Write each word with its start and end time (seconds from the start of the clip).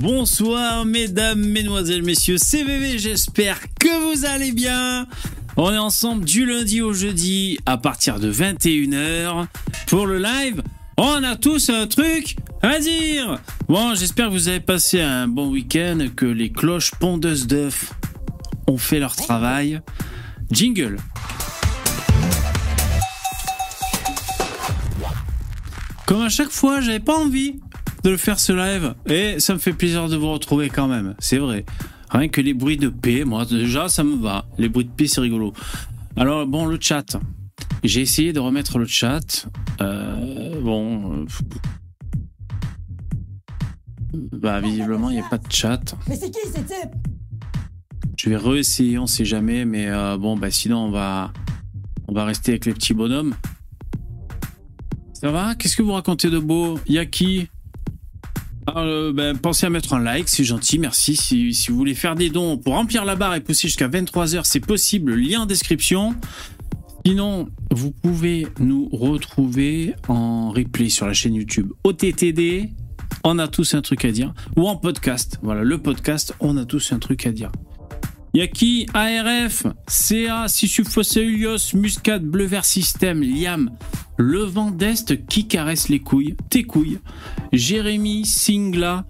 Bonsoir 0.00 0.86
mesdames, 0.86 1.44
mesdemoiselles, 1.44 2.02
messieurs, 2.02 2.38
c'est 2.38 2.64
VV, 2.64 2.98
j'espère 2.98 3.60
que 3.78 4.10
vous 4.10 4.24
allez 4.24 4.50
bien. 4.52 5.06
On 5.58 5.70
est 5.70 5.76
ensemble 5.76 6.24
du 6.24 6.46
lundi 6.46 6.80
au 6.80 6.94
jeudi 6.94 7.58
à 7.66 7.76
partir 7.76 8.18
de 8.18 8.32
21h 8.32 9.48
pour 9.88 10.06
le 10.06 10.16
live. 10.16 10.62
On 10.96 11.22
a 11.22 11.36
tous 11.36 11.68
un 11.68 11.86
truc 11.86 12.36
à 12.62 12.78
dire. 12.78 13.38
Bon, 13.68 13.94
j'espère 13.94 14.28
que 14.28 14.32
vous 14.32 14.48
avez 14.48 14.60
passé 14.60 15.02
un 15.02 15.28
bon 15.28 15.50
week-end, 15.50 16.06
que 16.16 16.24
les 16.24 16.50
cloches 16.50 16.92
pondeuses 16.92 17.46
d'œufs 17.46 17.92
ont 18.68 18.78
fait 18.78 18.98
leur 18.98 19.14
travail. 19.14 19.82
Jingle. 20.50 20.96
Comme 26.06 26.22
à 26.22 26.30
chaque 26.30 26.50
fois, 26.50 26.80
j'avais 26.80 26.98
pas 26.98 27.18
envie 27.18 27.60
de 28.02 28.10
le 28.10 28.16
faire 28.16 28.38
ce 28.38 28.52
live 28.52 28.94
et 29.06 29.38
ça 29.40 29.54
me 29.54 29.58
fait 29.58 29.72
plaisir 29.72 30.08
de 30.08 30.16
vous 30.16 30.32
retrouver 30.32 30.68
quand 30.68 30.88
même, 30.88 31.14
c'est 31.18 31.38
vrai. 31.38 31.64
Rien 32.10 32.28
que 32.28 32.40
les 32.40 32.52
bruits 32.52 32.76
de 32.76 32.88
paix, 32.88 33.24
moi 33.24 33.44
déjà 33.44 33.88
ça 33.88 34.04
me 34.04 34.16
va. 34.16 34.44
Les 34.58 34.68
bruits 34.68 34.84
de 34.84 34.90
paix 34.90 35.06
c'est 35.06 35.20
rigolo. 35.20 35.52
Alors 36.16 36.46
bon, 36.46 36.66
le 36.66 36.78
chat. 36.80 37.16
J'ai 37.84 38.00
essayé 38.02 38.32
de 38.32 38.40
remettre 38.40 38.78
le 38.78 38.86
chat. 38.86 39.48
Euh, 39.80 40.60
bon. 40.60 41.12
euh, 41.12 41.26
bah 44.32 44.60
visiblement 44.60 45.08
il 45.10 45.14
n'y 45.14 45.22
a 45.22 45.28
pas 45.28 45.38
de 45.38 45.50
chat. 45.50 45.94
Mais 46.08 46.16
c'est 46.16 46.30
qui 46.30 46.46
ce 46.46 46.60
type? 46.60 46.90
Je 48.18 48.30
vais 48.30 48.36
réessayer, 48.36 48.98
on 48.98 49.06
sait 49.06 49.24
jamais, 49.24 49.64
mais 49.64 49.88
euh, 49.88 50.18
bon 50.18 50.36
bah 50.36 50.50
sinon 50.50 50.86
on 50.86 50.90
va 50.90 51.32
on 52.08 52.12
va 52.12 52.24
rester 52.24 52.52
avec 52.52 52.66
les 52.66 52.74
petits 52.74 52.94
bonhommes. 52.94 53.34
Ça 55.14 55.30
va? 55.30 55.54
Qu'est-ce 55.54 55.76
que 55.76 55.82
vous 55.82 55.92
racontez 55.92 56.30
de 56.30 56.38
beau? 56.38 56.78
Y 56.86 56.98
a 56.98 57.06
qui? 57.06 57.48
Euh, 58.70 59.12
ben, 59.12 59.36
Pensez 59.36 59.66
à 59.66 59.70
mettre 59.70 59.92
un 59.94 60.00
like, 60.00 60.28
c'est 60.28 60.44
gentil, 60.44 60.78
merci. 60.78 61.16
Si, 61.16 61.54
si 61.54 61.70
vous 61.70 61.76
voulez 61.76 61.94
faire 61.94 62.14
des 62.14 62.30
dons 62.30 62.58
pour 62.58 62.74
remplir 62.74 63.04
la 63.04 63.16
barre 63.16 63.34
et 63.34 63.40
pousser 63.40 63.68
jusqu'à 63.68 63.88
23h, 63.88 64.42
c'est 64.44 64.60
possible, 64.60 65.14
lien 65.14 65.42
en 65.42 65.46
description. 65.46 66.14
Sinon, 67.04 67.48
vous 67.72 67.90
pouvez 67.90 68.46
nous 68.60 68.88
retrouver 68.92 69.94
en 70.06 70.50
replay 70.50 70.88
sur 70.88 71.06
la 71.06 71.12
chaîne 71.12 71.34
YouTube 71.34 71.72
OTTD. 71.82 72.70
On 73.24 73.38
a 73.38 73.48
tous 73.48 73.74
un 73.74 73.82
truc 73.82 74.04
à 74.04 74.12
dire. 74.12 74.32
Ou 74.56 74.68
en 74.68 74.76
podcast. 74.76 75.38
Voilà, 75.42 75.62
le 75.62 75.78
podcast, 75.78 76.34
on 76.40 76.56
a 76.56 76.64
tous 76.64 76.92
un 76.92 76.98
truc 76.98 77.26
à 77.26 77.32
dire. 77.32 77.50
Yaki, 78.34 78.86
ARF, 78.94 79.66
CA, 79.86 80.48
Sissufoselios, 80.48 81.74
Muscade, 81.74 82.24
Bleu 82.24 82.46
Vert 82.46 82.64
System, 82.64 83.20
Liam, 83.20 83.70
Le 84.16 84.40
Vent 84.40 84.70
d'Est 84.70 85.26
qui 85.26 85.46
caresse 85.46 85.90
les 85.90 86.00
couilles, 86.00 86.34
tes 86.48 86.62
couilles, 86.64 86.98
Jérémy, 87.52 88.24
Singla, 88.24 89.04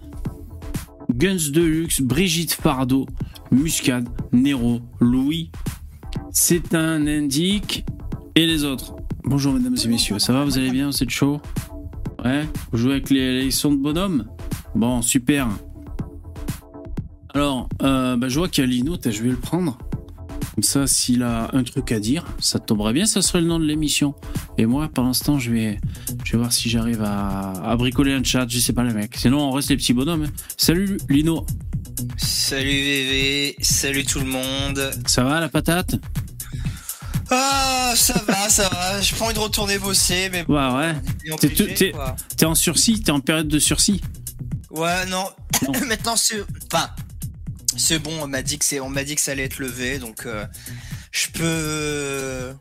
Guns 1.09 1.51
Deluxe, 1.53 2.01
Brigitte 2.01 2.53
Fardeau, 2.53 3.05
Muscade, 3.51 4.09
Nero, 4.33 4.81
Louis, 4.99 5.51
C'est 6.31 6.75
un 6.75 7.07
indique. 7.07 7.85
Et 8.35 8.45
les 8.45 8.63
autres? 8.65 8.95
Bonjour 9.23 9.53
mesdames 9.53 9.77
et 9.81 9.87
messieurs, 9.87 10.19
ça 10.19 10.33
va, 10.33 10.43
vous 10.43 10.57
allez 10.57 10.71
bien, 10.71 10.89
êtes 10.89 11.09
chaud 11.09 11.39
Ouais, 12.25 12.45
vous 12.71 12.77
jouez 12.77 12.93
avec 12.93 13.09
les, 13.09 13.43
les 13.43 13.51
sons 13.51 13.71
de 13.71 13.77
bonhomme? 13.77 14.25
Bon, 14.75 15.01
super. 15.01 15.47
Alors, 17.33 17.67
euh, 17.81 18.15
bah, 18.15 18.29
je 18.29 18.37
vois 18.39 18.47
qu'il 18.49 18.63
y 18.63 18.67
a 18.67 18.69
Lino, 18.69 18.97
je 19.03 19.23
vais 19.23 19.29
le 19.29 19.35
prendre. 19.37 19.77
Comme 20.55 20.63
ça, 20.63 20.85
s'il 20.85 21.23
a 21.23 21.49
un 21.53 21.63
truc 21.63 21.91
à 21.91 21.99
dire, 21.99 22.25
ça 22.39 22.59
tomberait 22.59 22.93
bien, 22.93 23.07
ça 23.07 23.23
serait 23.23 23.41
le 23.41 23.47
nom 23.47 23.59
de 23.59 23.65
l'émission. 23.65 24.13
Et 24.59 24.67
moi, 24.67 24.87
ce 25.13 25.23
temps, 25.23 25.39
je 25.39 25.49
vais, 25.51 25.79
je 26.23 26.33
vais 26.33 26.37
voir 26.37 26.53
si 26.53 26.69
j'arrive 26.69 27.01
à, 27.01 27.53
à 27.53 27.75
bricoler 27.75 28.13
un 28.13 28.23
chat, 28.23 28.45
je 28.47 28.59
sais 28.59 28.73
pas 28.73 28.83
les 28.83 28.93
mecs. 28.93 29.15
Sinon, 29.17 29.39
on 29.49 29.51
reste 29.51 29.69
les 29.71 29.77
petits 29.77 29.93
bonhommes. 29.93 30.25
hein. 30.25 30.31
Salut 30.57 30.97
Lino, 31.09 31.45
Salut 32.17 32.69
VV, 32.69 33.55
salut 33.61 34.03
tout 34.05 34.19
le 34.19 34.25
monde. 34.25 34.91
ça 35.07 35.23
va 35.23 35.39
la 35.39 35.49
patate? 35.49 35.95
Ah, 37.31 37.93
ça 37.95 38.21
va, 38.27 38.47
ça 38.49 38.69
va. 38.69 39.01
J'ai 39.01 39.15
pas 39.15 39.25
envie 39.25 39.33
de 39.33 39.39
retourner 39.39 39.79
bosser, 39.79 40.29
mais 40.31 40.45
Ouais, 40.47 40.69
ouais. 40.75 41.37
T'es 42.37 42.45
en 42.45 42.53
sursis, 42.53 43.01
t'es 43.01 43.11
en 43.11 43.21
période 43.21 43.47
de 43.47 43.57
sursis. 43.57 44.01
Ouais, 44.69 45.05
non. 45.07 45.23
Non. 45.63 45.79
Maintenant, 45.87 46.15
c'est, 46.15 46.43
enfin, 46.71 46.89
c'est 47.77 47.99
bon. 47.99 48.11
On 48.21 48.27
m'a 48.27 48.41
dit 48.41 48.57
que 48.57 48.65
c'est, 48.65 48.79
on 48.79 48.89
m'a 48.89 49.03
dit 49.03 49.15
que 49.15 49.21
ça 49.21 49.31
allait 49.31 49.43
être 49.43 49.59
levé, 49.59 49.97
donc 49.99 50.25
euh, 50.25 50.45
je 51.11 51.27
peux. 51.29 52.53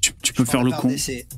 Tu, 0.00 0.12
tu 0.22 0.32
peux 0.34 0.44
faire 0.44 0.62
le 0.62 0.70
con. 0.70 0.88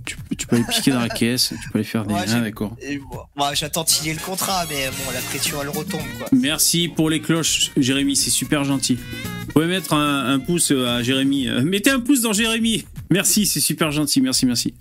Tu, 0.05 0.17
peux- 0.17 0.35
tu 0.37 0.47
peux 0.49 0.57
aller 0.57 0.65
piquer 0.69 0.91
dans 0.91 0.99
la 1.01 1.09
caisse, 1.09 1.53
tu 1.63 1.71
peux 1.71 1.79
aller 1.79 1.85
faire 1.87 2.05
des. 2.05 2.15
Ouais, 2.15 2.25
Ah, 2.29 2.41
d'accord. 2.41 2.77
Ouais, 2.83 3.55
j'attends 3.55 3.85
de 3.85 3.89
signer 3.89 4.13
le 4.13 4.19
contrat, 4.21 4.67
mais 4.69 4.89
bon, 4.89 5.13
la 5.13 5.21
pression 5.21 5.59
elle 5.63 5.69
retombe, 5.69 6.01
quoi. 6.19 6.27
Merci 6.33 6.89
pour 6.89 7.09
les 7.09 7.21
cloches, 7.21 7.71
Jérémy, 7.77 8.17
c'est 8.17 8.31
super 8.31 8.65
gentil. 8.65 8.99
Vous 9.47 9.53
pouvez 9.53 9.67
mettre 9.67 9.93
un, 9.95 10.33
un 10.35 10.39
pouce 10.41 10.73
à 10.73 11.01
Jérémy. 11.03 11.49
Euh, 11.49 11.63
Mettez 11.63 11.91
un 11.91 12.01
pouce 12.01 12.23
dans 12.23 12.33
Jérémy. 12.33 12.85
Merci, 13.11 13.47
c'est 13.47 13.61
super 13.61 13.93
gentil. 13.93 14.21
Merci, 14.21 14.47
merci. 14.47 14.75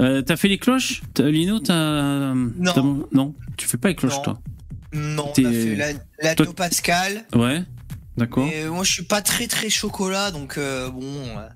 Euh, 0.00 0.22
t'as 0.22 0.36
fait 0.36 0.46
les 0.46 0.58
cloches? 0.58 1.02
T'as- 1.14 1.28
Lino, 1.28 1.58
t'as. 1.58 2.32
Non. 2.34 3.08
Non, 3.12 3.34
tu 3.56 3.66
fais 3.66 3.76
pas 3.76 3.88
les 3.88 3.96
cloches, 3.96 4.14
Non. 4.18 4.22
toi? 4.22 4.40
Non, 4.92 5.32
on 5.36 5.44
a 5.44 5.52
fait 5.52 5.76
la, 5.76 5.88
la 6.22 6.34
Toi- 6.34 6.52
Pascal. 6.54 7.24
Ouais, 7.34 7.62
d'accord. 8.16 8.48
Et 8.48 8.64
moi, 8.66 8.84
je 8.84 8.92
suis 8.92 9.04
pas 9.04 9.20
très 9.22 9.46
très 9.46 9.68
chocolat, 9.70 10.30
donc 10.30 10.56
euh, 10.58 10.90
bon. 10.90 11.02
euh, 11.02 11.48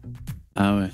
Ah 0.54 0.76
ouais. 0.76 0.88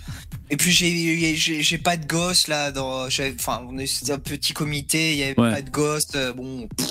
Et 0.50 0.56
puis 0.56 0.70
j'ai 0.72 1.78
pas 1.78 1.96
de 1.96 2.06
gosse 2.06 2.48
là 2.48 2.70
dans 2.70 3.06
enfin 3.06 3.62
on 3.68 3.76
est 3.78 4.10
un 4.10 4.18
petit 4.18 4.52
comité 4.54 5.12
il 5.12 5.18
y 5.18 5.22
avait 5.24 5.38
Ouais. 5.38 5.50
pas 5.52 5.60
de 5.62 5.68
gosse 5.70 6.06
euh, 6.14 6.32
bon 6.32 6.68
pff, 6.68 6.88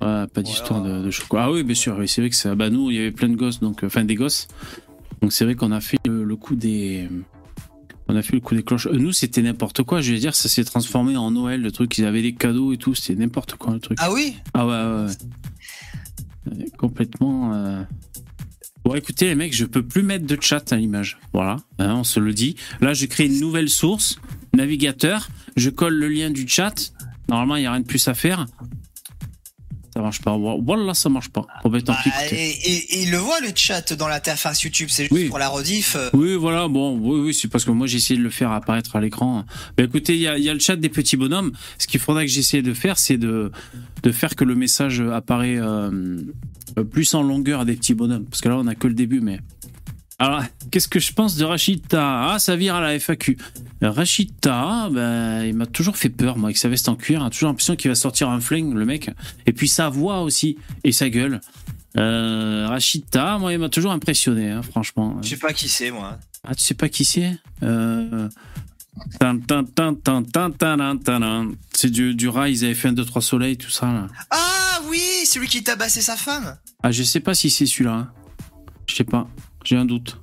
Ouais, 0.00 0.26
pas 0.32 0.42
d'histoire 0.42 0.80
Voilà. 0.80 0.98
de, 1.00 1.04
de 1.04 1.10
chocolat. 1.10 1.44
Ah 1.44 1.50
oui, 1.52 1.62
bien 1.64 1.74
sûr, 1.74 1.96
oui, 1.98 2.06
c'est 2.08 2.20
vrai 2.20 2.30
que 2.30 2.36
ça. 2.36 2.54
Bah, 2.54 2.70
nous, 2.70 2.88
il 2.90 2.96
y 2.96 3.00
avait 3.00 3.10
plein 3.10 3.28
de 3.28 3.34
gosses, 3.34 3.58
donc. 3.60 3.82
euh, 3.82 3.88
Enfin, 3.88 4.04
des 4.04 4.14
gosses. 4.14 4.46
Donc, 5.20 5.32
c'est 5.32 5.44
vrai 5.44 5.56
qu'on 5.56 5.72
a 5.72 5.80
fait 5.80 5.98
le, 6.06 6.22
le 6.22 6.36
coup 6.36 6.54
des. 6.54 7.08
On 8.08 8.16
a 8.16 8.22
fait 8.22 8.32
le 8.34 8.40
coup 8.40 8.54
des 8.54 8.62
cloches. 8.62 8.86
Euh, 8.86 8.92
Nous, 8.98 9.12
c'était 9.12 9.42
n'importe 9.42 9.82
quoi. 9.82 10.00
Je 10.00 10.12
veux 10.12 10.18
dire, 10.18 10.34
ça 10.34 10.48
s'est 10.48 10.64
transformé 10.64 11.16
en 11.16 11.30
Noël, 11.30 11.60
le 11.60 11.70
truc. 11.70 11.96
Ils 11.98 12.04
avaient 12.06 12.22
des 12.22 12.34
cadeaux 12.34 12.72
et 12.72 12.78
tout. 12.78 12.94
C'était 12.94 13.20
n'importe 13.20 13.54
quoi, 13.56 13.74
le 13.74 13.80
truc. 13.80 13.98
ah 14.00 14.10
oui? 14.12 14.34
Ah 14.54 14.66
ouais, 14.66 14.72
ouais, 14.72 15.04
ouais. 15.06 15.12
Euh, 16.62 16.66
Complètement. 16.78 17.52
euh. 17.54 17.82
Bon, 18.84 18.94
écoutez, 18.94 19.26
les 19.26 19.34
mecs, 19.34 19.54
je 19.54 19.66
peux 19.66 19.82
plus 19.82 20.02
mettre 20.02 20.26
de 20.26 20.38
chat 20.40 20.72
à 20.72 20.76
l'image. 20.76 21.18
Voilà, 21.34 21.56
hein, 21.78 21.94
on 21.96 22.04
se 22.04 22.20
le 22.20 22.32
dit. 22.32 22.56
Là, 22.80 22.94
je 22.94 23.04
crée 23.06 23.26
une 23.26 23.40
nouvelle 23.40 23.68
source, 23.68 24.18
navigateur. 24.54 25.28
Je 25.56 25.68
colle 25.68 25.94
le 25.94 26.08
lien 26.08 26.30
du 26.30 26.48
chat. 26.48 26.92
Normalement, 27.28 27.56
il 27.56 27.60
n'y 27.60 27.66
a 27.66 27.72
rien 27.72 27.80
de 27.80 27.86
plus 27.86 28.08
à 28.08 28.14
faire. 28.14 28.46
Ça 29.98 30.02
marche 30.02 30.22
pas. 30.22 30.38
Voilà, 30.38 30.94
ça 30.94 31.08
marche 31.08 31.28
pas. 31.28 31.44
Bon, 31.64 31.72
tant 31.80 31.92
Bah, 31.92 31.98
pis, 32.04 32.36
et, 32.36 33.02
il 33.02 33.10
le 33.10 33.16
voit 33.16 33.40
le 33.40 33.48
chat 33.52 33.92
dans 33.94 34.06
l'interface 34.06 34.62
YouTube 34.62 34.90
c'est 34.92 35.02
juste 35.02 35.12
Oui. 35.12 35.24
pour 35.24 35.40
la 35.40 35.48
rediff 35.48 35.96
euh, 35.96 36.08
Oui, 36.12 36.36
voilà, 36.36 36.68
bon, 36.68 36.96
oui, 36.96 37.18
oui, 37.18 37.34
c'est 37.34 37.48
parce 37.48 37.64
que 37.64 37.72
moi 37.72 37.88
j'ai 37.88 37.96
essayé 37.96 38.16
de 38.16 38.22
le 38.22 38.30
faire 38.30 38.52
apparaître 38.52 38.94
à 38.94 39.00
l'écran. 39.00 39.44
Ben 39.76 39.86
écoutez, 39.86 40.14
il 40.14 40.20
y 40.20 40.28
a, 40.28 40.38
il 40.38 40.44
y 40.44 40.48
a 40.48 40.54
le 40.54 40.60
chat 40.60 40.76
des 40.76 40.88
petits 40.88 41.16
bonhommes. 41.16 41.50
Ce 41.78 41.88
qu'il 41.88 41.98
faudra 41.98 42.22
que 42.22 42.30
j'essaie 42.30 42.62
de 42.62 42.74
faire, 42.74 42.96
c'est 42.96 43.16
de, 43.16 43.50
de 44.04 44.12
faire 44.12 44.36
que 44.36 44.44
le 44.44 44.54
message 44.54 45.00
apparaît 45.00 45.58
euh, 45.58 46.20
plus 46.92 47.12
en 47.14 47.24
longueur 47.24 47.64
des 47.64 47.74
petits 47.74 47.94
bonhommes. 47.94 48.26
Parce 48.26 48.40
que 48.40 48.48
là, 48.48 48.56
on 48.56 48.68
a 48.68 48.76
que 48.76 48.86
le 48.86 48.94
début, 48.94 49.20
mais. 49.20 49.40
Alors, 50.20 50.42
qu'est-ce 50.70 50.88
que 50.88 50.98
je 50.98 51.12
pense 51.12 51.36
de 51.36 51.44
Rachita? 51.44 52.32
Ah, 52.32 52.38
ça 52.40 52.56
vire 52.56 52.74
à 52.74 52.80
la 52.80 52.98
FAQ. 52.98 53.38
Rachita, 53.80 54.88
ben, 54.90 55.44
il 55.44 55.54
m'a 55.54 55.66
toujours 55.66 55.96
fait 55.96 56.08
peur, 56.08 56.36
moi, 56.36 56.48
avec 56.48 56.56
sa 56.56 56.68
veste 56.68 56.88
en 56.88 56.96
cuir. 56.96 57.22
J'ai 57.24 57.30
toujours 57.30 57.48
l'impression 57.50 57.76
qu'il 57.76 57.88
va 57.90 57.94
sortir 57.94 58.28
un 58.28 58.40
flingue, 58.40 58.74
le 58.74 58.84
mec. 58.84 59.10
Et 59.46 59.52
puis 59.52 59.68
sa 59.68 59.88
voix 59.88 60.22
aussi, 60.22 60.58
et 60.82 60.90
sa 60.90 61.08
gueule. 61.08 61.40
Euh, 61.96 62.66
Rachita, 62.68 63.38
moi, 63.38 63.52
il 63.52 63.58
m'a 63.60 63.68
toujours 63.68 63.92
impressionné, 63.92 64.50
hein, 64.50 64.62
franchement. 64.62 65.18
je 65.22 65.28
sais 65.30 65.36
pas 65.36 65.52
qui 65.52 65.68
c'est 65.68 65.90
moi 65.90 66.18
Ah, 66.44 66.54
tu 66.54 66.62
sais 66.62 66.74
pas 66.74 66.88
qui 66.88 67.04
c'est? 67.04 67.36
Euh... 67.62 68.28
C'est 71.72 71.90
du, 71.90 72.14
du 72.14 72.28
avaient 72.28 72.74
fait 72.74 72.88
un 72.88 72.92
2-3 72.92 73.20
soleil, 73.20 73.56
tout 73.56 73.70
ça. 73.70 73.86
Là. 73.86 74.08
ah 74.30 74.80
oui 74.88 75.00
c'est 75.24 75.38
lui 75.38 75.46
qui 75.46 75.62
tabassait 75.62 76.00
sa 76.00 76.16
femme 76.16 76.56
Ah, 76.82 76.90
je 76.90 77.04
sais 77.04 77.20
pas 77.20 77.34
si 77.34 77.48
c'est 77.50 77.66
celui-là. 77.66 77.92
hein. 77.92 78.10
Je 78.88 78.94
sais 78.96 79.04
pas, 79.04 79.28
j'ai 79.64 79.76
un 79.76 79.84
doute. 79.84 80.20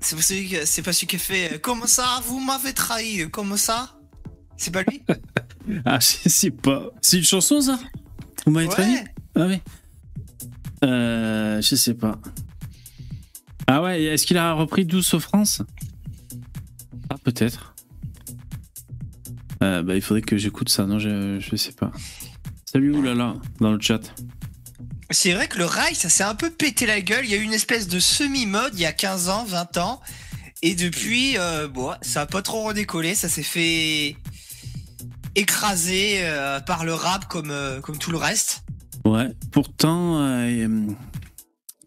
c'est 0.00 0.16
pas 0.16 0.22
celui 0.22 0.46
qui- 0.46 0.56
c'est 0.66 0.82
pas 0.82 0.92
celui 0.92 1.06
qui 1.08 1.16
a 1.16 1.18
fait 1.18 1.54
euh, 1.54 1.58
comment 1.60 1.86
ça 1.86 2.20
vous 2.26 2.40
m'avez 2.40 2.72
trahi 2.72 3.22
euh, 3.22 3.28
comment 3.28 3.56
ça? 3.56 3.98
C'est 4.56 4.70
pas 4.72 4.82
lui? 4.82 5.02
Ah, 5.84 5.98
je 6.00 6.28
sais 6.30 6.50
pas. 6.50 6.86
C'est 7.02 7.18
une 7.18 7.24
chanson, 7.24 7.60
ça? 7.60 7.78
Vous 8.46 8.52
m'avez 8.52 8.68
trahi? 8.68 8.96
Ah 9.34 9.46
oui. 9.46 9.60
Euh, 10.82 11.60
je 11.60 11.74
sais 11.74 11.92
pas. 11.92 12.18
Ah 13.66 13.82
ouais, 13.82 14.02
est-ce 14.02 14.26
qu'il 14.26 14.38
a 14.38 14.54
repris 14.54 14.86
Douce 14.86 15.14
France 15.18 15.60
Ah, 17.10 17.16
peut-être. 17.22 17.74
Euh, 19.62 19.82
bah, 19.82 19.94
il 19.94 20.00
faudrait 20.00 20.22
que 20.22 20.38
j'écoute 20.38 20.70
ça, 20.70 20.86
non, 20.86 20.98
je, 20.98 21.38
je 21.38 21.56
sais 21.56 21.72
pas. 21.72 21.92
Salut, 22.64 22.94
oulala, 22.96 23.34
dans 23.60 23.72
le 23.72 23.80
chat. 23.80 24.00
C'est 25.10 25.32
vrai 25.32 25.48
que 25.48 25.56
le 25.58 25.64
rail, 25.64 25.94
ça 25.94 26.08
s'est 26.08 26.24
un 26.24 26.34
peu 26.34 26.50
pété 26.50 26.84
la 26.86 27.00
gueule. 27.00 27.24
Il 27.24 27.30
y 27.30 27.34
a 27.34 27.38
eu 27.38 27.42
une 27.42 27.54
espèce 27.54 27.88
de 27.88 27.98
semi-mode 27.98 28.72
il 28.74 28.80
y 28.80 28.86
a 28.86 28.92
15 28.92 29.28
ans, 29.30 29.44
20 29.46 29.78
ans. 29.78 30.00
Et 30.62 30.74
depuis, 30.74 31.38
euh, 31.38 31.66
bon, 31.68 31.92
ça 32.02 32.22
a 32.22 32.26
pas 32.26 32.42
trop 32.42 32.62
redécollé. 32.64 33.14
Ça 33.14 33.28
s'est 33.28 33.42
fait 33.42 34.16
écrasé 35.34 36.18
euh, 36.22 36.60
par 36.60 36.84
le 36.84 36.92
rap 36.94 37.26
comme, 37.28 37.50
euh, 37.50 37.80
comme 37.80 37.96
tout 37.98 38.10
le 38.10 38.18
reste. 38.18 38.62
Ouais, 39.04 39.28
pourtant, 39.52 40.20
euh, 40.20 40.66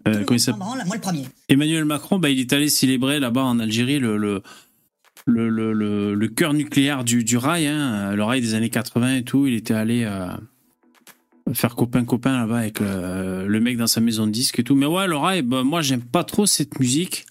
euh, 0.08 0.24
comment 0.24 0.38
il 0.38 0.40
s'appelle 0.40 0.60
Moi 0.86 0.96
le 0.96 1.00
premier. 1.02 1.28
Emmanuel 1.50 1.86
Macron, 1.86 2.18
bah, 2.18 2.30
il 2.30 2.40
est 2.40 2.54
allé 2.54 2.70
célébrer 2.70 3.20
là-bas 3.20 3.44
en 3.44 3.60
Algérie 3.60 4.00
le, 4.00 4.18
le, 4.18 4.42
le, 5.28 5.50
le, 5.50 5.74
le- 5.74 6.16
le 6.16 6.28
cœur 6.30 6.54
nucléaire 6.54 7.04
du, 7.04 7.24
du 7.24 7.38
rail, 7.38 7.68
hein, 7.68 8.16
le 8.16 8.24
rail 8.24 8.42
des 8.42 8.56
années 8.56 8.70
80 8.70 9.18
et 9.18 9.24
tout. 9.24 9.46
Il 9.46 9.54
était 9.54 9.74
allé 9.74 10.10
faire 11.54 11.76
copain-copain 11.76 12.40
là-bas 12.40 12.60
avec 12.60 12.82
euh, 12.82 13.46
le 13.46 13.60
mec 13.60 13.78
dans 13.78 13.88
sa 13.88 14.02
maison 14.02 14.26
de 14.28 14.32
disque 14.32 14.60
et 14.60 14.64
tout. 14.64 14.76
Mais 14.76 14.86
ouais, 14.86 15.08
le 15.08 15.18
rail, 15.18 15.42
bah, 15.42 15.64
moi, 15.64 15.82
j'aime 15.82 16.02
pas 16.04 16.24
trop 16.24 16.46
cette 16.46 16.80
musique. 16.80 17.26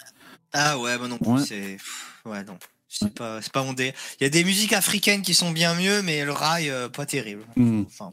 Ah 0.53 0.79
ouais, 0.79 0.99
moi 0.99 1.09
non 1.09 1.19
plus, 1.19 1.29
Ouais. 1.31 1.43
c'est. 1.47 1.77
Ouais, 2.25 2.43
non. 2.45 2.59
C'est 2.89 3.15
pas, 3.15 3.41
c'est 3.41 3.53
pas 3.53 3.63
mon 3.63 3.73
dé. 3.73 3.93
Il 4.21 4.25
y 4.25 4.27
a 4.27 4.31
des 4.31 4.43
musiques 4.43 4.73
africaines 4.73 5.23
qui 5.23 5.33
sont 5.33 5.53
bien 5.53 5.75
mieux, 5.75 6.03
mais 6.03 6.25
le 6.25 6.33
rail, 6.33 6.69
euh, 6.71 6.89
pas 6.89 7.07
terrible. 7.07 7.43
Hmm. 7.57 7.83
Enfin, 7.87 8.11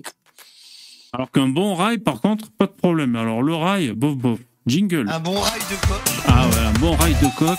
Alors 1.14 1.32
qu'un 1.32 1.48
bon 1.48 1.74
rail, 1.74 1.98
par 1.98 2.22
contre, 2.22 2.52
pas 2.52 2.68
de 2.68 2.72
problème. 2.72 3.16
Alors 3.16 3.42
le 3.42 3.56
rail, 3.56 3.92
bof, 3.94 4.16
bof. 4.16 4.40
Jingle. 4.68 5.08
un 5.10 5.20
bon 5.22 5.40
rail 5.40 5.62
de 5.62 5.88
coq. 5.88 6.02
Ah 6.28 6.48
ouais, 6.48 6.58
un 6.60 6.74
bon 6.74 6.92
rail 6.96 7.14
de 7.16 7.38
coque. 7.38 7.58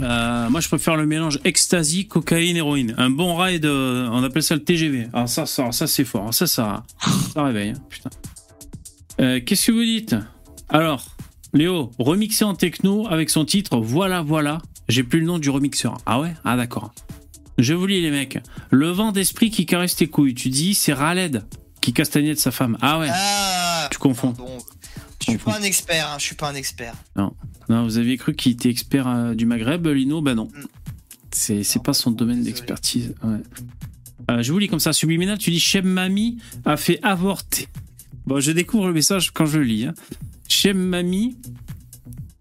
Euh, 0.00 0.48
moi, 0.50 0.60
je 0.60 0.68
préfère 0.68 0.96
le 0.96 1.06
mélange 1.06 1.38
ecstasy, 1.44 2.06
cocaïne, 2.08 2.56
héroïne. 2.56 2.94
Un 2.98 3.10
bon 3.10 3.34
rail 3.36 3.60
de, 3.60 4.08
on 4.10 4.22
appelle 4.24 4.42
ça 4.42 4.54
le 4.54 4.64
TGV. 4.64 5.08
Alors 5.12 5.28
ça, 5.28 5.46
ça, 5.46 5.70
ça 5.72 5.86
c'est 5.86 6.04
fort. 6.04 6.32
Ça, 6.34 6.46
ça, 6.46 6.82
ça 7.34 7.42
réveille. 7.44 7.70
hein, 7.70 7.82
putain. 7.88 8.10
Euh, 9.20 9.40
Qu'est-ce 9.44 9.66
que 9.66 9.72
vous 9.72 9.84
dites? 9.84 10.16
Alors, 10.68 11.04
Léo, 11.52 11.90
remixé 11.98 12.44
en 12.44 12.54
techno 12.54 13.06
avec 13.08 13.30
son 13.30 13.44
titre 13.44 13.78
Voilà, 13.78 14.22
voilà. 14.22 14.58
J'ai 14.88 15.04
plus 15.04 15.20
le 15.20 15.26
nom 15.26 15.38
du 15.38 15.50
remixeur. 15.50 15.98
Ah 16.06 16.18
ouais? 16.20 16.32
Ah 16.44 16.56
d'accord. 16.56 16.92
Je 17.58 17.74
vous 17.74 17.86
lis 17.86 18.00
les 18.00 18.10
mecs. 18.10 18.38
Le 18.70 18.88
vent 18.88 19.12
d'esprit 19.12 19.50
qui 19.50 19.66
caresse 19.66 19.94
tes 19.94 20.06
couilles. 20.08 20.34
Tu 20.34 20.48
dis 20.48 20.74
c'est 20.74 20.94
Raled 20.94 21.44
qui 21.82 21.92
castagnette 21.92 22.40
sa 22.40 22.50
femme. 22.50 22.78
Ah 22.80 22.98
ouais. 22.98 23.08
Ah, 23.12 23.88
Tu 23.92 23.98
confonds. 23.98 24.30
bon. 24.30 24.58
Je 25.24 25.30
suis 25.30 25.38
pas 25.38 25.58
un 25.58 25.62
expert, 25.62 26.08
hein, 26.08 26.16
je 26.18 26.24
suis 26.24 26.34
pas 26.34 26.50
un 26.50 26.54
expert. 26.54 26.94
Non, 27.16 27.32
vous 27.84 27.96
aviez 27.98 28.16
cru 28.16 28.34
qu'il 28.34 28.52
était 28.52 28.68
expert 28.68 29.06
euh, 29.08 29.34
du 29.34 29.46
Maghreb, 29.46 29.86
Lino? 29.86 30.20
Ben 30.20 30.34
non. 30.34 30.48
C'est 31.30 31.62
Non, 31.76 31.82
pas 31.82 31.92
son 31.94 32.10
domaine 32.10 32.42
d'expertise. 32.42 33.14
ouais. 33.22 33.38
Euh, 34.30 34.42
je 34.42 34.52
vous 34.52 34.58
lis 34.58 34.68
comme 34.68 34.78
ça. 34.80 34.92
Subliminal, 34.92 35.38
tu 35.38 35.50
dis 35.50 35.58
Chem 35.58 35.84
Mami 35.86 36.38
a 36.64 36.76
fait 36.76 37.00
avorter. 37.02 37.66
Bon, 38.26 38.38
je 38.40 38.52
découvre 38.52 38.86
le 38.86 38.92
message 38.92 39.30
quand 39.32 39.46
je 39.46 39.58
le 39.58 39.64
lis. 39.64 39.86
Hein. 39.86 39.94
Chem 40.48 40.76
Mami. 40.78 41.36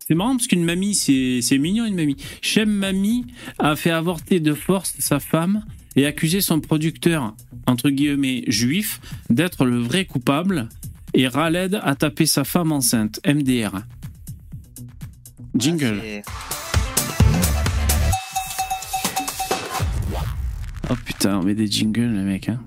C'est 0.08 0.16
marrant 0.16 0.36
parce 0.36 0.48
qu'une 0.48 0.66
mamie, 0.66 0.94
c'est 0.94 1.40
c'est 1.42 1.58
mignon 1.58 1.86
une 1.86 1.96
mamie. 1.96 2.18
Chem 2.42 2.70
Mami 2.70 3.26
a 3.60 3.76
fait 3.78 3.92
avorter 3.92 4.40
de 4.42 4.54
force 4.54 4.94
sa 5.00 5.20
femme 5.22 5.64
et 5.96 6.06
accusé 6.06 6.42
son 6.42 6.60
producteur, 6.60 7.34
entre 7.66 7.90
guillemets, 7.90 8.44
juif, 8.48 9.00
d'être 9.30 9.64
le 9.66 9.80
vrai 9.80 10.06
coupable. 10.06 10.68
Et 11.14 11.28
Raled 11.28 11.80
a 11.84 11.96
tapé 11.96 12.26
sa 12.26 12.44
femme 12.44 12.72
enceinte, 12.72 13.20
MDR. 13.26 13.82
Jingle. 15.56 16.02
Ah, 16.26 16.32
Oh 20.90 20.96
putain, 21.06 21.38
on 21.38 21.44
met 21.44 21.56
des 21.56 21.68
jingles, 21.68 22.12
les 22.14 22.24
mecs. 22.24 22.50
Hein. 22.50 22.60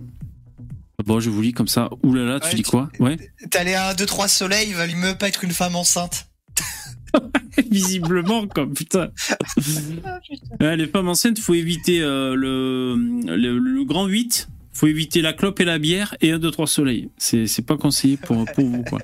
Bon, 1.04 1.20
je 1.20 1.28
vous 1.28 1.42
lis 1.42 1.52
comme 1.52 1.68
ça. 1.68 1.90
Ouh 2.02 2.14
là 2.14 2.24
là, 2.24 2.40
tu 2.40 2.48
Ouais, 2.48 2.54
dis 2.54 2.62
quoi? 2.62 2.88
Ouais. 2.98 3.18
T'allais 3.50 3.74
à 3.74 3.92
2 3.94 4.06
3 4.06 4.28
soleils, 4.28 4.68
il 4.70 4.74
va 4.76 4.86
lui 4.86 4.94
me 4.94 5.12
pas 5.12 5.28
être 5.28 5.44
une 5.44 5.50
femme 5.50 5.76
enceinte. 5.76 6.28
Visiblement, 7.70 8.46
comme 8.46 8.72
putain. 8.72 9.08
Ouais, 10.60 10.76
les 10.76 10.86
femmes 10.86 11.08
enceintes, 11.08 11.38
faut 11.38 11.54
éviter 11.54 12.00
euh, 12.00 12.34
le, 12.34 12.94
le, 13.36 13.58
le 13.58 13.84
grand 13.84 14.06
8. 14.06 14.48
Faut 14.74 14.88
éviter 14.88 15.22
la 15.22 15.32
clope 15.32 15.60
et 15.60 15.64
la 15.64 15.78
bière 15.78 16.16
et 16.20 16.32
un, 16.32 16.38
deux, 16.38 16.50
trois 16.50 16.66
soleils. 16.66 17.08
C'est, 17.16 17.64
pas 17.64 17.76
conseillé 17.76 18.16
pour, 18.16 18.44
pour 18.44 18.64
vous, 18.64 18.82
quoi. 18.82 19.00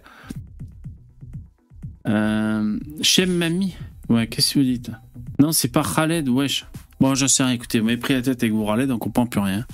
Euh, 2.08 2.78
Chem 3.02 3.30
Mami. 3.32 3.76
Ouais, 4.08 4.26
qu'est-ce 4.26 4.54
que 4.54 4.58
vous 4.58 4.64
dites? 4.64 4.90
Non, 5.38 5.52
c'est 5.52 5.68
pas 5.68 5.82
Khaled, 5.82 6.28
wesh. 6.28 6.66
Bon, 6.98 7.14
j'en 7.14 7.28
sais 7.28 7.44
rien. 7.44 7.52
Écoutez, 7.52 7.78
vous 7.78 7.86
m'avez 7.86 7.96
pris 7.96 8.14
la 8.14 8.22
tête 8.22 8.42
avec 8.42 8.52
vous, 8.52 8.66
Khaled, 8.66 8.90
on 8.90 8.98
comprend 8.98 9.26
plus 9.26 9.40
rien. 9.40 9.64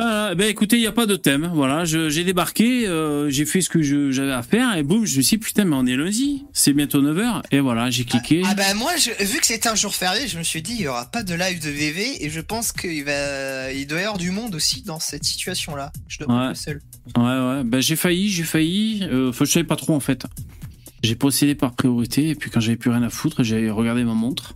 Euh, 0.00 0.34
ben 0.34 0.48
écoutez, 0.48 0.76
il 0.76 0.80
n'y 0.80 0.86
a 0.86 0.92
pas 0.92 1.06
de 1.06 1.16
thème. 1.16 1.50
Voilà, 1.52 1.84
j'ai 1.84 2.24
débarqué, 2.24 2.86
euh, 2.88 3.28
j'ai 3.28 3.44
fait 3.44 3.60
ce 3.60 3.68
que 3.68 3.82
j'avais 4.10 4.32
à 4.32 4.42
faire 4.42 4.76
et 4.76 4.82
boum, 4.82 5.04
je 5.04 5.18
me 5.18 5.22
suis 5.22 5.36
dit, 5.36 5.44
putain, 5.44 5.64
mais 5.64 5.76
on 5.76 5.84
est 5.86 5.96
lundi, 5.96 6.44
c'est 6.52 6.72
bientôt 6.72 7.02
9h. 7.02 7.42
Et 7.50 7.60
voilà, 7.60 7.90
j'ai 7.90 8.04
cliqué. 8.04 8.42
Ah 8.46 8.54
bah 8.54 8.72
moi, 8.74 8.92
je- 8.96 9.24
vu 9.24 9.38
que 9.40 9.46
c'était 9.46 9.68
un 9.68 9.74
jour 9.74 9.94
férié, 9.94 10.26
je 10.28 10.38
me 10.38 10.42
suis 10.42 10.62
dit 10.62 10.74
il 10.78 10.82
y 10.82 10.88
aura 10.88 11.04
pas 11.06 11.22
de 11.22 11.34
live 11.34 11.62
de 11.62 11.70
VV 11.70 12.24
et 12.24 12.30
je 12.30 12.40
pense 12.40 12.72
qu'il 12.72 13.04
va, 13.04 13.72
il 13.72 13.86
doit 13.86 13.98
y 14.00 14.02
avoir 14.04 14.18
du 14.18 14.30
monde 14.30 14.54
aussi 14.54 14.82
dans 14.82 15.00
cette 15.00 15.24
situation-là. 15.24 15.92
Je 16.08 16.18
dois 16.18 16.26
pas 16.28 16.44
Ouais. 16.46 16.50
être 16.52 16.56
seul. 16.56 16.80
Ouais, 17.16 17.22
ouais, 17.24 17.64
ben 17.64 17.80
j'ai 17.80 17.96
failli, 17.96 18.30
j'ai 18.30 18.44
failli. 18.44 19.02
Euh, 19.10 19.32
je 19.38 19.44
savais 19.44 19.64
pas 19.64 19.76
trop 19.76 19.94
en 19.94 20.00
fait. 20.00 20.24
J'ai 21.02 21.14
procédé 21.16 21.54
par 21.54 21.72
priorité 21.74 22.28
et 22.28 22.34
puis 22.34 22.50
quand 22.50 22.60
j'avais 22.60 22.76
plus 22.76 22.90
rien 22.90 23.02
à 23.02 23.10
foutre, 23.10 23.42
j'ai 23.42 23.70
regardé 23.70 24.04
ma 24.04 24.14
montre. 24.14 24.52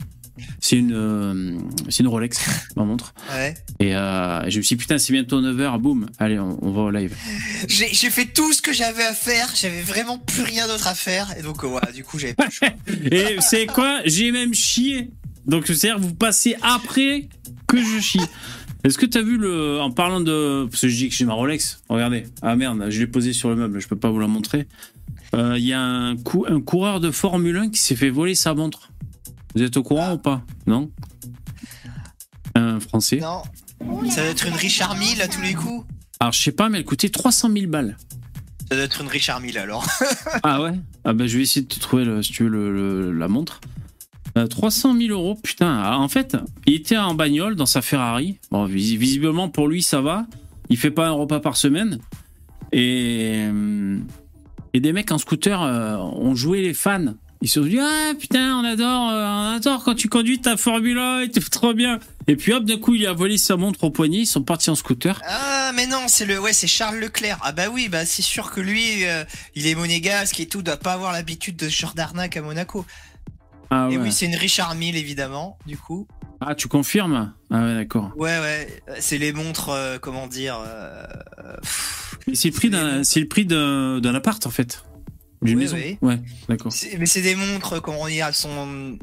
C'est 0.60 0.76
une, 0.76 0.92
euh, 0.94 1.56
c'est 1.90 2.00
une 2.02 2.08
Rolex, 2.08 2.40
ma 2.76 2.84
montre. 2.84 3.14
Ouais. 3.32 3.54
Et 3.78 3.94
euh, 3.94 4.48
je 4.50 4.58
me 4.58 4.62
suis 4.62 4.75
dit, 4.76 4.81
putain, 4.81 4.98
c'est 4.98 5.12
bientôt 5.12 5.40
9h, 5.40 5.78
boum, 5.78 6.06
allez, 6.19 6.38
on, 6.38 6.58
on 6.60 6.72
va 6.72 6.82
au 6.82 6.90
live. 6.90 7.14
J'ai 7.69 7.88
j'ai 7.92 8.10
fait 8.10 8.26
tout 8.26 8.52
ce 8.52 8.60
que 8.60 8.72
j'avais 8.72 9.04
à 9.04 9.12
faire, 9.14 9.48
j'avais 9.54 9.82
vraiment 9.82 10.19
plus 10.19 10.42
rien 10.42 10.66
d'autre 10.66 10.88
à 10.88 10.94
faire 10.94 11.32
et 11.38 11.42
donc 11.42 11.62
euh, 11.62 11.69
voilà, 11.69 11.92
du 11.92 12.02
coup 12.04 12.19
j'avais 12.19 12.34
pas 12.34 12.46
le 12.46 12.50
choix. 12.50 12.69
Et 13.12 13.36
c'est 13.40 13.66
quoi? 13.66 14.00
J'ai 14.06 14.32
même 14.32 14.54
chié. 14.54 15.10
Donc, 15.46 15.66
c'est-à-dire, 15.66 15.98
vous 15.98 16.14
passez 16.14 16.56
après 16.62 17.28
que 17.66 17.76
je 17.76 18.00
chie. 18.00 18.20
Est-ce 18.82 18.98
que 18.98 19.06
t'as 19.06 19.22
vu 19.22 19.37
le. 19.38 19.80
En 19.80 19.90
parlant 19.90 20.20
de. 20.20 20.66
Parce 20.70 20.80
que 20.82 20.88
je 20.88 20.96
dis 20.96 21.08
que 21.10 21.14
j'ai 21.14 21.25
ma 21.26 21.34
Rolex. 21.34 21.80
Regardez. 21.88 22.25
Ah 22.42 22.56
merde, 22.56 22.87
je 22.90 22.98
l'ai 23.00 23.06
posée 23.06 23.32
sur 23.32 23.50
le 23.50 23.56
meuble, 23.56 23.80
je 23.80 23.87
peux 23.88 23.96
pas 23.96 24.10
vous 24.10 24.20
la 24.20 24.26
montrer. 24.26 24.66
Euh, 25.34 25.54
Il 25.58 25.64
y 25.64 25.72
a 25.72 25.80
un, 25.80 26.16
cou- 26.16 26.44
un 26.48 26.60
coureur 26.60 27.00
de 27.00 27.10
Formule 27.10 27.56
1 27.56 27.70
qui 27.70 27.78
s'est 27.80 27.96
fait 27.96 28.10
voler 28.10 28.34
sa 28.34 28.54
montre. 28.54 28.90
Vous 29.54 29.62
êtes 29.62 29.76
au 29.76 29.82
courant 29.82 30.12
ou 30.14 30.18
pas 30.18 30.42
Non 30.66 30.90
Un 32.54 32.80
Français. 32.80 33.18
Non. 33.18 33.42
Ça 34.10 34.22
doit 34.22 34.30
être 34.30 34.46
une 34.46 34.54
Richard 34.54 34.96
Mille 34.96 35.20
à 35.22 35.28
tous 35.28 35.42
les 35.42 35.54
coups. 35.54 35.84
Alors, 36.20 36.32
je 36.32 36.40
sais 36.42 36.52
pas, 36.52 36.68
mais 36.68 36.78
elle 36.78 36.84
coûtait 36.84 37.08
300 37.08 37.50
000 37.52 37.66
balles. 37.70 37.96
Ça 38.68 38.76
doit 38.76 38.84
être 38.84 39.00
une 39.02 39.08
Richard 39.08 39.40
Mille 39.40 39.58
alors. 39.58 39.86
Ah 40.42 40.62
ouais? 40.62 40.72
Ah 41.04 41.12
bah 41.12 41.26
je 41.26 41.36
vais 41.36 41.42
essayer 41.42 41.62
de 41.66 41.68
te 41.72 41.78
trouver, 41.78 42.04
le, 42.04 42.22
si 42.22 42.32
tu 42.32 42.44
veux, 42.44 42.48
le- 42.48 42.72
le- 42.72 43.12
la 43.12 43.28
montre. 43.28 43.60
Euh, 44.38 44.46
300 44.46 44.96
000 44.98 45.10
euros, 45.12 45.34
putain. 45.40 45.80
Ah, 45.84 45.98
en 45.98 46.08
fait, 46.08 46.36
il 46.66 46.74
était 46.74 46.96
en 46.96 47.14
bagnole 47.14 47.56
dans 47.56 47.66
sa 47.66 47.82
Ferrari. 47.82 48.38
Bon, 48.50 48.64
vis- 48.64 48.96
visiblement 48.96 49.49
pour 49.49 49.68
lui 49.68 49.82
ça 49.82 50.00
va. 50.00 50.26
Il 50.70 50.76
fait 50.78 50.90
pas 50.90 51.06
un 51.08 51.12
repas 51.12 51.40
par 51.40 51.56
semaine. 51.56 51.99
Et, 52.73 53.44
euh, 53.52 53.99
et 54.73 54.80
des 54.80 54.92
mecs 54.92 55.12
en 55.12 55.18
scooter 55.18 55.62
euh, 55.62 55.96
ont 55.99 56.34
joué 56.34 56.62
les 56.62 56.75
fans. 56.75 57.14
Ils 57.44 57.48
se 57.48 57.60
sont 57.60 57.66
dit 57.66 57.78
ah 57.78 58.14
putain 58.18 58.56
on 58.56 58.64
adore, 58.64 59.10
euh, 59.10 59.26
on 59.26 59.56
adore 59.56 59.84
quand 59.84 59.94
tu 59.94 60.08
conduis 60.08 60.40
ta 60.40 60.56
Formule 60.56 60.96
1 60.96 61.20
et 61.20 61.30
tout 61.30 61.40
trop 61.50 61.74
bien. 61.74 61.98
Et 62.26 62.36
puis 62.36 62.54
hop 62.54 62.64
d'un 62.64 62.78
coup 62.78 62.94
il 62.94 63.06
a 63.06 63.12
volé 63.12 63.36
sa 63.36 63.58
montre 63.58 63.84
au 63.84 63.90
poignet. 63.90 64.20
Ils 64.20 64.26
sont 64.26 64.42
partis 64.42 64.70
en 64.70 64.74
scooter. 64.74 65.20
Ah 65.28 65.70
mais 65.74 65.86
non, 65.86 66.04
c'est 66.06 66.24
le 66.24 66.40
ouais, 66.40 66.54
c'est 66.54 66.66
Charles 66.66 66.96
Leclerc. 66.98 67.38
Ah 67.42 67.52
bah 67.52 67.64
oui, 67.70 67.90
bah 67.90 68.06
c'est 68.06 68.22
sûr 68.22 68.50
que 68.50 68.62
lui 68.62 69.04
euh, 69.04 69.24
il 69.54 69.66
est 69.66 69.74
monégasque 69.74 70.40
et 70.40 70.46
tout, 70.46 70.62
doit 70.62 70.78
pas 70.78 70.94
avoir 70.94 71.12
l'habitude 71.12 71.56
de 71.56 71.68
ce 71.68 71.80
genre 71.80 71.92
d'arnaque 71.92 72.38
à 72.38 72.40
Monaco. 72.40 72.86
Ah 73.68 73.88
Et 73.90 73.98
ouais. 73.98 74.04
oui, 74.04 74.10
c'est 74.10 74.24
une 74.24 74.36
Richard 74.36 74.74
Mille 74.74 74.96
évidemment, 74.96 75.58
du 75.66 75.76
coup. 75.76 76.08
Ah 76.40 76.54
tu 76.54 76.66
confirmes? 76.68 77.34
Ah 77.50 77.62
ouais 77.62 77.74
d'accord. 77.74 78.10
Ouais 78.16 78.38
ouais, 78.38 78.82
c'est 79.00 79.18
les 79.18 79.34
montres 79.34 79.68
euh, 79.68 79.98
comment 79.98 80.28
dire 80.28 80.58
euh, 80.66 81.04
c'est 82.32 82.48
le 82.48 82.54
prix 82.54 82.70
d'un, 82.70 83.04
c'est 83.04 83.20
le 83.20 83.28
prix 83.28 83.44
d'un 83.44 84.14
appart 84.14 84.46
en 84.46 84.50
fait, 84.50 84.82
d'une 85.44 85.58
Oui, 85.58 85.64
maison. 85.64 85.76
oui. 85.76 85.98
Ouais, 86.02 86.18
d'accord. 86.48 86.72
c'est- 86.72 86.96
mais 86.98 87.06
c'est 87.06 87.20
des 87.22 87.34
montres 87.36 87.80
comment 87.82 88.06
dire, 88.08 88.26
elles 88.26 88.34
sont 88.34 88.98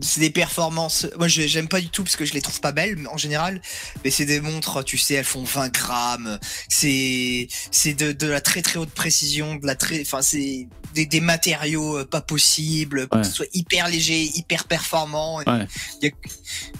c'est 0.00 0.20
des 0.20 0.30
performances. 0.30 1.06
Moi 1.18 1.26
je- 1.28 1.42
j'aime 1.46 1.68
pas 1.68 1.80
du 1.80 1.88
tout 1.88 2.02
parce 2.04 2.16
que 2.16 2.24
je 2.24 2.34
les 2.34 2.40
trouve 2.42 2.60
pas 2.60 2.72
belles 2.72 2.98
en 3.10 3.16
général, 3.16 3.60
mais 4.04 4.10
c'est 4.10 4.26
des 4.26 4.40
montres, 4.40 4.84
tu 4.84 4.98
sais, 4.98 5.14
elles 5.14 5.24
font 5.24 5.42
20 5.44 5.72
grammes. 5.72 6.38
C'est 6.68 7.48
c'est 7.70 7.94
de, 7.94 8.12
de 8.12 8.26
la 8.26 8.40
très 8.40 8.62
très 8.62 8.78
haute 8.78 8.90
précision, 8.90 9.56
de 9.56 9.66
la 9.66 9.74
très 9.74 10.00
enfin 10.02 10.22
c'est 10.22 10.68
des, 10.94 11.06
des 11.06 11.20
matériaux 11.20 11.98
euh, 11.98 12.04
pas 12.04 12.20
possibles, 12.20 13.06
pour 13.08 13.16
Ouais. 13.18 13.22
que 13.22 13.28
ce 13.28 13.34
soit 13.34 13.46
hyper 13.54 13.88
léger, 13.88 14.22
hyper 14.34 14.64
performant. 14.64 15.38
Ouais. 15.38 15.66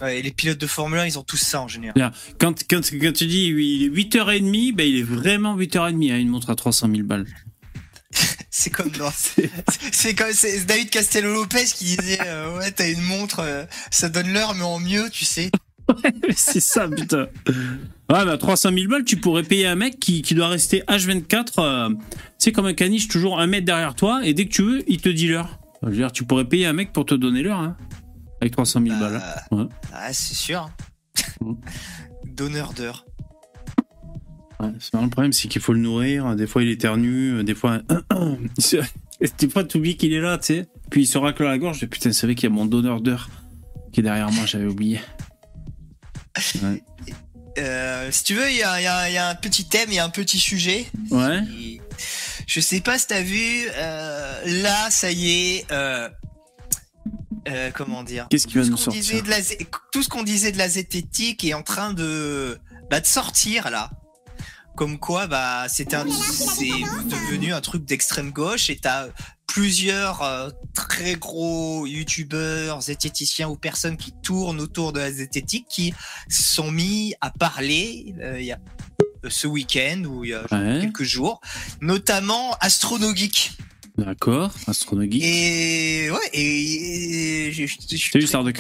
A- 0.00 0.12
et 0.12 0.22
les 0.22 0.30
pilotes 0.30 0.58
de 0.58 0.66
Formule 0.66 0.98
1, 1.00 1.06
ils 1.06 1.18
ont 1.18 1.22
tous 1.22 1.36
ça 1.36 1.60
en 1.62 1.68
général. 1.68 2.12
Quand, 2.38 2.54
quand, 2.68 2.80
quand 3.00 3.12
tu 3.12 3.26
dis 3.26 3.46
il 3.48 3.82
est 3.84 3.88
8h30, 3.88 4.72
ben 4.74 4.86
il 4.86 4.98
est 4.98 5.02
vraiment 5.02 5.56
8h30 5.56 6.12
à 6.12 6.16
une 6.16 6.28
montre 6.28 6.50
à 6.50 6.54
300 6.56 6.88
000 6.90 7.02
balles. 7.06 7.26
C'est 8.50 8.70
comme 8.70 8.90
dans 8.90 9.12
c'est 9.92 10.14
comme 10.16 10.32
c'est 10.32 10.64
David 10.64 10.90
Castello 10.90 11.32
Lopez 11.34 11.64
qui 11.66 11.84
disait 11.84 12.18
euh, 12.26 12.56
ouais 12.58 12.70
t'as 12.70 12.90
une 12.90 13.02
montre 13.02 13.40
euh, 13.40 13.64
ça 13.90 14.08
donne 14.08 14.32
l'heure 14.32 14.54
mais 14.54 14.62
en 14.62 14.78
mieux 14.78 15.10
tu 15.10 15.24
sais 15.24 15.50
c'est 16.34 16.58
ça, 16.58 16.88
putain. 16.88 17.28
Ouais, 18.10 18.24
bah 18.24 18.36
300 18.36 18.70
000 18.74 18.88
balles, 18.90 19.04
tu 19.04 19.18
pourrais 19.18 19.44
payer 19.44 19.66
un 19.68 19.76
mec 19.76 20.00
qui, 20.00 20.20
qui 20.22 20.34
doit 20.34 20.48
rester 20.48 20.82
H24, 20.88 21.46
euh, 21.60 21.90
c'est 22.38 22.50
comme 22.50 22.66
un 22.66 22.74
caniche, 22.74 23.06
toujours 23.06 23.38
un 23.38 23.46
mètre 23.46 23.66
derrière 23.66 23.94
toi, 23.94 24.20
et 24.24 24.34
dès 24.34 24.46
que 24.46 24.50
tu 24.50 24.62
veux, 24.62 24.82
il 24.90 25.00
te 25.00 25.08
dit 25.08 25.28
l'heure. 25.28 25.60
Je 25.84 25.88
veux 25.90 25.94
dire, 25.94 26.10
tu 26.10 26.24
pourrais 26.24 26.44
payer 26.44 26.66
un 26.66 26.72
mec 26.72 26.92
pour 26.92 27.06
te 27.06 27.14
donner 27.14 27.42
l'heure, 27.42 27.60
hein, 27.60 27.76
avec 28.40 28.52
300 28.52 28.80
000 28.84 28.98
balles. 28.98 29.22
Euh, 29.52 29.56
Ouais. 29.56 29.64
ah 29.92 30.12
c'est 30.12 30.34
sûr 30.34 30.68
Mm. 31.40 31.52
Donneur 32.24 32.72
d'heures. 32.72 33.06
Ouais, 34.60 34.70
c'est 34.80 34.94
le 34.98 35.08
problème, 35.10 35.32
c'est 35.32 35.48
qu'il 35.48 35.60
faut 35.60 35.72
le 35.74 35.80
nourrir. 35.80 36.34
Des 36.34 36.46
fois, 36.46 36.62
il 36.62 36.70
éternue. 36.70 37.42
Des 37.44 37.54
fois, 37.54 37.80
des 39.38 39.48
fois, 39.48 39.64
t'oublies 39.64 39.96
qu'il 39.96 40.12
est 40.12 40.20
là, 40.20 40.38
tu 40.38 40.46
sais. 40.54 40.66
Puis 40.90 41.02
il 41.02 41.06
se 41.06 41.18
racle 41.18 41.44
la 41.44 41.58
gorge. 41.58 41.82
Et 41.82 41.86
putain, 41.86 42.12
c'est 42.12 42.26
vrai 42.26 42.34
qu'il 42.34 42.44
y 42.48 42.52
a 42.52 42.54
mon 42.54 42.64
donneur 42.66 43.00
d'heure 43.00 43.28
qui 43.92 44.00
est 44.00 44.02
derrière 44.02 44.30
moi. 44.32 44.46
J'avais 44.46 44.66
oublié. 44.66 45.00
Ouais. 46.62 46.82
Euh, 47.58 48.10
si 48.10 48.24
tu 48.24 48.34
veux, 48.34 48.50
il 48.50 48.56
y 48.56 48.62
a, 48.62 49.08
y 49.08 49.12
y 49.12 49.18
un 49.18 49.34
petit 49.34 49.66
thème, 49.66 49.88
il 49.88 49.94
y 49.94 49.98
a 49.98 50.04
un 50.04 50.10
petit 50.10 50.38
sujet. 50.38 50.86
Ouais. 51.10 51.40
Et 51.58 51.80
Je 52.46 52.60
sais 52.60 52.80
pas 52.80 52.98
si 52.98 53.06
t'as 53.06 53.22
vu, 53.22 53.66
euh, 53.74 54.62
là, 54.62 54.90
ça 54.90 55.10
y 55.10 55.30
est. 55.30 55.66
Euh, 55.72 56.08
euh, 57.48 57.70
comment 57.74 58.02
dire 58.02 58.26
Qu'est-ce 58.28 58.46
qui 58.46 58.54
Tout 58.54 58.58
va 58.58 58.64
ce 58.64 58.70
nous 58.70 58.76
qu'on 58.76 58.82
sortir 58.82 59.00
disait 59.02 59.22
de 59.22 59.30
la 59.30 59.40
zé- 59.40 59.66
Tout 59.92 60.02
ce 60.02 60.08
qu'on 60.08 60.22
disait 60.24 60.52
de 60.52 60.58
la 60.58 60.68
zététique 60.68 61.44
est 61.44 61.54
en 61.54 61.62
train 61.62 61.92
de, 61.94 62.58
bah, 62.90 63.00
de 63.00 63.06
sortir 63.06 63.70
là. 63.70 63.90
Comme 64.76 64.98
quoi, 64.98 65.26
bah, 65.26 65.66
c'est 65.68 65.88
devenu 65.88 67.52
un 67.54 67.60
truc 67.62 67.84
d'extrême 67.86 68.30
gauche 68.30 68.68
et 68.70 68.76
t'as 68.76 69.08
plusieurs 69.46 70.22
euh, 70.22 70.50
très 70.74 71.14
gros 71.14 71.86
youtubeurs, 71.86 72.82
zététiciens 72.82 73.48
ou 73.48 73.56
personnes 73.56 73.96
qui 73.96 74.12
tournent 74.22 74.60
autour 74.60 74.92
de 74.92 75.00
la 75.00 75.10
zététique 75.10 75.66
qui 75.70 75.94
se 76.28 76.42
sont 76.54 76.70
mis 76.70 77.14
à 77.22 77.30
parler 77.30 78.14
euh, 78.20 78.38
y 78.40 78.52
a 78.52 78.58
euh, 79.24 79.30
ce 79.30 79.46
week-end 79.46 80.02
ou 80.04 80.24
il 80.24 80.30
y 80.30 80.34
a 80.34 80.42
Ouais. 80.52 80.80
quelques 80.82 81.04
jours, 81.04 81.40
notamment 81.80 82.54
Astronogeek. 82.60 83.52
D'accord. 83.96 84.50
Astronogie. 84.66 85.20
Et 85.24 86.10
ouais, 86.10 86.30
et, 86.34 87.46
et 87.48 87.52
je, 87.52 87.64
je- 87.66 87.76
je 87.90 87.96
suis 87.96 88.10
très. 88.10 88.52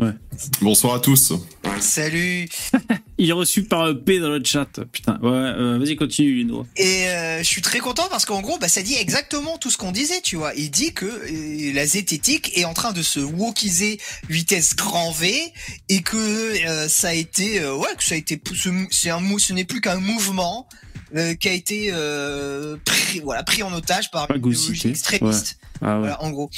Content. 0.00 0.12
Bonsoir 0.60 0.94
à 0.94 1.00
tous. 1.00 1.32
Salut. 1.80 2.48
Il 3.18 3.28
est 3.28 3.32
reçu 3.32 3.62
par 3.62 3.82
un 3.82 3.94
P 3.94 4.18
dans 4.18 4.28
le 4.30 4.42
chat. 4.44 4.66
Putain. 4.90 5.18
Ouais, 5.22 5.30
euh, 5.30 5.78
vas-y, 5.78 5.94
continue, 5.94 6.34
Lino. 6.34 6.66
Et 6.76 7.06
euh, 7.08 7.38
je 7.38 7.44
suis 7.44 7.62
très 7.62 7.78
content 7.78 8.08
parce 8.10 8.24
qu'en 8.24 8.40
gros, 8.40 8.58
bah, 8.58 8.66
ça 8.68 8.82
dit 8.82 8.94
exactement 8.94 9.56
tout 9.56 9.70
ce 9.70 9.78
qu'on 9.78 9.92
disait, 9.92 10.20
tu 10.20 10.34
vois. 10.36 10.52
Il 10.56 10.70
dit 10.70 10.92
que 10.92 11.06
euh, 11.06 11.72
la 11.72 11.86
zététique 11.86 12.56
est 12.58 12.64
en 12.64 12.74
train 12.74 12.92
de 12.92 13.02
se 13.02 13.20
wokiser 13.20 14.00
vitesse 14.28 14.74
grand 14.74 15.12
V 15.12 15.52
et 15.88 16.02
que 16.02 16.16
euh, 16.16 16.88
ça 16.88 17.08
a 17.08 17.14
été, 17.14 17.60
euh, 17.60 17.76
ouais, 17.76 17.88
que 17.96 18.02
ça 18.04 18.16
a 18.16 18.18
été, 18.18 18.40
ce, 18.52 18.68
c'est 18.90 19.10
un, 19.10 19.20
mou- 19.20 19.38
ce 19.38 19.52
n'est 19.52 19.64
plus 19.64 19.80
qu'un 19.80 20.00
mouvement 20.00 20.68
euh, 21.14 21.34
qui 21.34 21.48
a 21.48 21.52
été 21.52 21.88
euh, 21.92 22.76
pris, 22.84 23.20
voilà, 23.20 23.42
pris 23.42 23.62
en 23.62 23.72
otage 23.72 24.10
par 24.10 24.30
une 24.30 24.36
idéologie 24.36 24.88
extrémiste. 24.88 25.58
Ah 25.80 25.94
ouais. 25.94 26.00
Voilà, 26.00 26.22
en 26.22 26.30
gros. 26.30 26.50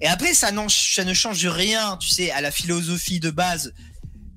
Et 0.00 0.06
après, 0.06 0.34
ça, 0.34 0.50
ça 0.68 1.04
ne 1.04 1.14
change 1.14 1.46
rien, 1.46 1.96
tu 1.96 2.08
sais, 2.08 2.30
à 2.30 2.40
la 2.40 2.50
philosophie 2.50 3.20
de 3.20 3.30
base, 3.30 3.72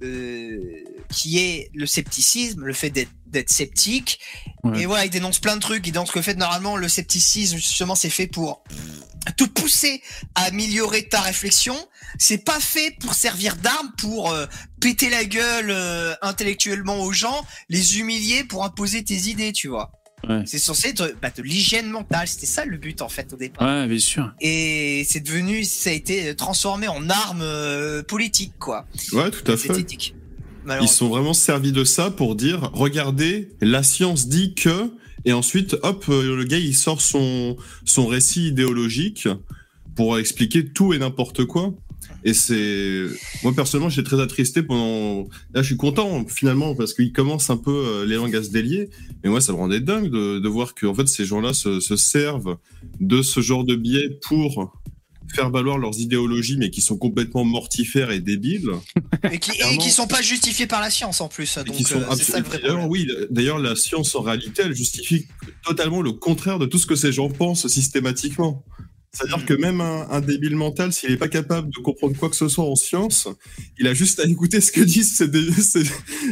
euh, 0.04 0.84
qui 1.10 1.40
est 1.40 1.70
le 1.74 1.86
scepticisme, 1.86 2.64
le 2.64 2.74
fait 2.74 2.90
d'être 2.90 3.12
d'être 3.28 3.50
sceptique. 3.50 4.20
Ouais. 4.64 4.82
Et 4.82 4.86
voilà, 4.86 5.06
il 5.06 5.10
dénonce 5.10 5.40
plein 5.40 5.56
de 5.56 5.62
trucs. 5.62 5.86
Il 5.86 5.92
dénonce 5.92 6.12
que 6.12 6.20
le 6.20 6.24
fait, 6.24 6.36
normalement, 6.36 6.78
le 6.78 6.88
scepticisme, 6.88 7.58
justement, 7.58 7.96
c'est 7.96 8.10
fait 8.10 8.28
pour 8.28 8.64
te 9.36 9.44
pousser 9.44 10.02
à 10.36 10.44
améliorer 10.44 11.08
ta 11.08 11.22
réflexion. 11.22 11.76
C'est 12.18 12.38
pas 12.38 12.60
fait 12.60 12.96
pour 13.00 13.14
servir 13.14 13.56
d'arme, 13.58 13.92
pour 13.98 14.32
euh, 14.32 14.46
péter 14.80 15.10
la 15.10 15.26
gueule 15.26 15.70
euh, 15.70 16.16
intellectuellement 16.22 17.02
aux 17.02 17.12
gens, 17.12 17.46
les 17.70 18.00
humilier 18.00 18.44
pour 18.44 18.64
imposer 18.64 19.04
tes 19.04 19.28
idées, 19.28 19.52
tu 19.52 19.68
vois. 19.68 19.92
Ouais. 20.28 20.44
C'est 20.46 20.58
censé 20.58 20.90
être 20.90 21.16
bah, 21.22 21.30
de 21.36 21.44
l'hygiène 21.44 21.90
mentale. 21.90 22.28
C'était 22.28 22.48
ça 22.48 22.66
le 22.66 22.78
but, 22.78 23.02
en 23.02 23.10
fait, 23.10 23.32
au 23.34 23.38
départ 23.38 23.68
Ouais, 23.68 23.88
bien 23.88 24.00
sûr. 24.00 24.34
et 24.42 25.06
c'est 25.08 25.20
devenu, 25.20 25.64
ça 25.64 25.92
a 25.92 25.94
été 25.94 26.36
transformé 26.36 26.88
en 26.88 27.10
arme 27.10 27.42
euh, 27.42 28.02
politique, 28.04 28.54
quoi. 28.60 28.88
Ouais, 29.14 29.30
tout 29.30 29.50
à 29.52 29.56
fait. 29.58 29.74
Zététique. 29.74 30.16
Ils 30.82 30.90
sont 30.90 31.08
vraiment 31.08 31.34
servis 31.34 31.72
de 31.72 31.86
ça 31.86 32.12
pour 32.12 32.36
dire, 32.36 32.72
regardez, 32.74 33.50
la 33.62 33.84
science 33.84 34.28
dit 34.28 34.54
que, 34.54 34.92
et 35.24 35.32
ensuite, 35.32 35.78
hop, 35.84 36.06
euh, 36.10 36.36
le 36.36 36.44
gars 36.44 36.58
il 36.58 36.76
sort 36.76 37.00
son 37.02 37.56
son 37.86 38.06
récit 38.08 38.48
idéologique 38.48 39.30
pour 39.96 40.20
expliquer 40.20 40.66
tout 40.68 40.94
et 40.94 41.00
n'importe 41.00 41.46
quoi. 41.46 41.74
Et 42.24 42.34
c'est, 42.34 43.06
moi 43.44 43.54
personnellement, 43.56 43.90
j'étais 43.90 44.08
très 44.08 44.22
attristé 44.22 44.64
pendant. 44.64 45.28
Là, 45.54 45.62
je 45.62 45.68
suis 45.68 45.78
content 45.78 46.26
finalement 46.28 46.76
parce 46.76 46.94
qu'il 46.94 47.14
commence 47.14 47.50
un 47.50 47.58
peu 47.58 47.72
euh, 47.72 48.06
les 48.06 48.16
langues 48.16 48.36
à 48.36 48.44
se 48.44 48.50
délier. 48.50 48.90
Mais 49.24 49.30
moi, 49.30 49.42
ça 49.42 49.54
me 49.54 49.58
rendait 49.58 49.80
dingue 49.80 50.10
de, 50.10 50.40
de 50.40 50.50
voir 50.50 50.74
que 50.74 50.86
en 50.86 50.94
fait 50.94 51.08
ces 51.08 51.26
gens-là 51.26 51.54
se, 51.54 51.80
se 51.80 51.96
servent 51.96 52.58
de 53.00 53.22
ce 53.22 53.40
genre 53.42 53.64
de 53.64 53.76
biais 53.76 54.20
pour 54.28 54.74
faire 55.34 55.50
valoir 55.50 55.78
leurs 55.78 56.00
idéologies, 56.00 56.58
mais 56.58 56.70
qui 56.70 56.82
sont 56.82 56.98
complètement 56.98 57.44
mortifères 57.44 58.12
et 58.12 58.20
débiles. 58.20 58.72
Et 59.32 59.40
qui, 59.40 59.52
et 59.52 59.78
qui 59.78 59.90
sont 59.90 60.08
pas 60.08 60.22
justifiés 60.22 60.68
par 60.68 60.80
la 60.80 60.90
science 60.90 61.22
en 61.22 61.28
plus. 61.28 61.58
Donc 61.58 61.76
sont 61.88 61.98
euh, 61.98 62.16
ça 62.16 62.40
le 62.40 62.46
vrai 62.46 62.60
problème. 62.60 62.86
Oui, 62.86 63.08
d'ailleurs, 63.30 63.60
la 63.60 63.76
science 63.76 64.16
en 64.16 64.22
réalité, 64.22 64.62
elle 64.66 64.76
justifie 64.76 65.28
totalement 65.66 66.02
le 66.02 66.14
contraire 66.14 66.60
de 66.60 66.66
tout 66.66 66.78
ce 66.78 66.86
que 66.86 66.96
ces 66.96 67.12
gens 67.12 67.30
pensent 67.30 67.68
systématiquement. 67.68 68.64
C'est-à-dire 69.18 69.40
Mm. 69.40 69.46
que 69.46 69.54
même 69.56 69.82
un, 69.82 70.08
un 70.12 70.22
débile 70.22 70.56
mental, 70.56 70.94
s'il 70.94 71.10
n'est 71.10 71.18
pas 71.18 71.28
capable 71.28 71.70
de 71.70 71.80
comprendre 71.80 72.16
quoi 72.18 72.30
que 72.30 72.36
ce 72.36 72.48
soit 72.48 72.64
en 72.66 72.76
science, 72.76 73.28
il 73.80 73.88
a 73.88 73.94
juste 73.94 74.20
à 74.20 74.26
écouter 74.30 74.62
ce 74.62 74.72
que 74.72 74.82
disent 74.82 75.16
ces, 75.16 75.28
ces, 75.62 75.84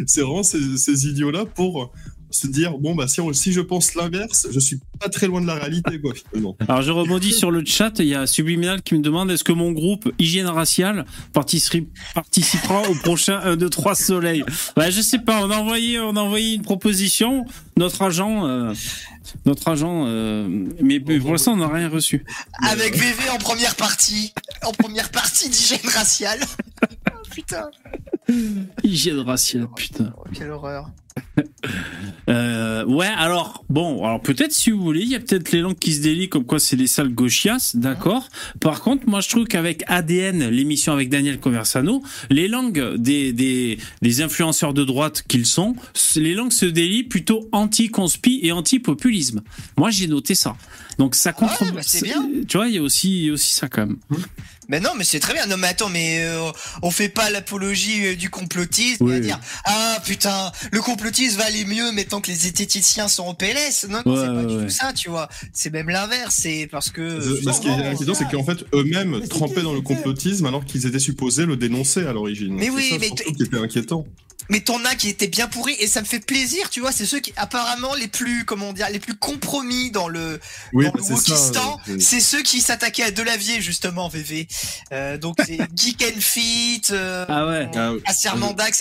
ces, 0.06 0.24
ces, 0.44 0.78
ces 0.78 1.08
idiots-là 1.08 1.46
pour 1.46 1.92
se 2.36 2.48
dire 2.48 2.78
bon 2.78 2.96
bah 2.96 3.08
si, 3.08 3.22
on- 3.22 3.34
si 3.34 3.52
je 3.54 3.62
pense 3.62 3.96
l'inverse, 3.96 4.48
je 4.52 4.60
suis 4.60 4.80
pas 5.00 5.10
très 5.10 5.28
loin 5.28 5.42
de 5.42 5.48
la 5.48 5.56
réalité 5.56 6.00
quoi 6.02 6.14
finalement. 6.14 6.56
Alors 6.68 6.82
je 6.82 6.92
rebondis 6.92 7.34
sur 7.34 7.52
le 7.52 7.64
chat, 7.66 7.94
il 8.00 8.06
y 8.08 8.16
a 8.16 8.28
Subliminal 8.28 8.82
qui 8.82 8.96
me 8.96 9.02
demande 9.02 9.32
est-ce 9.32 9.44
que 9.44 9.52
mon 9.54 9.72
groupe 9.72 10.12
Hygiène 10.20 10.48
Raciale 10.48 11.06
participe- 11.34 11.90
participera 12.14 12.82
au 12.90 12.96
prochain 12.96 13.40
1, 13.44 13.56
2, 13.58 13.70
3 13.70 13.96
Soleil 13.96 14.44
bah, 14.76 14.90
Je 14.90 15.02
sais 15.02 15.20
pas, 15.20 15.44
on 15.46 15.50
a 15.52 15.58
envoyé, 15.58 16.00
on 16.00 16.16
a 16.16 16.20
envoyé 16.22 16.56
une 16.56 16.62
proposition, 16.64 17.46
notre 17.78 18.02
agent, 18.02 18.46
euh, 18.48 18.74
notre 19.46 19.68
agent, 19.68 20.06
euh, 20.08 20.48
mais 20.82 21.00
pour 21.00 21.32
l'instant 21.32 21.54
on 21.54 21.58
n'a 21.58 21.68
rien 21.68 21.90
reçu. 21.90 22.26
Avec 22.70 22.96
VV 22.96 23.30
en 23.34 23.38
première 23.38 23.76
partie, 23.76 24.34
en 24.64 24.72
première 24.72 25.10
partie 25.10 25.50
d'hygiène 25.50 25.80
raciale. 25.94 26.40
Oh, 27.18 27.28
putain, 27.32 27.70
Hygiène 28.84 29.20
Raciale, 29.20 29.68
putain. 29.76 30.14
Oh, 30.18 30.24
quelle 30.34 30.52
horreur. 30.52 30.90
Euh, 32.28 32.84
ouais, 32.86 33.06
alors, 33.06 33.64
bon, 33.70 34.04
alors 34.04 34.20
peut-être 34.20 34.52
si 34.52 34.72
vous 34.72 34.82
voulez, 34.82 35.02
il 35.02 35.10
y 35.10 35.16
a 35.16 35.20
peut-être 35.20 35.52
les 35.52 35.60
langues 35.62 35.78
qui 35.78 35.94
se 35.94 36.02
délient 36.02 36.28
comme 36.28 36.44
quoi 36.44 36.58
c'est 36.58 36.76
les 36.76 36.88
sales 36.88 37.14
gauchias, 37.14 37.74
d'accord 37.76 38.30
Par 38.60 38.82
contre, 38.82 39.08
moi 39.08 39.22
je 39.22 39.30
trouve 39.30 39.46
qu'avec 39.46 39.84
ADN, 39.86 40.50
l'émission 40.50 40.92
avec 40.92 41.10
Daniel 41.10 41.40
Conversano, 41.40 42.02
les 42.32 42.48
langues 42.48 42.96
des, 42.96 43.32
des, 43.32 43.78
des 44.02 44.22
influenceurs 44.24 44.74
de 44.74 44.84
droite 44.84 45.24
qu'ils 45.28 45.46
sont, 45.46 45.76
les 46.16 46.34
langues 46.34 46.52
se 46.52 46.66
délient 46.66 47.04
plutôt 47.04 47.48
anti-conspi 47.52 48.40
et 48.42 48.52
anti-populisme. 48.52 49.42
Moi 49.78 49.92
j'ai 49.92 50.08
noté 50.08 50.34
ça. 50.34 50.56
Donc 50.98 51.14
ça 51.14 51.32
contre... 51.32 51.74
bah, 51.74 51.82
c'est 51.84 52.04
bien. 52.04 52.28
Tu 52.48 52.58
vois, 52.58 52.68
il 52.68 52.76
y 52.76 52.80
a 52.80 52.82
aussi, 52.82 53.26
y 53.26 53.30
a 53.30 53.34
aussi 53.34 53.54
ça 53.54 53.68
quand 53.68 53.86
même. 53.86 53.98
Mais 54.68 54.80
non, 54.80 54.92
mais 54.98 55.04
c'est 55.04 55.20
très 55.20 55.34
bien. 55.34 55.46
Non, 55.46 55.58
mais 55.58 55.68
attends, 55.68 55.90
mais 55.90 56.24
euh, 56.24 56.52
on 56.82 56.90
fait 56.90 57.10
pas 57.10 57.30
l'apologie 57.30 58.08
euh, 58.08 58.15
du 58.16 58.30
complotisme. 58.30 59.06
Oui. 59.06 59.16
à 59.16 59.20
dire 59.20 59.40
ah 59.66 59.98
putain, 60.04 60.52
le 60.72 60.82
complotisme 60.82 61.38
va 61.38 61.46
aller 61.46 61.66
mieux 61.66 61.92
maintenant 61.92 62.22
que 62.22 62.28
les 62.28 62.36
zététiciens 62.36 63.08
sont 63.08 63.28
au 63.28 63.34
PLS. 63.34 63.88
Non, 63.90 64.02
non, 64.06 64.14
Ouais, 64.14 64.22
c'est 64.22 64.34
pas 64.34 64.44
du 64.46 64.66
tout 64.66 64.70
ça, 64.70 64.94
tu 64.94 65.10
vois. 65.10 65.30
C'est 65.54 65.72
même 65.72 65.90
l'inverse. 65.90 66.36
C'est 66.42 66.68
parce 66.72 66.90
que. 66.90 67.20
Ce 67.20 67.60
qui 67.60 67.68
est 67.68 67.72
inquiétant, 67.72 68.14
c'est 68.14 68.30
qu'en 68.30 68.44
fait 68.44 68.66
eux-mêmes 68.74 69.28
trempaient 69.28 69.64
dans 69.64 69.74
le 69.74 69.82
complotisme 69.82 70.46
alors 70.46 70.66
qu'ils 70.66 70.86
étaient 70.86 71.00
supposés 71.00 71.46
le 71.46 71.58
dénoncer 71.58 72.06
à 72.06 72.14
l'origine. 72.14 72.54
Mais 72.54 72.70
oui, 72.70 72.90
ça, 72.92 72.98
mais 73.00 73.10
qui 73.10 73.44
était 73.44 73.58
inquiétant. 73.58 74.06
Mais 74.50 74.60
t'en 74.60 74.84
as 74.86 74.96
qui 74.96 75.10
étaient 75.10 75.28
bien 75.28 75.48
pourris 75.48 75.76
et 75.80 75.88
ça 75.88 76.02
me 76.02 76.06
fait 76.06 76.20
plaisir, 76.24 76.70
tu 76.70 76.80
vois. 76.80 76.92
C'est 76.92 77.06
ceux 77.06 77.20
qui 77.20 77.34
apparemment 77.36 77.96
les 77.96 78.08
plus, 78.08 78.46
comment 78.46 78.74
dire, 78.74 78.88
les 78.92 79.00
plus 79.00 79.16
compromis 79.16 79.92
dans 79.92 80.08
le 80.08 80.40
Oui, 80.74 80.86
dans 80.86 80.92
bah, 80.92 81.00
le 81.00 81.04
c'est 81.04 81.14
Wokistan. 81.14 81.80
euh, 81.90 81.98
C'est 82.00 82.20
ceux 82.20 82.42
qui 82.44 82.62
s'attaquaient 82.62 83.04
à 83.04 83.12
Delavier 83.12 83.62
justement, 83.62 84.08
VV. 84.08 84.48
Euh, 84.92 85.18
donc 85.18 85.38
c'est 85.46 85.58
Geek 85.76 86.04
and 86.04 86.20
Fit, 86.20 86.82
euh, 86.92 87.26
Ah 87.28 87.48
ouais. 87.48 87.70
Ah, 87.76 87.94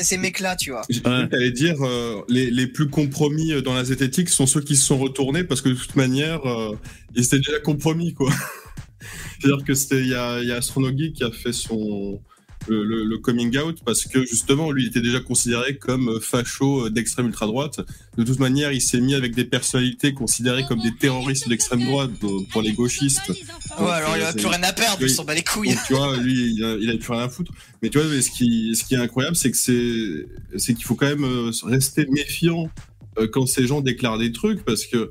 et 0.00 0.04
ces 0.04 0.16
mecs-là, 0.18 0.56
tu 0.56 0.70
vois. 0.70 0.82
J'allais 0.90 1.50
dire, 1.50 1.76
euh, 1.80 2.22
les, 2.28 2.50
les 2.50 2.66
plus 2.66 2.88
compromis 2.88 3.62
dans 3.62 3.74
la 3.74 3.84
zététique 3.84 4.28
sont 4.28 4.46
ceux 4.46 4.60
qui 4.60 4.76
se 4.76 4.84
sont 4.84 4.98
retournés 4.98 5.44
parce 5.44 5.60
que 5.60 5.68
de 5.68 5.74
toute 5.74 5.96
manière, 5.96 6.46
euh, 6.48 6.78
ils 7.14 7.24
étaient 7.24 7.38
déjà 7.38 7.58
compromis, 7.60 8.14
quoi. 8.14 8.30
C'est-à-dire 9.40 9.64
que 9.64 9.74
c'était, 9.74 10.00
il 10.00 10.08
y 10.08 10.14
a, 10.14 10.40
il 10.40 10.48
y 10.48 10.52
a 10.52 10.56
Astronogie 10.56 11.12
qui 11.12 11.24
a 11.24 11.30
fait 11.30 11.52
son, 11.52 12.20
le, 12.68 12.82
le- 12.84 13.04
le 13.04 13.18
coming 13.18 13.56
out 13.58 13.78
parce 13.84 14.04
que 14.04 14.24
justement, 14.24 14.70
lui, 14.70 14.84
il 14.84 14.88
était 14.88 15.00
déjà 15.00 15.20
considéré 15.20 15.76
comme 15.76 16.20
facho 16.20 16.88
d'extrême 16.88 17.26
ultra-droite. 17.26 17.80
De 18.16 18.24
toute 18.24 18.38
manière, 18.38 18.72
il 18.72 18.80
s'est 18.80 19.00
mis 19.00 19.14
avec 19.14 19.34
des 19.34 19.44
personnalités 19.44 20.14
considérées 20.14 20.64
comme 20.68 20.80
des 20.80 20.94
terroristes 20.96 21.48
d'extrême 21.48 21.84
droite 21.84 22.10
pour, 22.50 22.62
les 22.62 22.72
gauchistes. 22.72 23.28
Ouais, 23.28 23.90
alors 23.90 24.16
il 24.16 24.22
a 24.22 24.32
c'est- 24.32 24.38
plus 24.38 24.46
rien 24.46 24.62
à 24.62 24.72
perdre, 24.72 24.98
il 25.02 25.10
s'en 25.10 25.24
bat 25.24 25.34
les 25.34 25.42
couilles. 25.42 25.68
Donc, 25.74 25.78
tu 25.86 25.94
vois, 25.94 26.16
lui, 26.16 26.54
il 26.56 26.64
a, 26.64 26.76
il 26.76 26.90
a 26.90 26.96
plus 26.96 27.12
rien 27.12 27.22
à 27.24 27.28
foutre. 27.28 27.52
Mais 27.82 27.90
tu 27.90 27.98
vois, 27.98 28.06
mais 28.08 28.22
ce 28.22 28.30
qui, 28.30 28.74
ce 28.74 28.84
qui 28.84 28.94
est 28.94 28.98
incroyable, 28.98 29.36
c'est 29.36 29.50
que 29.50 29.56
c'est, 29.56 30.26
c'est 30.56 30.74
qu'il 30.74 30.84
faut 30.84 30.94
quand 30.94 31.06
même 31.08 31.24
euh, 31.24 31.50
rester 31.64 32.06
méfiant 32.10 32.70
euh, 33.18 33.28
quand 33.28 33.46
ces 33.46 33.66
gens 33.66 33.80
déclarent 33.80 34.18
des 34.18 34.32
trucs, 34.32 34.64
parce 34.64 34.86
que 34.86 35.10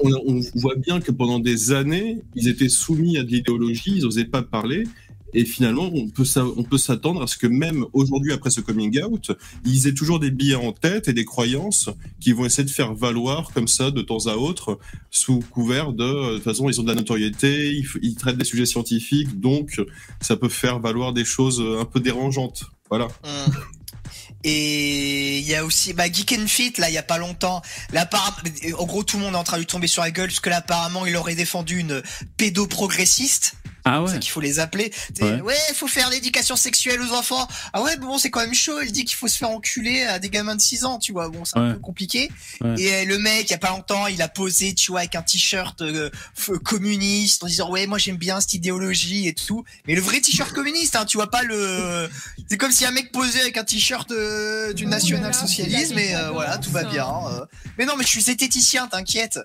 on, 0.00 0.10
on 0.26 0.40
voit 0.56 0.74
bien 0.74 1.00
que 1.00 1.12
pendant 1.12 1.38
des 1.38 1.70
années, 1.72 2.18
ils 2.34 2.48
étaient 2.48 2.68
soumis 2.68 3.16
à 3.16 3.22
de 3.22 3.28
l'idéologie, 3.30 3.92
ils 3.96 4.02
n'osaient 4.02 4.24
pas 4.24 4.42
parler. 4.42 4.84
Et 5.34 5.44
finalement, 5.44 5.90
on 5.92 6.08
peut, 6.08 6.24
s'attendre 6.78 7.22
à 7.22 7.26
ce 7.26 7.36
que 7.36 7.46
même 7.46 7.84
aujourd'hui, 7.92 8.32
après 8.32 8.50
ce 8.50 8.60
coming 8.60 9.02
out, 9.02 9.32
ils 9.64 9.86
aient 9.88 9.94
toujours 9.94 10.20
des 10.20 10.30
billets 10.30 10.54
en 10.54 10.72
tête 10.72 11.08
et 11.08 11.12
des 11.12 11.24
croyances 11.24 11.90
qui 12.20 12.32
vont 12.32 12.44
essayer 12.46 12.64
de 12.64 12.70
faire 12.70 12.94
valoir 12.94 13.50
comme 13.52 13.68
ça 13.68 13.90
de 13.90 14.00
temps 14.00 14.26
à 14.26 14.36
autre, 14.36 14.78
sous 15.10 15.40
couvert 15.50 15.92
de, 15.92 16.04
euh, 16.04 16.30
de 16.30 16.34
toute 16.36 16.44
façon, 16.44 16.68
ils 16.68 16.80
ont 16.80 16.84
de 16.84 16.88
la 16.88 16.94
notoriété, 16.94 17.82
ils, 18.02 18.14
traitent 18.14 18.38
des 18.38 18.44
sujets 18.44 18.66
scientifiques, 18.66 19.40
donc 19.40 19.80
ça 20.20 20.36
peut 20.36 20.48
faire 20.48 20.78
valoir 20.78 21.12
des 21.12 21.24
choses 21.24 21.60
euh, 21.60 21.80
un 21.80 21.84
peu 21.84 22.00
dérangeantes. 22.00 22.64
Voilà. 22.88 23.08
Hum. 23.24 23.52
Et 24.44 25.38
il 25.38 25.44
y 25.44 25.54
a 25.54 25.64
aussi 25.64 25.94
bah, 25.94 26.10
Geek 26.12 26.36
and 26.38 26.46
Fit 26.46 26.74
là 26.76 26.90
il 26.90 26.94
y 26.94 26.98
a 26.98 27.02
pas 27.02 27.16
longtemps. 27.16 27.62
Là, 27.92 28.08
en 28.78 28.84
gros 28.84 29.02
tout 29.02 29.16
le 29.16 29.22
monde 29.22 29.34
est 29.34 29.38
en 29.38 29.44
train 29.44 29.56
de 29.56 29.62
lui 29.62 29.66
tomber 29.66 29.86
sur 29.86 30.02
la 30.02 30.10
gueule 30.10 30.28
parce 30.28 30.40
que 30.40 30.50
là 30.50 30.58
apparemment 30.58 31.06
il 31.06 31.16
aurait 31.16 31.34
défendu 31.34 31.78
une 31.78 32.02
pédoprogressiste. 32.36 33.56
Ah 33.84 34.02
C'est 34.06 34.14
ouais. 34.14 34.18
qu'il 34.18 34.30
faut 34.30 34.40
les 34.40 34.58
appeler. 34.60 34.92
C'est, 35.14 35.22
Ouais. 35.24 35.40
Ouais, 35.42 35.56
il 35.70 35.74
faut 35.74 35.86
faire 35.88 36.08
l'éducation 36.10 36.56
sexuelle 36.56 37.00
aux 37.02 37.12
enfants. 37.12 37.46
Ah 37.72 37.82
ouais, 37.82 37.96
bon, 37.98 38.16
c'est 38.18 38.30
quand 38.30 38.40
même 38.40 38.54
chaud. 38.54 38.80
Il 38.82 38.92
dit 38.92 39.04
qu'il 39.04 39.16
faut 39.16 39.28
se 39.28 39.36
faire 39.36 39.50
enculer 39.50 40.02
à 40.04 40.18
des 40.18 40.30
gamins 40.30 40.54
de 40.56 40.60
6 40.60 40.84
ans, 40.84 40.98
tu 40.98 41.12
vois. 41.12 41.28
Bon, 41.28 41.44
c'est 41.44 41.58
un 41.58 41.68
Ouais. 41.68 41.74
peu 41.74 41.80
compliqué. 41.80 42.30
Ouais. 42.62 42.74
Et 42.80 42.94
euh, 42.94 43.04
le 43.04 43.18
mec, 43.18 43.48
il 43.48 43.50
y 43.50 43.54
a 43.54 43.58
pas 43.58 43.70
longtemps, 43.70 44.06
il 44.06 44.20
a 44.22 44.28
posé, 44.28 44.74
tu 44.74 44.90
vois, 44.90 45.00
avec 45.00 45.14
un 45.14 45.22
t-shirt 45.22 45.80
euh, 45.82 46.10
communiste 46.64 47.44
en 47.44 47.46
disant 47.46 47.70
ouais, 47.70 47.86
moi 47.86 47.98
j'aime 47.98 48.16
bien 48.16 48.40
cette 48.40 48.54
idéologie 48.54 49.28
et 49.28 49.34
tout. 49.34 49.64
Mais 49.86 49.94
le 49.94 50.00
vrai 50.00 50.20
t-shirt 50.20 50.52
communiste, 50.52 50.96
hein, 50.96 51.04
tu 51.04 51.16
vois 51.16 51.30
pas 51.30 51.42
le. 51.42 52.08
C'est 52.48 52.56
comme 52.56 52.72
si 52.72 52.84
un 52.86 52.90
mec 52.90 53.12
posait 53.12 53.40
avec 53.40 53.56
un 53.56 53.64
t-shirt 53.64 54.10
euh, 54.10 54.72
du 54.72 54.86
national-socialisme 54.86 55.98
et 55.98 56.14
euh, 56.14 56.30
voilà, 56.30 56.58
tout 56.58 56.70
va 56.70 56.84
bien. 56.84 57.06
euh. 57.30 57.44
Mais 57.78 57.84
non, 57.86 57.94
mais 57.96 58.04
je 58.04 58.08
suis 58.08 58.22
zététicien, 58.22 58.86
t'inquiète. 58.86 59.38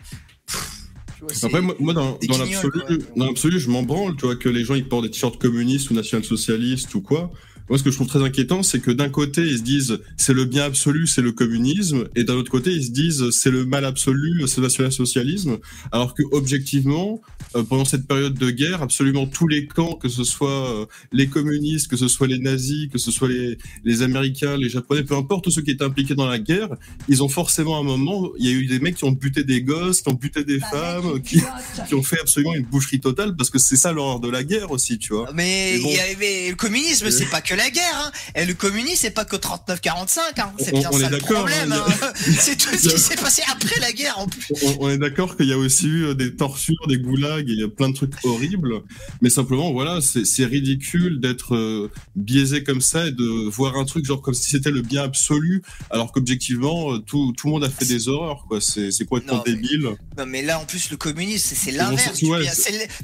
Vois, 1.22 1.32
Après, 1.44 1.62
moi, 1.62 1.76
moi, 1.80 1.94
dans, 1.94 2.18
dans 2.28 3.26
l'absolu, 3.26 3.60
je 3.60 3.70
m'en 3.70 3.84
branle, 3.84 4.16
tu 4.16 4.26
vois, 4.26 4.36
que 4.36 4.50
les 4.50 4.64
gens 4.64 4.76
ils 4.76 4.88
portent 4.88 5.04
des 5.04 5.12
t-shirts 5.12 5.38
communistes 5.40 5.90
ou 5.90 5.94
national-socialistes 5.94 6.94
ou 6.96 7.02
quoi. 7.02 7.32
Moi, 7.70 7.78
ce 7.78 7.84
que 7.84 7.92
je 7.92 7.96
trouve 7.96 8.08
très 8.08 8.24
inquiétant, 8.24 8.64
c'est 8.64 8.80
que 8.80 8.92
d'un 8.92 9.10
côté, 9.10 9.42
ils 9.44 9.58
se 9.60 9.64
disent 9.64 10.00
c'est 10.18 10.34
le 10.34 10.46
bien 10.46 10.64
absolu, 10.64 11.06
c'est 11.08 11.22
le 11.22 11.32
communisme, 11.32 12.06
et 12.16 12.24
d'un 12.24 12.36
autre 12.36 12.52
côté, 12.52 12.72
ils 12.72 12.86
se 12.86 12.92
disent 12.92 13.30
c'est 13.32 13.52
le 13.52 13.66
mal 13.66 13.86
absolu, 13.86 14.44
c'est 14.48 14.58
le 14.58 14.64
national-socialisme, 14.64 15.58
alors 15.92 16.14
que 16.14 16.24
objectivement, 16.32 17.22
euh, 17.56 17.64
pendant 17.64 17.86
cette 17.86 18.08
période 18.08 18.34
de 18.38 18.50
guerre, 18.52 18.82
absolument 18.82 19.26
tous 19.28 19.48
les 19.48 19.66
camps, 19.68 19.94
que 19.94 20.10
ce 20.10 20.24
soit 20.24 20.70
euh, 20.82 20.86
les 21.12 21.28
communistes, 21.28 21.88
que 21.90 21.98
ce 21.98 22.08
soit 22.08 22.28
les 22.28 22.40
nazis, 22.40 22.90
que 22.92 22.98
ce 22.98 23.12
soit 23.12 23.28
les, 23.30 23.58
les 23.84 24.02
Américains, 24.02 24.58
les 24.58 24.70
Japonais, 24.70 25.04
peu 25.04 25.16
importe, 25.16 25.44
tous 25.44 25.52
ceux 25.52 25.62
qui 25.62 25.72
étaient 25.72 25.84
impliqués 25.84 26.16
dans 26.16 26.28
la 26.28 26.40
guerre, 26.40 26.70
ils 27.08 27.24
ont 27.24 27.30
forcément 27.30 27.78
à 27.78 27.80
un 27.80 27.84
moment, 27.84 28.30
il 28.40 28.46
y 28.46 28.50
a 28.50 28.52
eu 28.52 28.66
des 28.66 28.80
mecs 28.80 28.96
qui 28.96 29.04
ont 29.06 29.12
buté 29.12 29.44
des 29.44 29.62
gosses, 29.62 30.02
qui 30.02 30.10
ont 30.10 30.14
buté 30.14 30.44
des 30.44 30.60
femmes, 30.60 31.22
qui, 31.22 31.42
qui 31.88 31.96
ont 31.96 32.04
fait 32.04 32.20
absolument 32.20 32.56
une 32.56 32.66
boucherie 32.66 33.00
totale 33.00 33.36
parce 33.36 33.50
que 33.50 33.60
c'est 33.60 33.76
ça 33.76 33.92
l'horreur 33.94 34.20
de 34.20 34.30
la 34.30 34.44
guerre 34.44 34.72
aussi, 34.72 34.98
tu 34.98 35.14
vois. 35.14 35.30
Mais, 35.34 35.80
bon. 35.80 35.90
il 35.90 35.96
y 35.96 36.00
a- 36.00 36.18
mais 36.20 36.50
le 36.50 36.56
communisme, 36.56 37.06
Euh. 37.08 37.12
c'est 37.12 37.30
pas 37.30 37.42
que 37.42 37.56
la 37.60 37.70
guerre. 37.70 37.96
Hein. 38.06 38.12
Et 38.36 38.46
le 38.46 38.54
communisme, 38.54 38.98
c'est 39.02 39.12
pas 39.12 39.26
que 39.26 39.36
39-45. 39.36 40.20
Hein. 40.38 40.52
C'est 40.60 40.72
bien 40.74 40.90
on 40.92 41.00
est 41.00 41.04
ça 41.04 41.10
le 41.10 41.18
problème. 41.20 41.72
hein. 41.72 41.86
C'est 42.16 42.58
tout 42.58 42.76
ce 42.76 42.90
qui 42.90 43.00
s'est 43.00 43.16
passé 43.16 43.42
après 43.52 43.80
la 43.80 43.92
guerre 43.92 44.18
en 44.20 44.28
plus. 44.28 44.46
On, 44.64 44.78
on 44.86 44.90
est 44.90 44.98
d'accord 44.98 45.36
qu'il 45.38 45.48
y 45.48 45.54
a 45.54 45.58
aussi 45.58 45.88
eu 45.88 46.06
euh, 46.06 46.14
des 46.16 46.36
tortures, 46.36 46.88
des 46.88 46.98
goulags, 46.98 47.50
et 47.50 47.54
il 47.54 47.60
y 47.60 47.64
a 47.64 47.68
plein 47.70 47.90
de 47.90 47.96
trucs 47.96 48.14
horribles, 48.24 48.82
mais 49.22 49.30
simplement 49.30 49.72
voilà, 49.72 50.00
c'est 50.02 50.46
ridicule 50.46 51.20
d'être 51.20 51.56
euh, 51.56 51.92
biaisé 52.16 52.64
comme 52.64 52.82
ça 52.82 53.08
et 53.08 53.12
de 53.12 53.50
voir 53.50 53.76
un 53.78 53.86
truc 53.86 54.06
genre 54.06 54.22
comme 54.22 54.34
si 54.34 54.50
c'était 54.50 54.72
le 54.72 54.82
bien 54.82 55.04
absolu, 55.04 55.62
alors 55.90 56.12
qu'objectivement 56.12 56.94
euh, 56.94 57.00
tout, 57.00 57.34
tout 57.38 57.48
le 57.48 57.54
monde 57.54 57.64
a 57.64 57.70
fait 57.70 57.86
des 57.86 58.08
horreurs, 58.08 58.46
quoi. 58.48 58.60
C'est 58.62 58.90
complètement 59.06 59.44
mais- 59.46 59.54
débile? 59.54 59.90
Non, 60.18 60.26
mais 60.26 60.42
là, 60.42 60.60
en 60.60 60.66
plus, 60.66 60.90
le 60.92 60.98
communisme, 60.98 61.56
c'est- 61.56 61.72
l'inverse 61.72 62.20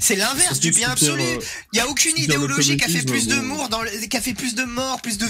c'est- 0.00 0.16
l'inverse 0.16 0.60
du 0.60 0.70
bien 0.70 0.90
absolu. 0.90 1.22
Il 1.72 1.76
y 1.76 1.80
a 1.80 1.88
aucune 1.88 2.16
idéologie 2.16 2.76
qui 2.76 2.84
a 2.84 2.88
fait 2.88 3.04
plus 3.04 3.28
le- 3.28 4.06
qui 4.06 4.16
a 4.16 4.20
fait 4.20 4.34
plus 4.34 4.45
de 4.54 4.64
morts, 4.64 5.00
plus 5.02 5.18
de 5.18 5.26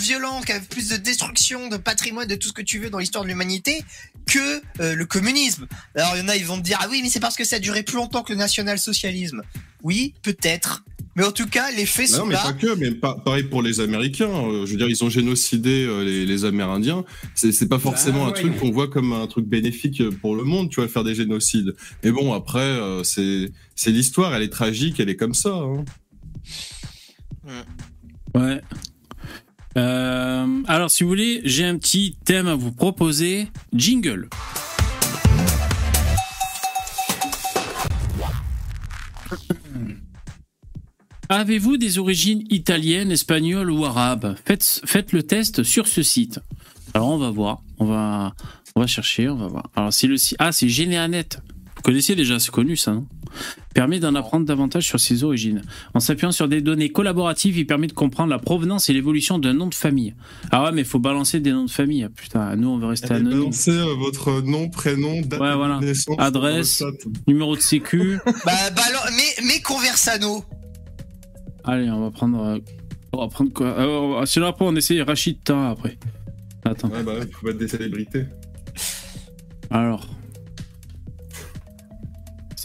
fait 0.61 0.69
plus 0.69 0.89
de 0.89 0.97
destruction, 0.97 1.69
de 1.69 1.77
patrimoine, 1.77 2.27
de 2.29 2.35
tout 2.35 2.49
ce 2.49 2.53
que 2.53 2.63
tu 2.63 2.79
veux 2.79 2.91
dans 2.91 2.99
l'histoire 2.99 3.25
de 3.25 3.29
l'humanité 3.29 3.83
que 4.27 4.61
euh, 4.81 4.95
le 4.95 5.07
communisme. 5.07 5.67
Alors 5.95 6.13
il 6.17 6.21
y 6.21 6.23
en 6.23 6.29
a, 6.29 6.37
ils 6.37 6.45
vont 6.45 6.59
te 6.59 6.63
dire 6.63 6.79
ah 6.83 6.87
oui, 6.91 7.01
mais 7.03 7.09
c'est 7.09 7.21
parce 7.21 7.37
que 7.37 7.45
ça 7.45 7.57
a 7.57 7.59
duré 7.59 7.83
plus 7.83 7.97
longtemps 7.97 8.23
que 8.23 8.33
le 8.33 8.39
national-socialisme. 8.39 9.43
Oui, 9.83 10.15
peut-être. 10.23 10.85
Mais 11.15 11.25
en 11.25 11.33
tout 11.33 11.47
cas, 11.47 11.71
les 11.71 11.87
faits 11.87 12.11
Non, 12.11 12.17
sont 12.19 12.27
mais 12.27 12.35
là. 12.35 12.43
pas 12.43 12.53
que, 12.53 12.75
mais 12.75 12.91
pa- 12.91 13.15
pareil 13.25 13.45
pour 13.45 13.63
les 13.63 13.81
Américains. 13.81 14.29
euh, 14.29 14.67
je 14.67 14.73
veux 14.73 14.77
dire, 14.77 14.89
ils 14.89 15.03
ont 15.03 15.09
génocidé 15.09 15.85
euh, 15.87 16.03
les, 16.05 16.27
les 16.27 16.45
Amérindiens. 16.45 17.05
C'est 17.35 17.69
pas 17.69 17.79
forcément 17.79 18.25
Bah, 18.25 18.25
un 18.25 18.33
ouais. 18.33 18.41
truc 18.41 18.59
qu'on 18.59 18.71
voit 18.71 18.89
comme 18.89 19.13
un 19.15 19.27
truc 19.27 19.47
bénéfique 19.47 20.03
pour 20.21 20.37
le 20.37 20.43
monde, 20.45 20.69
tu 20.71 20.77
vois, 20.81 20.89
faire 20.89 21.05
des 21.05 21.15
génocides. 21.15 21.75
Mais 22.05 22.11
bon, 22.11 22.35
après, 22.35 22.59
euh, 22.61 23.03
c'est 23.03 23.51
c'est 23.75 23.91
l'histoire, 23.93 24.35
elle 24.35 24.43
est 24.43 24.51
tragique, 24.53 25.01
elle 25.01 25.09
est 25.09 25.17
comme 25.17 25.35
ça. 25.35 25.55
hein. 25.55 25.85
Ouais. 28.35 28.61
Euh, 29.77 30.63
alors, 30.67 30.91
si 30.91 31.03
vous 31.03 31.09
voulez, 31.11 31.43
j'ai 31.45 31.65
un 31.65 31.77
petit 31.77 32.17
thème 32.25 32.47
à 32.47 32.55
vous 32.55 32.73
proposer. 32.73 33.49
Jingle. 33.75 34.29
Avez-vous 41.29 41.77
des 41.77 41.99
origines 41.99 42.45
italiennes, 42.51 43.11
espagnoles 43.11 43.71
ou 43.71 43.85
arabes? 43.85 44.37
Faites, 44.45 45.13
le 45.13 45.23
test 45.23 45.63
sur 45.63 45.89
ce 45.89 46.03
site. 46.03 46.41
Alors, 46.95 47.09
on 47.09 47.19
va 47.19 47.31
voir. 47.31 47.63
On 47.79 47.85
va, 47.85 48.35
on 48.77 48.81
va 48.81 48.87
chercher, 48.87 49.29
on 49.29 49.37
va 49.37 49.49
voir. 49.49 49.71
Alors, 49.75 49.93
c'est 49.93 50.07
le 50.07 50.17
site. 50.17 50.37
Ah, 50.39 50.53
c'est 50.53 50.69
Généanet. 50.69 51.29
Vous 51.77 51.83
connaissez 51.83 52.15
déjà, 52.15 52.39
c'est 52.39 52.51
connu 52.51 52.77
ça, 52.77 52.93
non? 52.93 53.07
Permet 53.75 54.01
d'en 54.01 54.15
apprendre 54.15 54.47
davantage 54.47 54.87
sur 54.87 54.99
ses 55.01 55.25
origines. 55.25 55.63
En 55.95 56.01
s'appuyant 56.01 56.33
sur 56.33 56.49
des 56.49 56.61
données 56.63 56.91
collaboratives, 56.91 57.59
il 57.59 57.67
permet 57.67 57.87
de 57.87 57.93
comprendre 57.93 58.31
la 58.31 58.39
provenance 58.39 58.89
et 58.89 58.93
l'évolution 58.93 59.39
d'un 59.39 59.53
nom 59.53 59.67
de 59.67 59.75
famille. 59.75 60.15
Ah 60.51 60.65
ouais, 60.65 60.73
mais 60.73 60.83
il 60.83 60.87
faut 60.87 60.99
balancer 60.99 61.41
des 61.41 61.53
noms 61.53 61.65
de 61.67 61.71
famille. 61.71 62.05
Ah, 62.05 62.09
Putain, 62.15 62.57
nous, 62.57 62.69
on 62.69 62.79
veut 62.79 62.87
rester 62.87 63.13
anonyme. 63.13 63.39
balancez 63.41 63.71
euh, 63.71 63.95
votre 63.99 64.41
nom, 64.43 64.69
prénom, 64.71 65.21
date 65.23 65.41
Ouais, 65.41 65.51
de 65.51 65.55
voilà. 65.57 65.81
naissance, 65.81 66.17
Adresse. 66.19 66.79
chat. 66.79 66.87
Numéro 67.27 67.55
de 67.57 67.61
sécu. 67.61 68.19
Bah, 68.45 68.53
bah 68.75 68.83
mais, 69.17 69.45
mais 69.47 69.61
Conversano. 69.61 70.45
Allez, 71.65 71.91
on 71.91 72.01
va 72.01 72.11
prendre. 72.11 72.41
euh, 72.43 72.59
On 73.13 73.19
va 73.21 73.29
prendre 73.29 73.53
quoi? 73.53 73.67
Euh, 73.67 74.25
Sinon, 74.27 74.47
après, 74.47 74.65
on 74.67 74.75
essaye 74.77 75.03
Rachid 75.03 75.39
après. 75.51 75.99
Attends. 76.65 76.89
Ouais, 76.89 77.03
bah, 77.03 77.13
ouais, 77.15 77.27
faut 77.33 77.47
mettre 77.47 77.59
des 77.59 77.69
célébrités. 77.69 78.25
Alors. 79.71 80.07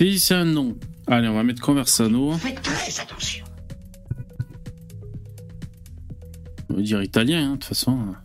Si 0.02 0.20
c'est 0.20 0.34
un 0.34 0.46
nom. 0.46 0.76
Allez, 1.06 1.28
on 1.28 1.36
va 1.36 1.44
mettre 1.44 1.62
Conversano. 1.62 2.32
Faites 2.32 2.60
très 2.64 3.00
attention. 3.00 3.46
On 6.70 6.74
va 6.74 6.82
dire 6.82 7.04
italien, 7.04 7.46
hein, 7.46 7.52
de 7.52 7.58
toute 7.58 7.66
façon. 7.66 8.16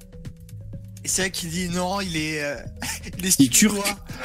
Et 1.04 1.08
c'est 1.08 1.20
vrai 1.20 1.30
qu'il 1.30 1.50
dit 1.50 1.68
non, 1.68 2.00
il 2.00 2.16
est, 2.16 2.42
euh, 2.42 2.56
il 3.18 3.26
est 3.26 3.38
Il 3.38 3.44
est 3.44 3.48
turc. 3.50 3.76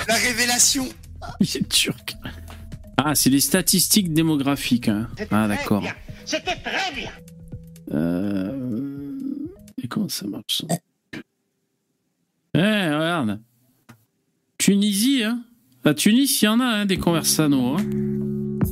La 0.08 0.14
révélation. 0.14 0.88
Il 1.42 1.58
est 1.58 1.68
turc. 1.68 2.16
Ah, 2.96 3.16
c'est 3.16 3.30
les 3.30 3.42
statistiques 3.42 4.14
démographiques. 4.14 4.88
hein. 4.88 5.10
Ah, 5.30 5.50
d'accord. 5.50 5.84
C'était 6.24 6.56
très 6.56 6.96
bien. 6.96 7.12
Euh... 7.94 9.50
Et 9.84 9.90
comment 9.90 10.08
ça 10.08 10.26
marche 10.26 10.64
ça? 10.70 10.76
Eh, 12.54 12.60
regarde. 12.96 13.42
Tunisie, 14.58 15.26
hein. 15.26 15.44
À 15.84 15.94
Tunis, 15.94 16.41
il 16.41 16.46
y 16.46 16.48
en 16.48 16.60
a 16.60 16.65
hein, 16.65 16.86
des 16.86 16.98
conversanos. 16.98 17.80
Hein. 17.80 17.86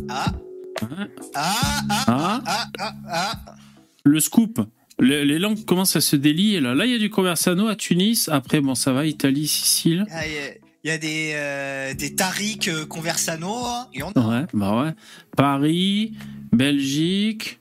Ah, 0.10 0.34
Hein. 0.82 1.08
ah, 1.36 1.56
ah, 1.90 2.04
Ah, 2.08 2.42
ah, 2.46 2.68
ah, 2.80 2.94
ah. 3.12 3.56
le 4.06 4.20
scoop. 4.22 4.62
Les, 5.00 5.26
les 5.26 5.38
langues 5.40 5.66
commencent 5.66 5.96
à 5.98 6.02
se 6.02 6.16
délier 6.16 6.62
là. 6.62 6.74
Là, 6.76 6.86
il 6.86 6.92
y 6.92 6.96
a 6.96 7.00
du 7.00 7.10
conversano 7.10 7.68
à 7.68 7.76
Tunis. 7.76 8.30
Après, 8.30 8.62
bon, 8.62 8.76
ça 8.76 8.94
va, 8.94 9.06
Italie, 9.06 9.48
Sicile. 9.48 10.06
Ah, 10.12 10.26
Il 10.26 10.34
y 10.34 10.38
a- 10.38 10.52
il 10.86 10.88
y 10.88 10.92
a 10.92 10.98
des, 10.98 11.32
euh, 11.34 11.94
des 11.94 12.16
Tariq 12.16 12.70
euh, 12.70 12.86
Conversano. 12.86 13.54
hein. 13.66 13.88
Il 13.94 14.00
y 14.00 14.04
en 14.04 14.12
a. 14.12 14.20
Ouais, 14.42 14.46
bah 14.54 14.82
ouais. 14.82 14.92
Paris, 15.36 16.14
Belgique. 16.54 17.60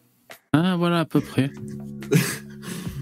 Hein, 0.52 0.76
voilà 0.76 1.00
à 1.00 1.04
peu 1.04 1.20
près. 1.20 1.50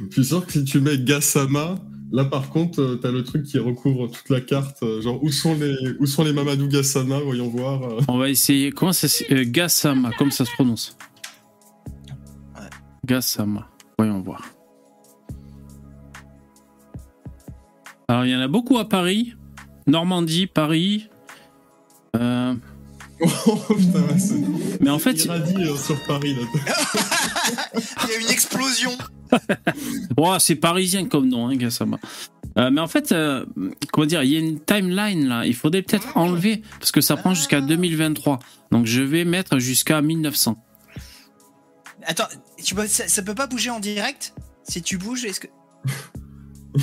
Je 0.08 0.12
suis 0.22 0.24
sûr 0.24 0.46
que 0.46 0.52
si 0.52 0.64
tu 0.64 0.80
mets 0.80 0.96
Gassama, 0.98 1.74
là 2.16 2.24
par 2.24 2.48
contre, 2.50 2.80
euh, 2.80 2.96
t'as 3.00 3.10
le 3.12 3.22
truc 3.22 3.44
qui 3.44 3.58
recouvre 3.58 4.08
toute 4.08 4.28
la 4.30 4.40
carte. 4.40 4.82
euh, 4.82 5.00
Genre, 5.02 5.22
où 5.22 5.30
sont 5.30 5.54
les, 5.54 5.74
où 6.00 6.06
sont 6.06 6.24
les 6.24 6.32
Mamadou 6.32 6.66
Gassama 6.68 7.20
Voyons 7.20 7.48
voir. 7.48 7.82
euh. 7.84 8.00
On 8.08 8.18
va 8.18 8.28
essayer. 8.30 8.72
Comment 8.72 8.92
ça 8.92 9.06
se... 9.08 9.22
euh, 9.32 9.44
Gassama, 9.46 10.10
comme 10.18 10.30
ça 10.30 10.44
se 10.44 10.50
prononce? 10.52 10.96
Ouais. 12.56 12.62
Gassama. 13.04 13.68
Voyons 13.98 14.20
voir. 14.20 14.42
Alors, 18.08 18.24
il 18.24 18.30
y 18.32 18.36
en 18.36 18.40
a 18.40 18.48
beaucoup 18.48 18.78
à 18.78 18.88
Paris. 18.88 19.34
Normandie, 19.86 20.46
Paris. 20.46 21.08
Euh, 22.16 22.54
Oh 23.46 23.56
putain, 23.74 24.18
c'est. 24.18 24.34
Mais 24.82 24.90
en 24.90 24.98
fait, 24.98 25.24
irradie, 25.24 25.54
euh, 25.64 25.74
sur 25.76 25.98
Paris 26.04 26.34
là. 26.34 26.42
Il 28.04 28.10
y 28.10 28.14
a 28.14 28.20
une 28.20 28.28
explosion. 28.30 28.90
oh, 30.16 30.34
c'est 30.38 30.56
parisien 30.56 31.06
comme 31.06 31.28
nom, 31.28 31.48
hein, 31.48 31.56
Gassama. 31.56 31.98
Euh, 32.58 32.70
mais 32.70 32.80
en 32.80 32.86
fait, 32.86 33.12
euh, 33.12 33.44
comment 33.92 34.06
dire, 34.06 34.22
il 34.22 34.30
y 34.30 34.36
a 34.36 34.38
une 34.40 34.60
timeline 34.60 35.26
là. 35.28 35.44
Il 35.46 35.54
faudrait 35.54 35.82
peut-être 35.82 36.16
enlever 36.16 36.62
parce 36.78 36.90
que 36.90 37.00
ça 37.02 37.16
prend 37.16 37.34
jusqu'à 37.34 37.60
2023. 37.60 38.38
Donc 38.72 38.86
je 38.86 39.02
vais 39.02 39.24
mettre 39.24 39.58
jusqu'à 39.58 40.00
1900. 40.00 40.56
Attends, 42.06 42.24
tu 42.64 42.74
peux, 42.74 42.86
ça, 42.86 43.08
ça 43.08 43.22
peut 43.22 43.34
pas 43.34 43.46
bouger 43.46 43.70
en 43.70 43.80
direct? 43.80 44.32
Si 44.64 44.80
tu 44.82 44.96
bouges, 44.96 45.24
est-ce 45.24 45.40
que. 45.40 45.48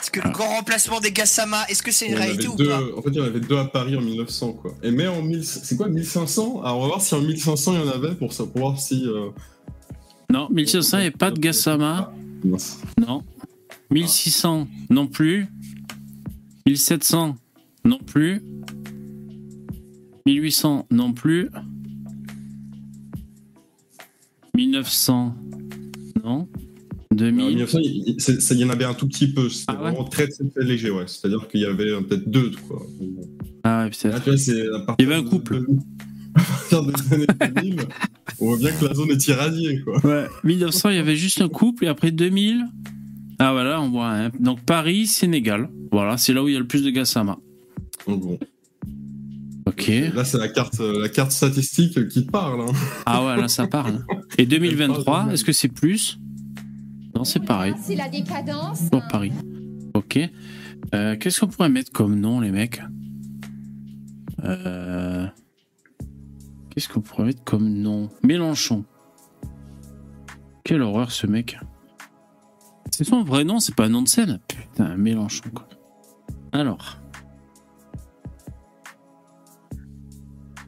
Est-ce 0.00 0.10
que 0.10 0.20
le 0.20 0.30
grand 0.32 0.48
remplacement 0.56 1.00
des 1.00 1.12
Gassama, 1.12 1.64
est-ce 1.70 1.82
que 1.82 1.90
c'est 1.90 2.08
une 2.08 2.14
en 2.16 2.18
réalité 2.18 2.46
ou 2.46 2.56
deux- 2.56 2.68
pas? 2.68 2.78
En 2.96 3.00
fait, 3.00 3.08
il 3.08 3.14
y 3.16 3.20
en 3.22 3.24
avait 3.24 3.40
deux 3.40 3.56
à 3.56 3.64
Paris 3.64 3.96
en 3.96 4.02
1900, 4.02 4.52
quoi. 4.52 4.74
Et 4.82 4.90
mais 4.90 5.06
en 5.06 5.22
1000, 5.22 5.42
c'est 5.44 5.76
quoi 5.78 5.88
1500 5.88 6.60
Alors, 6.62 6.76
on 6.76 6.80
va 6.82 6.86
voir 6.88 7.00
si 7.00 7.14
en 7.14 7.22
1500 7.22 7.72
il 7.72 7.80
y 7.80 7.82
en 7.82 7.88
avait 7.90 8.14
pour, 8.14 8.34
ça, 8.34 8.44
pour 8.44 8.58
voir 8.60 8.78
si. 8.78 9.06
euh, 9.06 9.30
Non, 10.32 10.48
1500, 10.50 10.98
il 10.98 11.00
n'y 11.02 11.06
a 11.08 11.10
pas 11.12 11.30
de 11.30 11.38
Gassama. 11.38 12.12
Non. 12.98 13.22
1600 13.90 14.66
non 14.90 15.06
plus. 15.06 15.46
1700 16.66 17.36
non 17.84 17.98
plus. 17.98 18.42
1800 20.26 20.86
non 20.90 21.12
plus. 21.12 21.48
1900 24.56 25.34
non. 26.24 26.48
En 27.10 27.16
2000 27.16 27.46
1900, 27.56 27.78
il 28.54 28.58
y 28.58 28.64
en 28.64 28.70
avait 28.70 28.84
un 28.84 28.94
tout 28.94 29.06
petit 29.06 29.32
peu. 29.32 29.48
C'était 29.48 29.72
Ah 29.72 29.82
ouais 29.82 29.90
vraiment 29.90 30.04
très, 30.08 30.26
très, 30.28 30.44
très 30.48 30.64
léger, 30.64 30.90
ouais. 30.90 31.04
C'est-à-dire 31.06 31.46
qu'il 31.48 31.60
y 31.60 31.64
avait 31.64 31.90
peut-être 32.02 32.28
deux, 32.28 32.50
quoi. 32.66 32.82
Ah 33.62 33.84
ouais, 33.84 33.90
peut-être. 33.90 34.26
Il 34.98 35.02
y 35.02 35.06
avait 35.06 35.14
un 35.14 35.22
couple. 35.24 35.60
de- 35.60 35.66
partir 36.34 36.82
des 36.84 37.14
années 37.14 37.26
2000, 37.62 37.80
on 38.40 38.46
voit 38.46 38.56
bien 38.58 38.70
que 38.72 38.84
la 38.86 38.94
zone 38.94 39.10
est 39.10 39.26
irradiée, 39.28 39.80
quoi. 39.82 40.04
Ouais. 40.04 40.26
1900, 40.44 40.90
il 40.90 40.96
y 40.96 40.98
avait 40.98 41.16
juste 41.16 41.40
un 41.40 41.48
couple 41.48 41.84
et 41.84 41.88
après 41.88 42.10
2000. 42.10 42.64
Ah 43.38 43.52
voilà, 43.52 43.80
on 43.80 43.90
voit. 43.90 44.10
hein. 44.10 44.30
Donc 44.40 44.60
Paris, 44.62 45.06
Sénégal. 45.06 45.68
Voilà, 45.92 46.16
c'est 46.16 46.32
là 46.32 46.42
où 46.42 46.48
il 46.48 46.54
y 46.54 46.56
a 46.56 46.60
le 46.60 46.66
plus 46.66 46.82
de 46.82 46.90
Gassama. 46.90 47.38
Donc, 48.06 48.20
bon. 48.20 48.38
Ok. 49.66 49.90
Là, 50.14 50.24
c'est 50.24 50.38
la 50.38 50.48
carte, 50.48 50.78
euh, 50.80 51.00
la 51.00 51.08
carte 51.08 51.32
statistique 51.32 52.08
qui 52.08 52.22
parle. 52.26 52.60
Hein. 52.68 52.72
Ah 53.06 53.24
ouais, 53.24 53.36
là 53.40 53.48
ça 53.48 53.66
parle. 53.66 54.04
Et 54.38 54.46
2023, 54.46 55.28
est-ce 55.32 55.42
que 55.44 55.52
c'est 55.52 55.68
plus? 55.68 56.18
Non, 57.14 57.24
c'est 57.24 57.44
pareil. 57.44 57.74
C'est 57.82 57.96
la 57.96 58.08
décadence. 58.08 58.82
Pour 58.90 59.02
Paris. 59.08 59.32
Ok. 59.94 60.18
Euh, 60.94 61.16
Qu'est-ce 61.18 61.40
qu'on 61.40 61.46
pourrait 61.48 61.68
mettre 61.70 61.92
comme 61.92 62.18
nom, 62.20 62.40
les 62.40 62.50
mecs? 62.50 62.80
Euh, 64.44 65.26
Qu'est-ce 66.74 66.88
qu'on 66.88 67.00
pourrait 67.00 67.24
mettre 67.24 67.44
comme 67.44 67.68
nom? 67.68 68.10
Mélenchon. 68.22 68.84
Quelle 70.64 70.82
horreur, 70.82 71.12
ce 71.12 71.26
mec. 71.26 71.58
C'est 72.90 73.04
son 73.04 73.22
vrai 73.22 73.44
nom, 73.44 73.60
c'est 73.60 73.74
pas 73.74 73.84
un 73.84 73.90
nom 73.90 74.02
de 74.02 74.08
scène 74.08 74.40
Putain, 74.48 74.96
Mélenchon, 74.96 75.50
quoi. 75.54 75.68
Alors. 76.52 76.98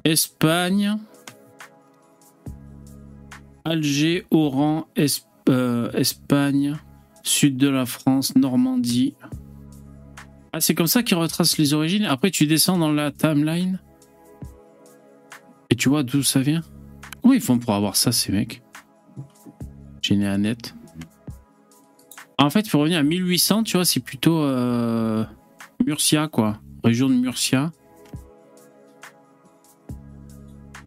Espagne. 0.05 0.97
Alger, 3.65 4.25
Oran, 4.31 4.87
euh, 5.49 5.91
Espagne 5.93 6.77
sud 7.25 7.57
de 7.57 7.69
la 7.69 7.87
France, 7.87 8.35
Normandie. 8.37 9.15
Ah, 10.53 10.61
c'est 10.61 10.75
comme 10.75 10.87
ça 10.87 11.03
qu'ils 11.03 11.17
retracent 11.17 11.59
les 11.59 11.75
origines. 11.75 12.05
Après, 12.05 12.31
tu 12.31 12.47
descends 12.47 12.79
dans 12.79 12.93
la 12.93 13.11
timeline 13.11 13.81
et 15.71 15.77
tu 15.77 15.89
vois 15.89 16.03
d'où 16.03 16.23
ça 16.23 16.41
vient? 16.41 16.63
Comment 17.23 17.35
ils 17.35 17.41
font 17.41 17.59
pour 17.59 17.75
avoir 17.75 17.97
ça, 17.97 18.13
ces 18.13 18.33
mecs? 18.33 18.63
Net. 20.15 20.75
En 22.39 22.51
fait, 22.51 22.69
faut 22.69 22.79
revenir 22.79 23.01
à 23.01 23.03
1800, 23.03 23.65
tu 23.65 23.77
vois, 23.77 23.85
c'est 23.85 24.01
plutôt 24.01 24.39
euh, 24.39 25.25
Murcia, 25.85 26.29
quoi. 26.29 26.61
Région 26.85 27.09
de 27.09 27.15
Murcia. 27.15 27.73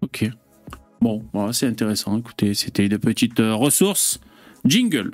Ok. 0.01 0.29
Bon, 1.01 1.23
c'est 1.51 1.67
intéressant. 1.67 2.17
Écoutez, 2.17 2.53
c'était 2.53 2.85
une 2.85 2.97
petite 2.97 3.39
euh, 3.39 3.53
ressource. 3.53 4.19
Jingle. 4.65 5.11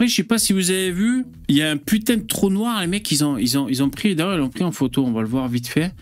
Après 0.00 0.08
je 0.08 0.14
sais 0.14 0.24
pas 0.24 0.38
si 0.38 0.54
vous 0.54 0.70
avez 0.70 0.90
vu, 0.90 1.26
il 1.48 1.56
y 1.56 1.60
a 1.60 1.70
un 1.70 1.76
putain 1.76 2.16
de 2.16 2.22
trou 2.22 2.48
noir, 2.48 2.80
les 2.80 2.86
mecs 2.86 3.10
ils 3.12 3.22
ont 3.22 3.36
ils 3.36 3.58
ont 3.58 3.68
ils 3.68 3.82
ont 3.82 3.90
pris 3.90 4.14
d'ailleurs 4.14 4.32
ils 4.32 4.38
l'ont 4.38 4.48
pris 4.48 4.64
en 4.64 4.72
photo, 4.72 5.04
on 5.04 5.12
va 5.12 5.20
le 5.20 5.28
voir 5.28 5.46
vite 5.46 5.68
fait. 5.68 5.92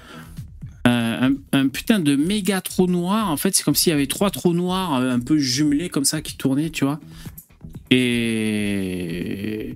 Euh, 0.87 1.31
un, 1.51 1.67
putain 1.67 1.99
de 1.99 2.15
méga 2.15 2.61
trou 2.61 2.87
noir, 2.87 3.29
en 3.29 3.37
fait 3.37 3.57
c'est 3.57 3.65
comme 3.65 3.75
s'il 3.75 3.91
y 3.91 3.95
avait 3.95 4.07
trois 4.07 4.31
trous 4.31 4.55
noirs 4.55 4.95
euh, 4.95 5.11
un 5.11 5.19
peu 5.19 5.37
jumelés 5.37 5.89
comme 5.89 6.05
ça 6.05 6.21
qui 6.23 6.37
tournaient, 6.37 6.71
tu 6.71 6.85
vois. 6.85 7.01
Et 7.91 9.75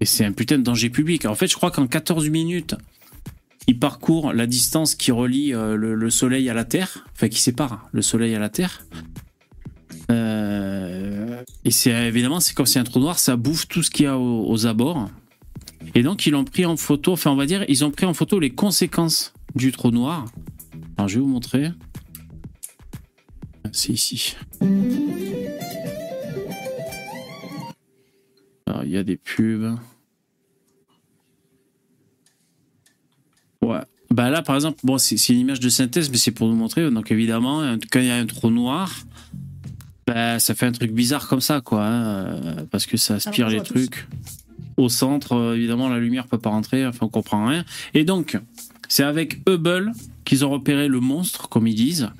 et 0.00 0.04
c'est 0.04 0.24
un 0.24 0.30
putain 0.30 0.58
de 0.58 0.62
danger 0.62 0.88
public. 0.88 1.26
En 1.26 1.34
fait, 1.34 1.48
je 1.48 1.56
crois 1.56 1.72
qu'en 1.72 1.88
14 1.88 2.28
minutes, 2.28 2.76
il 3.66 3.76
parcourt 3.76 4.32
la 4.32 4.46
distance 4.46 4.94
qui 4.94 5.10
relie 5.10 5.52
euh, 5.52 5.74
le, 5.74 5.96
le 5.96 6.10
Soleil 6.10 6.48
à 6.48 6.54
la 6.54 6.64
Terre, 6.64 7.08
enfin 7.12 7.28
qui 7.28 7.40
sépare 7.40 7.88
le 7.90 8.02
Soleil 8.02 8.36
à 8.36 8.38
la 8.38 8.50
Terre. 8.50 8.84
Euh, 10.10 11.09
et 11.64 11.70
c'est 11.70 11.90
évidemment, 11.90 12.40
c'est 12.40 12.54
comme 12.54 12.66
si 12.66 12.78
un 12.78 12.84
trou 12.84 13.00
noir, 13.00 13.18
ça 13.18 13.36
bouffe 13.36 13.68
tout 13.68 13.82
ce 13.82 13.90
qu'il 13.90 14.04
y 14.04 14.08
a 14.08 14.18
aux, 14.18 14.66
abords. 14.66 15.08
Et 15.94 16.02
donc, 16.02 16.26
ils 16.26 16.30
l'ont 16.30 16.44
pris 16.44 16.66
en 16.66 16.76
photo, 16.76 17.12
enfin, 17.12 17.30
on 17.30 17.36
va 17.36 17.46
dire, 17.46 17.64
ils 17.68 17.84
ont 17.84 17.90
pris 17.90 18.06
en 18.06 18.14
photo 18.14 18.38
les 18.38 18.50
conséquences 18.50 19.32
du 19.54 19.72
trou 19.72 19.90
noir. 19.90 20.26
Alors, 20.96 21.08
je 21.08 21.16
vais 21.16 21.20
vous 21.20 21.28
montrer. 21.28 21.70
C'est 23.72 23.92
ici. 23.92 24.36
Alors, 28.66 28.84
il 28.84 28.90
y 28.90 28.96
a 28.96 29.02
des 29.02 29.16
pubs. 29.16 29.76
Ouais. 33.62 33.80
Bah 34.10 34.28
là, 34.28 34.42
par 34.42 34.56
exemple, 34.56 34.80
bon, 34.82 34.98
c'est 34.98 35.16
c'est 35.16 35.32
une 35.32 35.38
image 35.40 35.60
de 35.60 35.68
synthèse, 35.68 36.10
mais 36.10 36.16
c'est 36.16 36.32
pour 36.32 36.48
nous 36.48 36.56
montrer. 36.56 36.90
Donc, 36.90 37.12
évidemment, 37.12 37.76
quand 37.90 38.00
il 38.00 38.06
y 38.06 38.10
a 38.10 38.16
un 38.16 38.26
trou 38.26 38.50
noir, 38.50 39.04
bah, 40.12 40.38
ça 40.40 40.54
fait 40.54 40.66
un 40.66 40.72
truc 40.72 40.92
bizarre 40.92 41.28
comme 41.28 41.40
ça, 41.40 41.60
quoi. 41.60 41.84
hein, 41.84 42.02
euh, 42.26 42.64
parce 42.70 42.86
que 42.86 42.96
ça 42.96 43.14
aspire 43.14 43.48
les 43.48 43.62
trucs. 43.62 44.06
Au 44.76 44.88
centre, 44.88 45.34
euh, 45.34 45.56
évidemment, 45.56 45.88
la 45.88 45.98
lumière 45.98 46.26
peut 46.26 46.38
pas 46.38 46.50
rentrer. 46.50 46.86
Enfin, 46.86 47.06
on 47.06 47.08
comprend 47.08 47.46
rien. 47.46 47.64
Et 47.94 48.04
donc, 48.04 48.38
c'est 48.88 49.04
avec 49.04 49.40
Hubble 49.48 49.92
qu'ils 50.24 50.44
ont 50.44 50.50
repéré 50.50 50.88
le 50.88 51.00
monstre, 51.00 51.48
comme 51.48 51.66
ils 51.66 51.74
disent. 51.74 52.10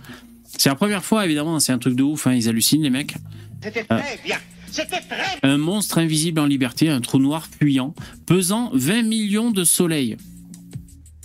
C'est 0.58 0.68
la 0.68 0.74
première 0.74 1.04
fois, 1.04 1.24
évidemment, 1.24 1.58
c'est 1.58 1.72
un 1.72 1.78
truc 1.78 1.96
de 1.96 2.02
ouf. 2.02 2.26
hein, 2.26 2.34
ils 2.34 2.48
hallucinent, 2.48 2.82
les 2.82 2.90
mecs. 2.90 3.14
C'était 3.62 3.84
Ah. 3.88 3.98
très 3.98 4.20
bien. 4.24 4.36
C'était 4.70 5.00
très 5.00 5.38
Un 5.42 5.58
monstre 5.58 5.98
invisible 5.98 6.38
en 6.38 6.46
liberté, 6.46 6.88
un 6.90 7.00
trou 7.00 7.18
noir 7.18 7.48
fuyant, 7.58 7.92
pesant 8.26 8.70
20 8.72 9.02
millions 9.02 9.50
de 9.50 9.64
soleils. 9.64 10.16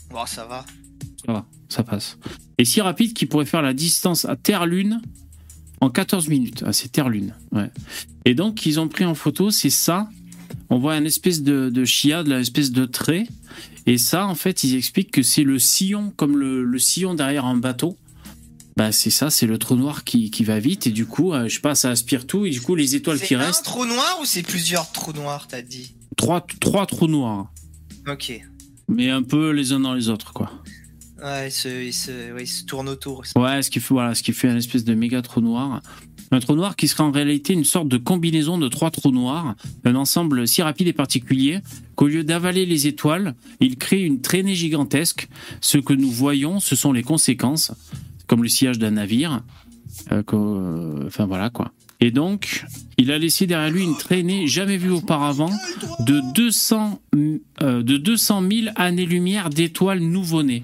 Bon, 0.09 0.25
ça 0.25 0.45
va. 0.45 0.65
Ça 1.25 1.31
va, 1.33 1.45
ça 1.69 1.83
passe. 1.83 2.17
Et 2.57 2.65
si 2.65 2.81
rapide 2.81 3.13
qu'il 3.13 3.27
pourrait 3.27 3.45
faire 3.45 3.61
la 3.61 3.73
distance 3.73 4.25
à 4.25 4.35
Terre-Lune 4.35 4.99
en 5.85 5.89
14 5.91 6.27
minutes. 6.29 6.63
Ah, 6.65 6.73
c'est 6.73 6.91
Terre-Lune, 6.91 7.35
ouais. 7.51 7.69
Et 8.25 8.33
donc, 8.33 8.65
ils 8.65 8.79
ont 8.79 8.87
pris 8.87 9.05
en 9.05 9.13
photo, 9.13 9.51
c'est 9.51 9.69
ça. 9.69 10.09
On 10.69 10.79
voit 10.79 10.97
une 10.97 11.05
espèce 11.05 11.43
de, 11.43 11.69
de 11.69 11.85
chiade, 11.85 12.27
une 12.27 12.33
espèce 12.33 12.71
de 12.71 12.85
trait. 12.85 13.27
Et 13.85 13.99
ça, 13.99 14.25
en 14.25 14.33
fait, 14.33 14.63
ils 14.63 14.75
expliquent 14.75 15.11
que 15.11 15.21
c'est 15.21 15.43
le 15.43 15.59
sillon, 15.59 16.11
comme 16.15 16.37
le, 16.37 16.63
le 16.63 16.79
sillon 16.79 17.13
derrière 17.13 17.45
un 17.45 17.55
bateau. 17.55 17.97
Bah, 18.75 18.91
c'est 18.91 19.11
ça, 19.11 19.29
c'est 19.29 19.45
le 19.45 19.59
trou 19.59 19.75
noir 19.75 20.03
qui, 20.03 20.31
qui 20.31 20.43
va 20.43 20.59
vite. 20.59 20.87
Et 20.87 20.91
du 20.91 21.05
coup, 21.05 21.33
euh, 21.33 21.47
je 21.47 21.55
sais 21.55 21.61
pas, 21.61 21.75
ça 21.75 21.91
aspire 21.91 22.25
tout. 22.25 22.47
Et 22.47 22.49
du 22.49 22.61
coup, 22.61 22.73
les 22.73 22.95
étoiles 22.95 23.19
qui 23.19 23.27
C'est 23.27 23.35
un 23.35 23.39
restent, 23.39 23.63
trou 23.63 23.85
noir 23.85 24.17
ou 24.21 24.25
c'est 24.25 24.41
plusieurs 24.41 24.91
trous 24.91 25.13
noirs, 25.13 25.47
t'as 25.47 25.61
dit? 25.61 25.93
Trois, 26.17 26.45
trois 26.59 26.87
trous 26.87 27.07
noirs. 27.07 27.51
Ok. 28.07 28.41
Mais 28.87 29.11
un 29.11 29.21
peu 29.23 29.51
les 29.51 29.71
uns 29.71 29.79
dans 29.79 29.93
les 29.93 30.09
autres, 30.09 30.33
quoi. 30.33 30.51
Ouais, 31.25 31.47
il 31.47 31.51
se, 31.51 31.91
se, 31.91 32.33
ouais, 32.33 32.45
se 32.45 32.65
tourne 32.65 32.87
autour. 32.87 33.23
Ouais, 33.35 33.63
ce 33.63 33.71
qui 33.71 33.79
fait, 33.79 33.95
voilà, 33.95 34.13
ce 34.13 34.31
fait 34.31 34.47
un 34.47 34.57
espèce 34.57 34.83
de 34.83 34.93
méga 34.93 35.23
trou 35.23 35.41
noir. 35.41 35.81
Un 36.29 36.39
trou 36.39 36.53
noir 36.53 36.75
qui 36.75 36.87
serait 36.87 37.01
en 37.01 37.11
réalité 37.11 37.53
une 37.53 37.63
sorte 37.63 37.87
de 37.87 37.97
combinaison 37.97 38.59
de 38.59 38.67
trois 38.67 38.91
trous 38.91 39.11
noirs, 39.11 39.55
un 39.85 39.95
ensemble 39.95 40.47
si 40.47 40.61
rapide 40.61 40.87
et 40.87 40.93
particulier 40.93 41.61
qu'au 41.95 42.07
lieu 42.07 42.23
d'avaler 42.23 42.67
les 42.67 42.85
étoiles, 42.85 43.33
il 43.59 43.77
crée 43.77 44.03
une 44.03 44.21
traînée 44.21 44.53
gigantesque. 44.53 45.27
Ce 45.61 45.79
que 45.79 45.93
nous 45.93 46.11
voyons, 46.11 46.59
ce 46.59 46.75
sont 46.75 46.93
les 46.93 47.03
conséquences, 47.03 47.71
comme 48.27 48.43
le 48.43 48.49
sillage 48.49 48.77
d'un 48.77 48.91
navire. 48.91 49.41
Euh, 50.11 50.21
euh, 50.31 51.07
enfin 51.07 51.25
voilà 51.25 51.49
quoi. 51.49 51.71
Et 52.01 52.11
donc, 52.11 52.65
il 52.99 53.11
a 53.11 53.17
laissé 53.17 53.47
derrière 53.47 53.71
lui 53.71 53.83
une 53.83 53.97
traînée 53.97 54.45
jamais 54.45 54.77
vue 54.77 54.91
auparavant 54.91 55.51
de 56.01 56.21
200, 56.35 57.01
euh, 57.15 57.81
de 57.81 57.97
200 57.97 58.43
000 58.47 58.67
années-lumière 58.75 59.49
d'étoiles 59.49 60.01
nouveau-nées 60.01 60.63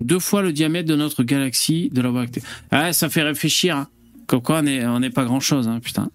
deux 0.00 0.18
fois 0.18 0.42
le 0.42 0.52
diamètre 0.52 0.88
de 0.88 0.96
notre 0.96 1.22
galaxie 1.24 1.90
de 1.92 2.00
la 2.00 2.10
Voie 2.10 2.20
lactée. 2.22 2.42
Ah, 2.70 2.92
ça 2.92 3.08
fait 3.08 3.22
réfléchir. 3.22 3.76
hein. 3.76 3.88
Comme 4.26 4.42
quoi, 4.42 4.60
on 4.60 5.00
n'est 5.00 5.10
pas 5.10 5.24
grand 5.24 5.40
chose, 5.40 5.68
hein, 5.68 5.80
putain. 5.80 6.10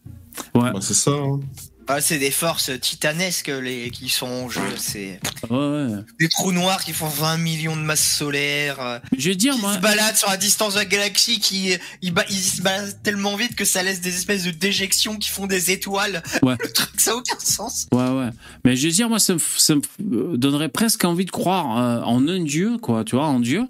Ouais. 0.55 0.71
Bah, 0.71 0.79
c'est 0.81 0.93
ça. 0.93 1.11
hein. 1.11 1.39
Ah, 1.87 1.99
c'est 2.01 2.17
des 2.17 2.31
forces 2.31 2.71
titanesques 2.79 3.47
les, 3.61 3.89
qui 3.89 4.09
sont 4.09 4.25
en 4.27 4.49
jeu. 4.49 4.61
C'est 4.77 5.19
Ouais, 5.49 5.57
ouais. 5.57 5.87
des 6.19 6.29
trous 6.29 6.51
noirs 6.51 6.83
qui 6.83 6.93
font 6.93 7.07
20 7.09 7.37
millions 7.37 7.75
de 7.75 7.81
masses 7.81 8.15
solaires. 8.17 8.79
euh, 8.79 8.99
Je 9.17 9.29
vais 9.29 9.35
dire, 9.35 9.55
qui 9.55 9.61
moi. 9.61 9.75
se 9.75 9.79
baladent 9.79 10.15
sur 10.15 10.29
la 10.29 10.37
distance 10.37 10.73
de 10.73 10.79
la 10.79 10.85
galaxie, 10.85 11.39
qui 11.39 11.75
ils, 12.01 12.13
ba- 12.13 12.25
ils 12.29 12.35
se 12.35 12.61
baladent 12.61 12.95
tellement 13.03 13.35
vite 13.35 13.55
que 13.55 13.65
ça 13.65 13.83
laisse 13.83 14.01
des 14.01 14.15
espèces 14.15 14.43
de 14.43 14.51
déjections 14.51 15.17
qui 15.17 15.29
font 15.29 15.45
des 15.47 15.71
étoiles. 15.71 16.23
Ouais. 16.41 16.55
Le 16.63 16.71
truc, 16.71 16.89
ça 16.97 17.11
a 17.11 17.15
aucun 17.15 17.39
sens. 17.39 17.87
Ouais, 17.93 18.09
ouais. 18.09 18.29
Mais 18.65 18.75
je 18.75 18.87
veux 18.87 18.93
dire, 18.93 19.09
moi, 19.09 19.19
ça 19.19 19.33
me, 19.33 19.39
f- 19.39 19.57
ça 19.59 19.75
me 19.75 19.81
f- 19.81 20.37
donnerait 20.37 20.69
presque 20.69 21.03
envie 21.05 21.25
de 21.25 21.31
croire 21.31 21.77
euh, 21.77 22.01
en 22.03 22.27
un 22.27 22.39
dieu, 22.43 22.77
quoi, 22.77 23.03
tu 23.03 23.15
vois, 23.15 23.25
en 23.27 23.39
dieu. 23.39 23.63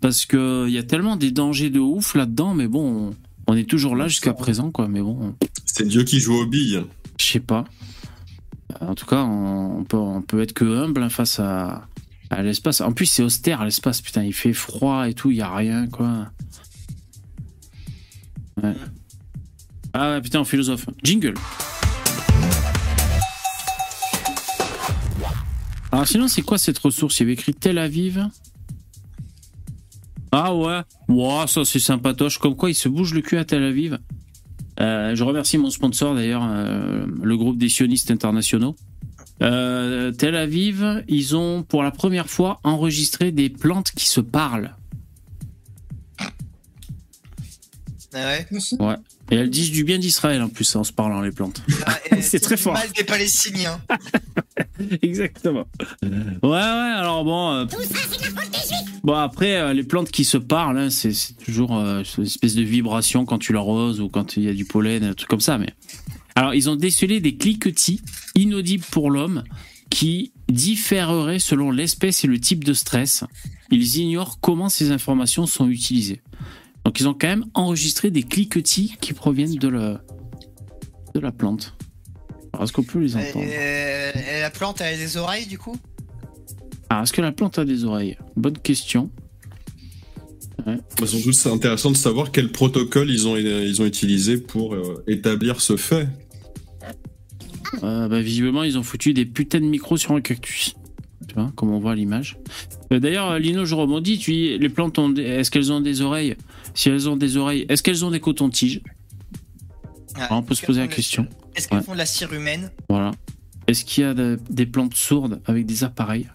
Parce 0.00 0.24
que 0.24 0.64
il 0.66 0.72
y 0.74 0.78
a 0.78 0.82
tellement 0.82 1.16
des 1.16 1.30
dangers 1.30 1.70
de 1.70 1.78
ouf 1.78 2.14
là-dedans, 2.14 2.54
mais 2.54 2.66
bon, 2.66 3.10
on, 3.46 3.52
on 3.52 3.56
est 3.56 3.68
toujours 3.68 3.94
là 3.96 4.08
jusqu'à 4.08 4.32
présent, 4.32 4.70
quoi. 4.70 4.88
Mais 4.88 5.00
bon, 5.02 5.34
C'est 5.66 5.86
Dieu 5.86 6.04
qui 6.04 6.20
joue 6.20 6.34
aux 6.40 6.46
billes. 6.46 6.82
Je 7.20 7.32
sais 7.32 7.40
pas. 7.40 7.64
En 8.80 8.94
tout 8.94 9.06
cas, 9.06 9.22
on, 9.22 9.84
peut, 9.84 10.40
être 10.40 10.52
que 10.52 10.64
humble 10.64 11.02
hein, 11.02 11.10
face 11.10 11.38
à, 11.38 11.86
l'espace. 12.38 12.80
En 12.80 12.92
plus, 12.92 13.06
c'est 13.06 13.22
austère, 13.22 13.64
l'espace, 13.64 14.00
putain, 14.00 14.22
il 14.22 14.32
fait 14.32 14.52
froid 14.52 15.08
et 15.08 15.14
tout, 15.14 15.30
il 15.30 15.38
y 15.38 15.42
a 15.42 15.54
rien, 15.54 15.86
quoi. 15.88 16.30
Ouais. 18.62 18.74
Ah 19.92 20.20
putain, 20.22 20.44
philosophe. 20.44 20.86
Jingle. 21.02 21.34
Alors 25.92 26.06
sinon, 26.06 26.28
c'est 26.28 26.42
quoi 26.42 26.58
cette 26.58 26.78
ressource? 26.78 27.18
Il 27.18 27.22
y 27.22 27.24
avait 27.24 27.32
écrit 27.32 27.52
Tel 27.52 27.78
Aviv. 27.78 28.28
Ah 30.30 30.54
ouais, 30.54 30.82
ouais, 31.08 31.46
ça 31.48 31.64
c'est 31.64 31.80
sympatoche. 31.80 32.38
Comme 32.38 32.54
quoi, 32.54 32.70
il 32.70 32.74
se 32.74 32.88
bouge 32.88 33.12
le 33.12 33.20
cul 33.20 33.36
à 33.36 33.44
Tel 33.44 33.64
Aviv. 33.64 33.98
Euh, 34.80 35.14
je 35.14 35.24
remercie 35.24 35.58
mon 35.58 35.70
sponsor 35.70 36.14
d'ailleurs, 36.14 36.46
euh, 36.48 37.04
le 37.22 37.36
groupe 37.36 37.58
des 37.58 37.68
sionistes 37.68 38.10
internationaux. 38.10 38.76
Euh, 39.42 40.10
Tel 40.12 40.36
Aviv, 40.36 41.04
ils 41.08 41.36
ont 41.36 41.62
pour 41.62 41.82
la 41.82 41.90
première 41.90 42.28
fois 42.28 42.60
enregistré 42.64 43.32
des 43.32 43.48
plantes 43.48 43.90
qui 43.92 44.06
se 44.06 44.20
parlent. 44.20 44.74
Ah 48.12 48.18
ouais. 48.26 48.46
Ouais. 48.80 48.94
Et 49.30 49.36
elles 49.36 49.50
disent 49.50 49.70
du 49.70 49.84
bien 49.84 49.98
d'Israël 49.98 50.42
en 50.42 50.48
plus 50.48 50.74
en 50.74 50.82
se 50.82 50.92
parlant 50.92 51.20
les 51.20 51.30
plantes. 51.30 51.62
Ah, 51.86 51.96
C'est 52.20 52.40
très 52.40 52.56
fort. 52.56 52.72
Mal 52.74 52.90
des 52.96 53.04
Palestiniens. 53.04 53.80
Exactement. 55.02 55.66
Ouais, 56.02 56.48
ouais, 56.48 56.56
alors 56.58 57.24
bon. 57.24 57.50
euh, 57.52 57.66
Bon, 59.02 59.14
après, 59.14 59.56
euh, 59.56 59.72
les 59.72 59.82
plantes 59.84 60.10
qui 60.10 60.24
se 60.24 60.36
parlent, 60.36 60.78
hein, 60.78 60.90
c'est 60.90 61.12
c'est 61.12 61.34
toujours 61.34 61.76
euh, 61.78 62.02
une 62.18 62.24
espèce 62.24 62.54
de 62.54 62.62
vibration 62.62 63.24
quand 63.24 63.38
tu 63.38 63.52
l'arroses 63.52 64.00
ou 64.00 64.08
quand 64.08 64.36
il 64.36 64.44
y 64.44 64.48
a 64.48 64.54
du 64.54 64.64
pollen, 64.64 65.04
un 65.04 65.14
truc 65.14 65.28
comme 65.28 65.40
ça. 65.40 65.56
Mais 65.58 65.72
Alors, 66.34 66.54
ils 66.54 66.68
ont 66.68 66.76
décelé 66.76 67.20
des 67.20 67.36
cliquetis 67.36 68.00
inaudibles 68.34 68.84
pour 68.90 69.10
l'homme 69.10 69.44
qui 69.90 70.32
différeraient 70.48 71.38
selon 71.38 71.70
l'espèce 71.70 72.24
et 72.24 72.26
le 72.26 72.38
type 72.38 72.64
de 72.64 72.74
stress. 72.74 73.24
Ils 73.70 73.96
ignorent 73.98 74.38
comment 74.40 74.68
ces 74.68 74.90
informations 74.90 75.46
sont 75.46 75.68
utilisées. 75.68 76.20
Donc, 76.84 76.98
ils 77.00 77.08
ont 77.08 77.14
quand 77.14 77.28
même 77.28 77.44
enregistré 77.54 78.10
des 78.10 78.22
cliquetis 78.22 78.96
qui 79.00 79.12
proviennent 79.12 79.54
de 79.54 79.68
la, 79.68 80.02
de 81.14 81.20
la 81.20 81.30
plante. 81.32 81.74
Alors, 82.52 82.64
Est-ce 82.64 82.72
qu'on 82.72 82.82
peut 82.82 82.98
les 82.98 83.16
entendre? 83.16 83.44
Euh, 83.46 84.10
et 84.12 84.40
la 84.40 84.50
plante, 84.50 84.80
a 84.80 84.90
des 84.96 85.16
oreilles 85.16 85.46
du 85.46 85.58
coup? 85.58 85.76
Alors, 86.88 87.04
est-ce 87.04 87.12
que 87.12 87.20
la 87.22 87.32
plante 87.32 87.58
a 87.58 87.64
des 87.64 87.84
oreilles? 87.84 88.16
Bonne 88.36 88.58
question. 88.58 89.10
Sans 91.04 91.20
doute, 91.20 91.34
c'est 91.34 91.50
intéressant 91.50 91.90
de 91.90 91.96
savoir 91.96 92.32
quel 92.32 92.52
protocole 92.52 93.10
ils 93.10 93.26
ont, 93.26 93.36
ils 93.36 93.80
ont 93.80 93.86
utilisé 93.86 94.36
pour 94.36 94.74
euh, 94.74 95.02
établir 95.06 95.60
ce 95.60 95.76
fait. 95.76 96.06
Euh, 97.82 98.08
bah, 98.08 98.20
visiblement, 98.20 98.62
ils 98.62 98.76
ont 98.76 98.82
foutu 98.82 99.14
des 99.14 99.24
putains 99.24 99.60
de 99.60 99.64
micros 99.66 99.96
sur 99.96 100.12
un 100.12 100.20
cactus. 100.20 100.74
Tu 101.28 101.34
vois, 101.34 101.50
comme 101.54 101.70
on 101.70 101.78
voit 101.78 101.92
à 101.92 101.94
l'image. 101.94 102.36
Euh, 102.92 102.98
D'ailleurs, 102.98 103.30
euh, 103.30 103.38
Lino, 103.38 103.64
je 103.64 103.74
rebondis. 103.74 104.18
Tu 104.18 104.32
dis, 104.32 104.58
les 104.58 104.68
plantes, 104.68 104.98
ont 104.98 105.08
des- 105.08 105.22
est-ce 105.22 105.50
qu'elles 105.50 105.72
ont 105.72 105.80
des 105.80 106.02
oreilles? 106.02 106.36
Si 106.74 106.88
elles 106.88 107.08
ont 107.08 107.16
des 107.16 107.36
oreilles, 107.36 107.66
est-ce 107.68 107.82
qu'elles 107.82 108.04
ont 108.04 108.10
des 108.10 108.20
cotons-tiges 108.20 108.80
Ah, 110.16 110.28
On 110.36 110.42
peut 110.42 110.54
se 110.54 110.64
poser 110.64 110.80
la 110.80 110.88
question. 110.88 111.26
Est-ce 111.54 111.68
qu'elles 111.68 111.78
Ouais. 111.78 111.84
font 111.84 111.92
de 111.92 111.98
la 111.98 112.06
cire 112.06 112.32
humaine 112.32 112.70
Voilà. 112.88 113.10
Est-ce 113.66 113.84
qu'il 113.84 114.02
y 114.02 114.06
a 114.06 114.14
de- 114.14 114.38
des 114.50 114.66
plantes 114.66 114.94
sourdes 114.94 115.40
avec 115.46 115.66
des 115.66 115.84
appareils 115.84 116.28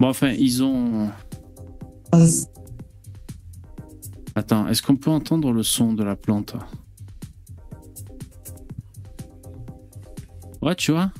Bon, 0.00 0.08
enfin, 0.08 0.30
ils 0.30 0.62
ont. 0.62 1.10
Attends, 4.34 4.66
est-ce 4.68 4.82
qu'on 4.82 4.96
peut 4.96 5.10
entendre 5.10 5.52
le 5.52 5.62
son 5.62 5.92
de 5.92 6.02
la 6.02 6.16
plante 6.16 6.54
Ouais, 10.62 10.74
tu 10.74 10.92
vois 10.92 11.10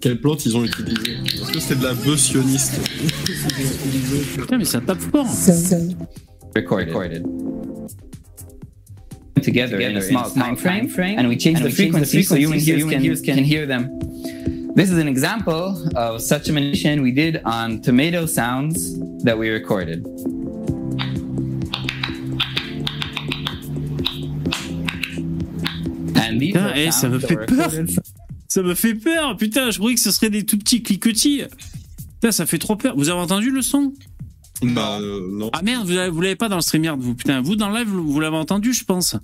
Quelle 0.00 0.20
plante 0.20 0.44
ils 0.46 0.56
ont 0.56 0.64
utilisé 0.64 1.12
Est-ce 1.24 1.52
que 1.52 1.60
c'est 1.60 1.76
de 1.78 1.82
la 1.84 1.94
bœuf 1.94 2.18
sioniste 2.20 2.78
Putain, 4.36 4.58
mais 4.58 4.64
ça 4.64 4.80
tape 4.80 5.00
fort 5.00 5.26
recorded. 6.56 7.22
Together, 9.42 9.78
in 9.80 9.96
a 9.96 10.02
small 10.02 10.28
time 10.30 10.56
frame, 10.56 11.18
and 11.18 11.28
we 11.28 11.36
change 11.36 11.60
the 11.60 11.70
frequency 11.70 12.22
so 12.22 12.34
human 12.34 12.58
ears 12.58 13.20
can, 13.20 13.36
can 13.36 13.44
hear 13.44 13.64
them. 13.66 14.00
This 14.74 14.90
is 14.90 14.98
an 14.98 15.08
example 15.08 15.88
of 15.96 16.20
such 16.20 16.48
a 16.48 16.52
manipulation 16.52 17.02
we 17.02 17.12
did 17.12 17.40
on 17.44 17.80
tomato 17.80 18.26
sounds 18.26 18.98
that 19.22 19.38
we 19.38 19.50
recorded. 19.50 20.04
And 26.16 26.40
these 26.40 26.54
Putain, 26.54 26.66
are 26.66 26.74
eh, 26.76 26.90
ça 26.90 26.92
sounds 26.92 27.12
me 27.12 27.18
that 27.20 27.28
fait 27.28 27.36
were 27.36 27.46
peur. 27.46 27.70
recorded 27.70 28.00
Ça 28.48 28.62
me 28.62 28.74
fait 28.74 28.94
peur 28.94 29.36
Putain, 29.36 29.70
je 29.70 29.78
croyais 29.78 29.94
que 29.94 30.00
ce 30.00 30.10
serait 30.10 30.30
des 30.30 30.44
tout 30.44 30.58
petits 30.58 30.82
cliquetis 30.82 31.42
Putain, 32.20 32.32
ça 32.32 32.46
fait 32.46 32.58
trop 32.58 32.76
peur. 32.76 32.96
Vous 32.96 33.08
avez 33.08 33.20
entendu 33.20 33.50
le 33.50 33.62
son? 33.62 33.92
Bah 34.62 34.98
euh, 35.00 35.20
non. 35.30 35.50
Ah 35.52 35.62
merde, 35.62 35.86
vous 35.86 35.96
avez- 35.96 36.10
vous 36.10 36.20
l'avez 36.20 36.36
pas 36.36 36.48
dans 36.48 36.56
le 36.56 36.62
StreamYard, 36.62 36.98
vous. 36.98 37.14
Putain, 37.14 37.40
vous 37.42 37.56
dans 37.56 37.68
le 37.68 37.78
live, 37.78 37.88
vous 37.88 38.20
l'avez 38.20 38.36
entendu, 38.36 38.72
je 38.72 38.84
pense. 38.84 39.16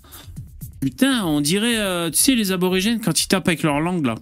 Putain, 0.81 1.25
on 1.25 1.41
dirait, 1.41 1.79
euh, 1.79 2.11
tu 2.11 2.19
sais, 2.19 2.35
les 2.35 2.53
aborigènes 2.53 3.01
quand 3.01 3.19
ils 3.23 3.29
tapent 3.29 3.49
avec 3.49 3.63
leur 3.63 3.81
langue, 3.81 4.05
là. 4.05 4.15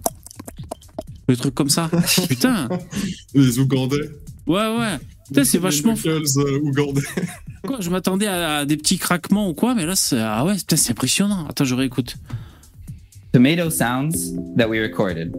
Le 1.27 1.35
truc 1.35 1.53
comme 1.55 1.69
ça. 1.69 1.89
Putain. 2.29 2.69
Les 3.33 3.59
Ougandais. 3.59 4.09
Ouais, 4.47 4.77
ouais. 4.77 4.97
Putain, 5.27 5.43
c'est 5.43 5.57
Les 5.57 5.63
vachement. 5.63 5.93
knuckles, 5.93 6.23
euh, 6.37 6.59
Ougandais. 6.63 7.01
Quoi, 7.63 7.77
je 7.79 7.89
m'attendais 7.89 8.27
à, 8.27 8.57
à 8.59 8.65
des 8.65 8.75
petits 8.77 8.97
craquements 8.97 9.47
ou 9.49 9.53
quoi, 9.53 9.75
mais 9.75 9.85
là, 9.85 9.95
c'est. 9.95 10.19
Ah 10.19 10.43
ouais, 10.45 10.55
putain, 10.55 10.75
c'est 10.77 10.91
impressionnant. 10.91 11.45
Attends, 11.47 11.63
je 11.63 11.75
réécoute. 11.75 12.15
tomato 13.33 13.69
sounds 13.69 14.33
that 14.57 14.67
we 14.67 14.79
recorded. 14.81 15.31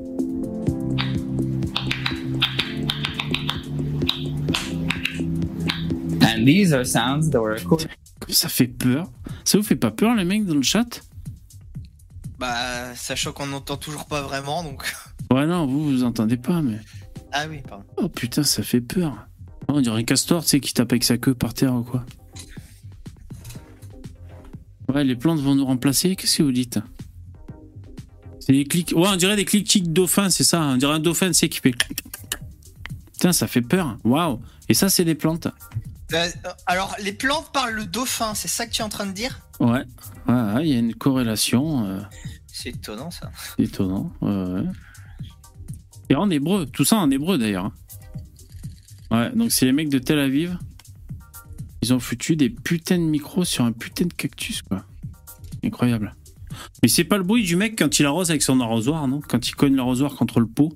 These 6.45 6.73
are 6.73 6.85
sounds 6.85 7.31
that 7.31 7.41
were 7.41 7.55
recorded. 7.59 7.91
Ça 8.29 8.49
fait 8.49 8.69
peur. 8.69 9.11
Ça 9.45 9.59
vous 9.59 9.65
fait 9.65 9.77
pas 9.77 9.91
peur, 9.91 10.15
les 10.15 10.25
mecs, 10.25 10.45
dans 10.45 10.55
le 10.55 10.63
chat? 10.63 11.03
Bah, 12.39 12.95
sachant 12.95 13.33
qu'on 13.33 13.47
n'entend 13.47 13.77
toujours 13.77 14.07
pas 14.07 14.23
vraiment, 14.23 14.63
donc. 14.65 14.93
Ouais, 15.31 15.47
non, 15.47 15.67
vous, 15.67 15.85
vous 15.85 16.05
entendez 16.05 16.37
pas, 16.37 16.61
mais. 16.63 16.79
Ah 17.33 17.47
oui, 17.49 17.61
pardon. 17.67 17.85
Oh 17.97 18.09
putain, 18.09 18.43
ça 18.43 18.63
fait 18.63 18.81
peur. 18.81 19.27
On 19.69 19.81
dirait 19.81 20.01
un 20.01 20.05
castor, 20.05 20.43
tu 20.43 20.51
sais, 20.51 20.61
qui 20.61 20.75
tape 20.75 20.93
avec 20.93 21.05
sa 21.05 21.17
queue 21.17 21.35
par 21.35 21.55
terre 21.55 21.75
ou 21.75 21.83
quoi. 21.83 22.05
Ouais, 24.93 25.05
les 25.05 25.17
plantes 25.17 25.41
vont 25.41 25.55
nous 25.55 25.65
remplacer. 25.65 26.17
Qu'est-ce 26.17 26.39
que 26.39 26.43
vous 26.43 26.53
dites? 26.53 26.79
C'est 28.41 28.53
des 28.53 28.65
clics. 28.65 28.93
Ouais, 28.95 29.09
on 29.09 29.17
dirait 29.17 29.37
des 29.37 29.45
clics 29.45 29.93
dauphins, 29.93 30.29
c'est 30.29 30.45
ça. 30.45 30.61
On 30.61 30.77
dirait 30.77 30.95
un 30.95 30.99
dauphin, 30.99 31.33
sais, 31.33 31.49
qui 31.49 31.61
fait. 31.61 31.75
Putain, 33.13 33.33
ça 33.33 33.47
fait 33.47 33.63
peur. 33.63 33.97
Waouh. 34.05 34.41
Et 34.69 34.75
ça, 34.75 34.89
c'est 34.91 35.05
des 35.05 35.15
plantes. 35.15 35.49
Euh, 36.15 36.29
alors, 36.67 36.95
les 37.03 37.13
plantes 37.13 37.51
parlent 37.53 37.75
le 37.75 37.87
dauphin, 37.87 38.35
c'est 38.35 38.49
ça 38.49 38.67
que 38.67 38.73
tu 38.73 38.83
es 38.83 38.85
en 38.85 38.89
train 38.89 39.07
de 39.07 39.13
dire? 39.13 39.41
Ouais. 39.61 39.85
Ouais, 40.29 40.35
ouais, 40.55 40.69
il 40.69 40.73
y 40.73 40.77
a 40.77 40.79
une 40.79 40.95
corrélation. 40.95 41.87
euh, 41.87 42.01
C'est 42.47 42.71
étonnant 42.71 43.11
ça. 43.11 43.31
c'est 43.57 43.65
étonnant. 43.65 44.13
Ouais, 44.21 44.31
ouais. 44.31 44.65
Et 46.09 46.15
en 46.15 46.29
hébreu. 46.31 46.67
Tout 46.67 46.85
ça 46.85 46.97
en 46.97 47.11
hébreu, 47.11 47.39
d'ailleurs. 47.39 47.67
hein. 47.67 47.73
Ouais, 49.11 49.31
donc 49.35 49.53
c'est 49.53 49.67
les 49.67 49.73
mecs 49.73 49.89
de 49.91 49.99
Tel 49.99 50.19
Aviv. 50.19 50.59
Ils 51.83 51.93
ont 51.93 52.01
foutu 52.01 52.37
des 52.37 52.49
putains 52.51 52.99
de 52.99 53.03
micros 53.05 53.45
sur 53.45 53.65
un 53.65 53.73
putain 53.73 54.07
de 54.07 54.13
cactus, 54.13 54.63
quoi. 54.63 54.85
Incroyable. 55.65 56.15
Mais 56.83 56.89
c'est 56.89 57.05
pas 57.05 57.17
le 57.19 57.25
bruit 57.25 57.43
du 57.45 57.57
mec 57.57 57.77
quand 57.79 57.99
il 57.99 58.07
arrose 58.07 58.31
avec 58.31 58.43
son 58.43 58.61
arrosoir, 58.61 59.07
non? 59.09 59.21
Quand 59.27 59.49
il 59.49 59.55
cogne 59.55 59.75
l'arrosoir 59.77 60.15
contre 60.15 60.39
le 60.41 60.47
pot. 60.47 60.73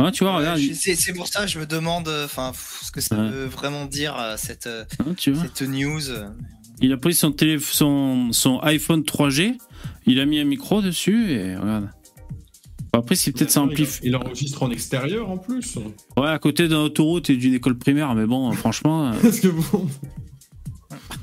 Hein, 0.00 0.10
tu 0.12 0.24
vois, 0.24 0.36
regarde. 0.36 0.58
Ouais, 0.58 0.72
c'est 0.74 0.94
c'est 0.96 1.12
pour 1.12 1.28
ça 1.28 1.42
que 1.44 1.50
je 1.50 1.58
me 1.58 1.66
demande 1.66 2.08
euh, 2.08 2.24
enfin, 2.24 2.52
ce 2.82 2.90
que 2.90 3.00
ça 3.00 3.16
Ouais. 3.16 3.28
veut 3.30 3.46
vraiment 3.46 3.84
dire 3.86 4.16
euh, 4.18 4.36
cette, 4.38 4.66
euh, 4.66 4.84
hein, 5.00 5.14
tu 5.16 5.32
vois. 5.32 5.42
cette 5.44 5.68
news. 5.68 6.00
Il 6.80 6.92
a 6.92 6.96
pris 6.96 7.12
son, 7.14 7.34
son... 7.60 8.32
son 8.32 8.58
iPhone 8.60 9.02
3G, 9.02 9.56
il 10.06 10.18
a 10.20 10.24
mis 10.26 10.38
un 10.40 10.44
micro 10.44 10.80
dessus 10.82 11.32
et 11.32 11.54
regarde. 11.56 11.90
Après, 12.92 13.14
c'est 13.14 13.30
peut-être 13.32 13.50
ça 13.52 13.60
amplifie. 13.62 14.00
Il 14.02 14.16
enregistre 14.16 14.62
en 14.64 14.70
extérieur 14.70 15.30
en 15.30 15.38
plus. 15.38 15.76
Ouais, 16.16 16.26
à 16.28 16.38
côté 16.40 16.66
d'une 16.66 16.76
autoroute 16.76 17.30
et 17.30 17.36
d'une 17.36 17.54
école 17.54 17.78
primaire, 17.78 18.14
mais 18.16 18.26
bon, 18.26 18.50
franchement. 18.52 19.12
Parce 19.22 19.38
que 19.40 19.48
bon. 19.48 19.88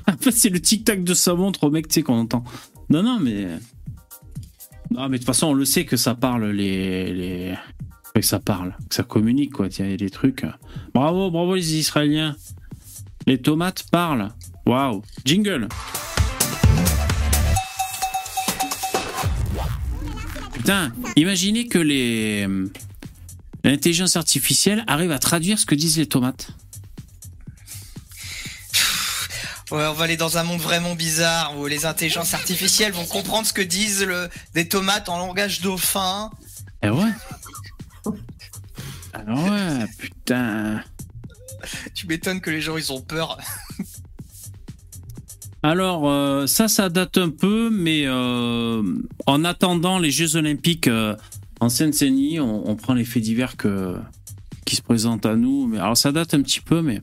Fait, 0.20 0.30
c'est 0.30 0.48
le 0.48 0.60
tic-tac 0.60 1.04
de 1.04 1.12
sa 1.12 1.34
montre 1.34 1.64
au 1.64 1.70
mec, 1.70 1.86
tu 1.88 1.94
sais, 1.94 2.02
qu'on 2.02 2.18
entend. 2.20 2.42
Non, 2.88 3.02
non, 3.02 3.18
mais. 3.20 3.48
Non, 4.90 5.08
mais 5.10 5.18
de 5.18 5.22
toute 5.22 5.26
façon, 5.26 5.48
on 5.48 5.52
le 5.54 5.66
sait 5.66 5.84
que 5.84 5.96
ça 5.98 6.14
parle 6.14 6.46
les. 6.52 7.12
les... 7.12 7.54
Que 8.20 8.26
ça 8.26 8.40
parle, 8.40 8.74
que 8.88 8.96
ça 8.96 9.04
communique, 9.04 9.52
quoi. 9.52 9.68
Il 9.78 9.90
y 9.90 9.94
a 9.94 9.96
des 9.96 10.10
trucs. 10.10 10.44
Bravo, 10.92 11.30
bravo 11.30 11.54
les 11.54 11.74
Israéliens. 11.74 12.34
Les 13.28 13.40
tomates 13.40 13.84
parlent. 13.92 14.30
Waouh. 14.66 15.02
Jingle. 15.24 15.68
Putain, 20.52 20.92
imaginez 21.14 21.68
que 21.68 21.78
les. 21.78 22.48
L'intelligence 23.62 24.16
artificielle 24.16 24.82
arrive 24.88 25.12
à 25.12 25.20
traduire 25.20 25.60
ce 25.60 25.66
que 25.66 25.76
disent 25.76 25.98
les 25.98 26.06
tomates. 26.06 26.50
Ouais, 29.70 29.84
on 29.86 29.92
va 29.92 30.04
aller 30.04 30.16
dans 30.16 30.38
un 30.38 30.42
monde 30.42 30.60
vraiment 30.60 30.96
bizarre 30.96 31.56
où 31.56 31.66
les 31.66 31.86
intelligences 31.86 32.34
artificielles 32.34 32.92
vont 32.92 33.04
comprendre 33.04 33.46
ce 33.46 33.52
que 33.52 33.62
disent 33.62 34.02
le, 34.02 34.28
des 34.54 34.66
tomates 34.66 35.08
en 35.08 35.18
langage 35.18 35.60
dauphin. 35.60 36.30
Ouais. 39.28 39.34
Ah 39.36 39.78
ouais, 39.78 39.86
putain. 39.98 40.82
Tu 41.94 42.06
m'étonnes 42.06 42.40
que 42.40 42.50
les 42.50 42.60
gens 42.60 42.76
ils 42.76 42.92
ont 42.92 43.00
peur. 43.00 43.36
Alors, 45.62 46.08
euh, 46.08 46.46
ça, 46.46 46.68
ça 46.68 46.88
date 46.88 47.18
un 47.18 47.30
peu, 47.30 47.68
mais 47.68 48.04
euh, 48.06 48.82
en 49.26 49.44
attendant 49.44 49.98
les 49.98 50.12
Jeux 50.12 50.36
Olympiques 50.36 50.86
euh, 50.86 51.16
en 51.58 51.68
Seine-Saint-Denis, 51.68 52.38
on, 52.38 52.70
on 52.70 52.76
prend 52.76 52.94
les 52.94 53.04
faits 53.04 53.24
divers 53.24 53.56
que, 53.56 53.96
qui 54.64 54.76
se 54.76 54.82
présentent 54.82 55.26
à 55.26 55.34
nous. 55.34 55.66
Mais, 55.66 55.78
alors, 55.78 55.96
ça 55.96 56.12
date 56.12 56.34
un 56.34 56.42
petit 56.42 56.60
peu, 56.60 56.80
mais 56.80 57.02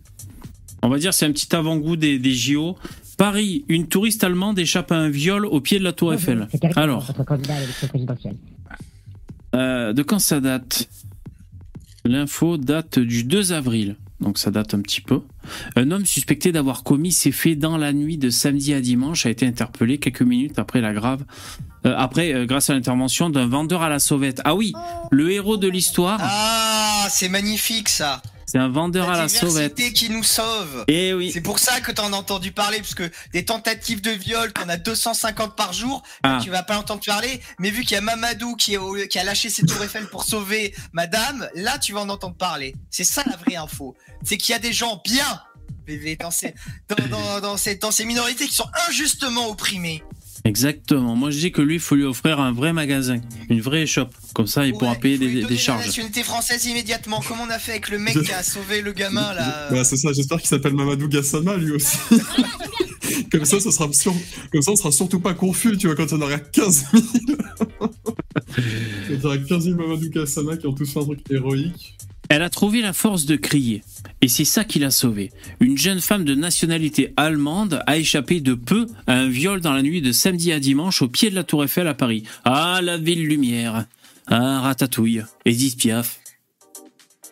on 0.82 0.90
va 0.90 1.00
dire 1.00 1.14
c'est 1.14 1.26
un 1.26 1.32
petit 1.32 1.54
avant-goût 1.54 1.98
des, 1.98 2.18
des 2.18 2.34
JO. 2.34 2.78
Paris, 3.18 3.66
une 3.70 3.88
touriste 3.88 4.24
allemande 4.24 4.60
échappe 4.60 4.92
à 4.92 4.96
un 4.96 5.10
viol 5.10 5.46
au 5.46 5.62
pied 5.62 5.80
de 5.80 5.84
la 5.84 5.94
Tour 5.94 6.14
Eiffel. 6.14 6.48
Alors, 6.76 7.08
euh, 9.56 9.94
de 9.94 10.04
quand 10.04 10.20
ça 10.20 10.40
date? 10.42 10.90
L'info 12.06 12.58
date 12.58 13.00
du 13.00 13.24
2 13.24 13.52
avril, 13.52 13.96
donc 14.20 14.38
ça 14.38 14.52
date 14.52 14.76
un 14.76 14.82
petit 14.82 15.02
peu. 15.02 15.22
Un 15.76 15.90
homme 15.90 16.06
suspecté 16.06 16.52
d'avoir 16.52 16.84
commis 16.84 17.12
ces 17.12 17.32
faits 17.32 17.58
dans 17.58 17.78
la 17.78 17.94
nuit 17.94 18.18
de 18.18 18.30
samedi 18.30 18.74
à 18.76 18.82
dimanche 18.82 19.26
a 19.26 19.30
été 19.32 19.48
interpellé 19.48 19.98
quelques 19.98 20.22
minutes 20.22 20.60
après 20.60 20.82
la 20.82 20.94
grave. 20.94 21.24
euh, 21.88 21.96
après, 21.98 22.34
euh, 22.34 22.46
grâce 22.46 22.70
à 22.70 22.74
l'intervention 22.76 23.30
d'un 23.32 23.48
vendeur 23.48 23.82
à 23.82 23.90
la 23.90 24.00
sauvette. 24.00 24.40
Ah 24.46 24.54
oui, 24.56 24.74
le 25.12 25.32
héros 25.32 25.58
de 25.58 25.68
l'histoire, 25.68 26.20
Ah, 26.22 27.08
c'est 27.10 27.30
magnifique 27.30 27.90
ça. 27.90 28.22
C'est 28.56 28.62
un 28.62 28.70
vendeur 28.70 29.10
à 29.10 29.18
la 29.18 29.28
sauvette. 29.28 29.76
qui 29.76 30.10
nous 30.10 30.24
sauve. 30.24 30.86
Eh 30.88 31.14
oui. 31.14 31.30
C'est 31.34 31.42
pour 31.42 31.60
ça 31.60 31.82
que 31.82 31.92
t'en 31.92 32.14
as 32.14 32.16
entendu 32.16 32.54
parler, 32.54 32.78
parce 32.78 32.96
que 32.96 33.12
des 33.34 33.44
tentatives 33.44 34.00
de 34.00 34.12
viol, 34.12 34.54
qu'on 34.54 34.70
a 34.70 34.78
250 34.78 35.58
par 35.58 35.74
jour, 35.74 36.02
Ah. 36.24 36.40
tu 36.42 36.50
vas 36.52 36.64
pas 36.64 36.78
entendre 36.78 37.02
parler, 37.06 37.42
mais 37.60 37.70
vu 37.70 37.82
qu'il 37.82 37.96
y 37.96 37.98
a 37.98 38.02
Mamadou 38.02 38.56
qui, 38.56 38.76
est 38.76 38.78
au- 38.78 38.96
qui 39.10 39.20
a 39.20 39.26
lâché 39.26 39.50
ses 39.50 39.66
tours 39.66 39.84
Eiffel 39.84 40.08
pour 40.08 40.24
sauver 40.24 40.74
madame, 40.94 41.50
là 41.56 41.78
tu 41.80 41.92
vas 41.92 42.00
en 42.00 42.08
entendre 42.10 42.36
parler. 42.38 42.76
C'est 42.90 43.04
ça 43.04 43.24
la 43.30 43.36
vraie 43.36 43.58
info. 43.58 43.94
C'est 44.24 44.38
qu'il 44.38 44.54
y 44.54 44.56
a 44.56 44.60
des 44.60 44.72
gens 44.72 45.02
bien, 45.04 45.42
dans 46.20 46.32
ces, 46.32 46.56
dans, 46.88 47.08
dans, 47.10 47.42
dans 47.42 47.58
ces, 47.58 47.76
dans 47.76 47.92
ces 47.92 48.06
minorités 48.06 48.48
qui 48.48 48.56
sont 48.56 48.70
injustement 48.90 49.50
opprimées. 49.50 50.02
Exactement. 50.46 51.16
Moi, 51.16 51.32
je 51.32 51.40
dis 51.40 51.52
que 51.52 51.62
lui, 51.62 51.76
il 51.76 51.80
faut 51.80 51.96
lui 51.96 52.04
offrir 52.04 52.40
un 52.40 52.52
vrai 52.54 52.72
magasin, 52.72 53.20
une 53.50 53.62
vraie 53.62 53.86
shop. 53.88 54.08
Comme 54.36 54.46
ça, 54.48 54.66
il 54.68 54.74
pourra 54.74 54.92
Ouais, 54.92 55.00
payer 55.00 55.18
faut 55.18 55.24
lui 55.24 55.30
des, 55.34 55.42
donner 55.42 55.48
des 55.50 55.56
la 55.56 55.60
charges. 55.62 55.86
nationalité 55.88 56.24
française 56.24 56.66
immédiatement, 56.66 57.20
comme 57.28 57.40
on 57.40 57.50
a 57.50 57.58
fait 57.58 57.72
avec 57.72 57.90
le 57.90 57.98
mec 57.98 58.14
qui 58.22 58.32
a 58.32 58.44
sauvé 58.44 58.82
le 58.82 58.94
gamin 58.94 59.34
là. 59.34 59.68
Bah, 59.72 59.84
c'est 59.84 59.98
ça, 59.98 60.14
j'espère 60.14 60.38
qu'il 60.38 60.48
s'appelle 60.48 60.74
Mamadou 60.76 61.08
Gassama 61.08 61.58
lui 61.58 61.72
aussi. 61.72 61.98
Comme 63.32 63.46
ça, 63.46 63.60
ça 63.60 63.72
sera 63.72 63.92
sur... 63.94 64.14
Comme 64.52 64.62
ça, 64.62 64.72
on 64.72 64.76
sera 64.76 64.92
surtout 64.92 65.20
pas 65.20 65.34
confus, 65.34 65.78
tu 65.78 65.88
vois, 65.88 65.96
quand 65.96 66.12
on 66.14 66.22
aura 66.22 66.38
15 66.38 66.86
000. 66.92 67.04
quand 67.80 67.90
on 69.12 69.26
aura 69.26 69.38
15 69.38 69.64
000 69.64 69.76
Mamadou 69.78 70.10
Gassama 70.10 70.58
qui 70.58 70.68
ont 70.68 70.74
tous 70.74 70.92
fait 70.92 71.00
un 71.00 71.06
truc 71.06 71.20
héroïque. 71.30 71.96
Elle 72.30 72.42
a 72.42 72.50
trouvé 72.50 72.82
la 72.82 72.94
force 72.94 73.26
de 73.26 73.36
crier. 73.36 73.84
Et 74.22 74.28
c'est 74.28 74.46
ça 74.46 74.64
qui 74.64 74.80
l'a 74.80 74.92
sauvée. 74.92 75.32
Une 75.60 75.78
jeune 75.78 76.02
femme 76.02 76.26
de 76.26 76.36
nationalité 76.36 77.14
allemande 77.18 77.82
a 77.86 77.98
échappé 77.98 78.40
de 78.40 78.54
peu 78.54 78.88
à 79.08 79.14
un 79.14 79.30
viol 79.30 79.62
dans 79.62 79.74
la 79.74 79.82
nuit 79.82 80.02
de 80.02 80.12
samedi 80.12 80.52
à 80.52 80.60
dimanche 80.60 81.02
au 81.02 81.08
pied 81.08 81.30
de 81.30 81.36
la 81.36 81.44
Tour 81.44 81.64
Eiffel 81.64 81.88
à 81.88 81.94
Paris. 81.94 82.24
Ah, 82.44 82.80
la 82.82 82.98
ville 82.98 83.28
lumière. 83.28 83.86
Ah, 84.28 84.62
Ratatouille. 84.62 85.24
Edith 85.46 85.78
Piaf. 85.78 86.20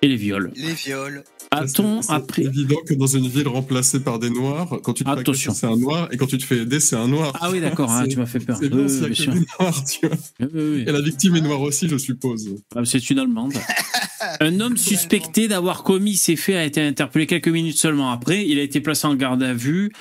Et 0.03 0.07
les 0.07 0.15
viols. 0.17 0.51
Les 0.55 0.73
viols. 0.73 1.23
A-t-on 1.51 2.01
C'est- 2.01 2.07
c'est 2.07 2.13
appris 2.13 2.43
évident 2.45 2.75
que 2.87 2.93
dans 2.93 3.07
une 3.07 3.27
ville 3.27 3.47
remplacée 3.47 3.99
par 4.01 4.19
des 4.19 4.29
noirs, 4.29 4.79
quand 4.83 4.93
tu 4.93 5.03
te 5.03 5.09
fais 5.09 5.19
Attention. 5.19 5.51
agresser, 5.51 5.59
c'est 5.67 5.71
un 5.73 5.77
noir, 5.77 6.09
et 6.11 6.17
quand 6.17 6.25
tu 6.27 6.37
te 6.37 6.43
fais 6.43 6.57
aider, 6.57 6.79
c'est 6.79 6.95
un 6.95 7.07
noir. 7.07 7.31
Ah 7.39 7.49
oui, 7.51 7.61
d'accord, 7.61 7.89
hein, 7.91 8.05
tu 8.07 8.17
m'as 8.17 8.25
fait 8.25 8.39
peur. 8.39 8.57
C'est 8.59 8.69
bien 8.69 8.83
des 8.85 9.45
noirs, 9.59 9.83
tu 9.85 10.07
vois. 10.07 10.17
Oui. 10.53 10.81
Et 10.85 10.91
la 10.91 11.01
victime 11.01 11.35
est 11.37 11.41
noire 11.41 11.61
aussi, 11.61 11.87
je 11.87 11.97
suppose. 11.97 12.55
Ah, 12.75 12.81
C'est 12.85 13.09
une 13.09 13.19
Allemande. 13.19 13.53
Un 14.39 14.59
homme 14.61 14.77
suspecté 14.77 15.47
d'avoir 15.47 15.83
commis 15.83 16.15
ces 16.15 16.35
faits 16.35 16.55
a 16.55 16.63
été 16.63 16.81
interpellé 16.81 17.27
quelques 17.27 17.49
minutes 17.49 17.77
seulement 17.77 18.11
après. 18.11 18.45
Il 18.47 18.57
a 18.57 18.61
été 18.63 18.79
placé 18.81 19.05
en 19.05 19.15
garde 19.15 19.43
à 19.43 19.53
vue 19.53 19.91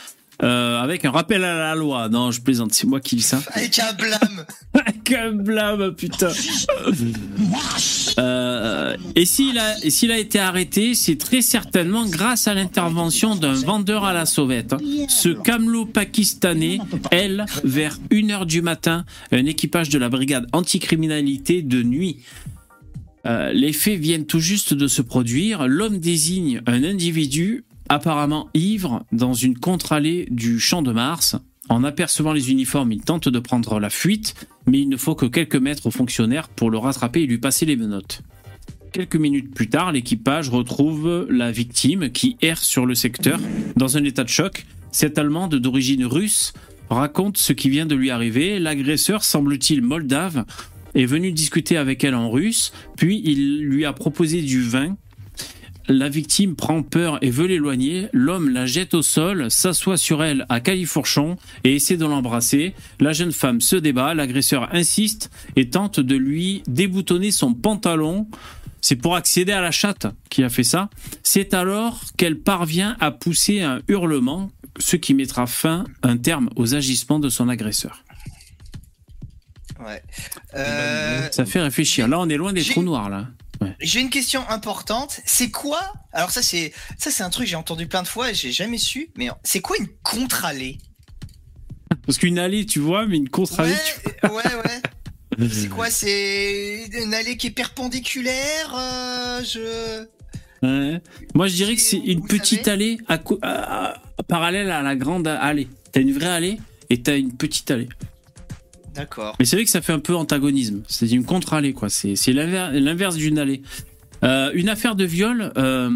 euh, 0.42 0.81
avec 0.81 1.05
un 1.05 1.11
rappel 1.11 1.44
à 1.44 1.57
la 1.57 1.74
loi. 1.74 2.09
Non, 2.09 2.31
je 2.31 2.40
plaisante, 2.40 2.72
c'est 2.72 2.87
moi 2.87 3.00
qui 3.00 3.16
dis 3.16 3.22
ça. 3.22 3.40
Avec 3.55 3.78
un 3.78 3.92
blâme. 3.92 4.44
Avec 4.74 5.12
un 5.12 5.33
blâme, 5.33 5.94
putain. 5.94 6.31
Euh, 8.18 8.94
et 9.16 9.24
s'il 9.24 9.59
a, 9.59 9.74
s'il 9.88 10.12
a 10.12 10.18
été 10.18 10.38
arrêté, 10.38 10.94
c'est 10.94 11.16
très 11.16 11.40
certainement 11.40 12.05
grâce 12.07 12.46
à 12.46 12.52
l'intervention 12.52 13.37
d'un 13.37 13.55
vendeur 13.55 14.05
à 14.05 14.12
la 14.12 14.26
sauvette. 14.26 14.74
Ce 15.09 15.31
camelot 15.31 15.87
pakistanais, 15.87 16.78
elle, 17.11 17.46
vers 17.64 17.96
1h 18.11 18.44
du 18.44 18.61
matin, 18.61 19.07
un 19.31 19.46
équipage 19.46 19.88
de 19.88 19.98
la 19.98 20.11
brigade 20.11 20.46
anticriminalité 20.52 21.62
de 21.62 21.83
nuit. 21.83 22.18
Euh, 23.24 23.52
les 23.52 23.72
faits 23.72 23.98
viennent 23.98 24.26
tout 24.26 24.40
juste 24.40 24.74
de 24.74 24.87
se 24.87 25.00
produire. 25.00 25.66
L'homme 25.66 25.98
désigne 25.98 26.61
un 26.66 26.85
individu 26.85 27.64
apparemment 27.92 28.48
ivre 28.55 29.05
dans 29.12 29.35
une 29.35 29.59
contre-allée 29.59 30.26
du 30.31 30.59
Champ 30.59 30.83
de 30.83 30.92
Mars. 30.92 31.37
En 31.68 31.85
apercevant 31.85 32.33
les 32.33 32.50
uniformes, 32.50 32.90
il 32.92 33.02
tente 33.02 33.28
de 33.28 33.38
prendre 33.38 33.78
la 33.78 33.90
fuite, 33.90 34.35
mais 34.66 34.81
il 34.81 34.88
ne 34.88 34.96
faut 34.96 35.14
que 35.14 35.26
quelques 35.26 35.57
mètres 35.57 35.87
aux 35.87 35.90
fonctionnaires 35.90 36.48
pour 36.48 36.70
le 36.70 36.78
rattraper 36.78 37.22
et 37.22 37.26
lui 37.26 37.38
passer 37.38 37.66
les 37.66 37.76
menottes. 37.76 38.22
Quelques 38.92 39.16
minutes 39.16 39.55
plus 39.55 39.68
tard, 39.68 39.92
l'équipage 39.92 40.48
retrouve 40.48 41.26
la 41.31 41.52
victime 41.52 42.11
qui 42.11 42.37
erre 42.40 42.62
sur 42.62 42.87
le 42.87 42.94
secteur 42.94 43.38
dans 43.76 43.96
un 43.96 44.05
état 44.05 44.24
de 44.24 44.28
choc. 44.28 44.66
Cette 44.90 45.18
Allemande 45.18 45.55
d'origine 45.55 46.05
russe 46.05 46.55
raconte 46.90 47.37
ce 47.37 47.52
qui 47.52 47.68
vient 47.68 47.87
de 47.87 47.94
lui 47.94 48.11
arriver. 48.11 48.59
L'agresseur, 48.59 49.22
semble-t-il 49.22 49.83
moldave, 49.83 50.44
est 50.94 51.07
venu 51.07 51.33
discuter 51.33 51.76
avec 51.76 52.05
elle 52.05 52.14
en 52.14 52.31
russe, 52.31 52.72
puis 52.96 53.22
il 53.24 53.62
lui 53.62 53.85
a 53.85 53.92
proposé 53.92 54.42
du 54.42 54.62
vin. 54.62 54.96
La 55.88 56.08
victime 56.08 56.54
prend 56.54 56.82
peur 56.82 57.18
et 57.22 57.30
veut 57.30 57.46
l'éloigner. 57.46 58.08
L'homme 58.12 58.48
la 58.48 58.66
jette 58.66 58.94
au 58.94 59.02
sol, 59.02 59.50
s'assoit 59.50 59.96
sur 59.96 60.22
elle 60.22 60.46
à 60.48 60.60
califourchon 60.60 61.36
et 61.64 61.74
essaie 61.74 61.96
de 61.96 62.06
l'embrasser. 62.06 62.74
La 63.00 63.12
jeune 63.12 63.32
femme 63.32 63.60
se 63.60 63.76
débat, 63.76 64.14
l'agresseur 64.14 64.72
insiste 64.74 65.30
et 65.56 65.70
tente 65.70 66.00
de 66.00 66.16
lui 66.16 66.62
déboutonner 66.66 67.30
son 67.30 67.54
pantalon. 67.54 68.28
C'est 68.80 68.96
pour 68.96 69.16
accéder 69.16 69.52
à 69.52 69.60
la 69.60 69.70
chatte 69.70 70.06
qu'il 70.28 70.44
a 70.44 70.48
fait 70.48 70.64
ça. 70.64 70.90
C'est 71.22 71.54
alors 71.54 72.00
qu'elle 72.16 72.38
parvient 72.38 72.96
à 73.00 73.10
pousser 73.10 73.62
un 73.62 73.80
hurlement, 73.88 74.50
ce 74.78 74.96
qui 74.96 75.14
mettra 75.14 75.46
fin, 75.46 75.84
un 76.02 76.16
terme 76.16 76.48
aux 76.56 76.74
agissements 76.74 77.18
de 77.18 77.28
son 77.28 77.48
agresseur. 77.48 78.02
Ouais. 79.84 80.02
Euh, 80.54 81.28
Ça 81.30 81.44
fait 81.44 81.60
réfléchir. 81.60 82.08
Là, 82.08 82.18
on 82.20 82.28
est 82.28 82.36
loin 82.36 82.52
des 82.52 82.64
trous 82.64 82.82
noirs, 82.82 83.10
là. 83.10 83.28
J'ai 83.80 84.00
une 84.00 84.10
question 84.10 84.48
importante. 84.48 85.20
C'est 85.24 85.50
quoi 85.50 85.80
Alors 86.12 86.30
ça 86.30 86.42
c'est 86.42 86.72
ça 86.98 87.10
c'est 87.10 87.22
un 87.22 87.30
truc 87.30 87.44
que 87.46 87.50
j'ai 87.50 87.56
entendu 87.56 87.86
plein 87.86 88.02
de 88.02 88.08
fois 88.08 88.30
et 88.30 88.34
j'ai 88.34 88.50
jamais 88.52 88.78
su. 88.78 89.10
Mais 89.16 89.28
c'est 89.44 89.60
quoi 89.60 89.76
une 89.78 89.88
contre-allée? 90.02 90.78
Parce 92.06 92.18
qu'une 92.18 92.38
allée, 92.38 92.66
tu 92.66 92.78
vois, 92.80 93.06
mais 93.06 93.16
une 93.18 93.28
contre-allée, 93.28 93.74
Ouais, 94.24 94.30
ouais, 94.30 94.54
ouais. 94.64 95.48
C'est 95.50 95.68
quoi? 95.68 95.90
C'est 95.90 96.88
une 96.92 97.14
allée 97.14 97.36
qui 97.36 97.46
est 97.48 97.50
perpendiculaire 97.52 98.74
euh, 98.76 99.42
Je. 99.44 100.06
Ouais. 100.62 101.00
Moi, 101.34 101.48
je 101.48 101.54
dirais 101.54 101.74
que 101.74 101.80
c'est 101.80 101.96
une 101.98 102.24
petite 102.26 102.68
allée 102.68 102.98
à 103.08 103.18
co- 103.18 103.38
à- 103.42 103.94
à- 103.94 104.22
parallèle 104.28 104.70
à 104.70 104.82
la 104.82 104.94
grande 104.96 105.26
allée. 105.26 105.68
T'as 105.92 106.00
une 106.00 106.12
vraie 106.12 106.26
allée 106.28 106.58
et 106.90 107.00
t'as 107.02 107.16
une 107.16 107.32
petite 107.36 107.70
allée. 107.70 107.88
D'accord. 108.94 109.36
Mais 109.38 109.44
c'est 109.44 109.56
vrai 109.56 109.64
que 109.64 109.70
ça 109.70 109.80
fait 109.80 109.92
un 109.92 109.98
peu 109.98 110.14
antagonisme. 110.14 110.82
C'est 110.88 111.10
une 111.10 111.24
contre-allée, 111.24 111.72
quoi. 111.72 111.88
C'est 111.88 112.16
c'est 112.16 112.32
l'inver- 112.32 112.70
l'inverse 112.78 113.16
d'une 113.16 113.38
allée. 113.38 113.62
Euh, 114.24 114.50
une 114.54 114.68
affaire 114.68 114.94
de 114.94 115.04
viol, 115.04 115.52
euh, 115.56 115.90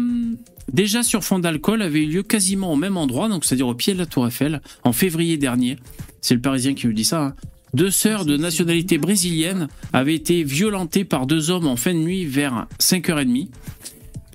déjà 0.73 1.03
sur 1.03 1.23
fond 1.23 1.39
d'alcool, 1.39 1.81
avait 1.81 2.03
eu 2.03 2.07
lieu 2.07 2.23
quasiment 2.23 2.73
au 2.73 2.75
même 2.75 2.97
endroit, 2.97 3.29
donc 3.29 3.45
c'est-à-dire 3.45 3.67
au 3.67 3.75
pied 3.75 3.93
de 3.93 3.99
la 3.99 4.05
Tour 4.05 4.27
Eiffel, 4.27 4.61
en 4.83 4.91
février 4.93 5.37
dernier. 5.37 5.77
C'est 6.21 6.33
le 6.33 6.41
Parisien 6.41 6.73
qui 6.73 6.87
nous 6.87 6.93
dit 6.93 7.05
ça. 7.05 7.21
hein. 7.23 7.35
Deux 7.73 7.91
sœurs 7.91 8.25
de 8.25 8.35
nationalité 8.37 8.97
brésilienne 8.97 9.67
avaient 9.93 10.15
été 10.15 10.43
violentées 10.43 11.03
par 11.03 11.27
deux 11.27 11.51
hommes 11.51 11.67
en 11.67 11.75
fin 11.75 11.93
de 11.93 11.99
nuit 11.99 12.25
vers 12.25 12.65
5h30. 12.79 13.49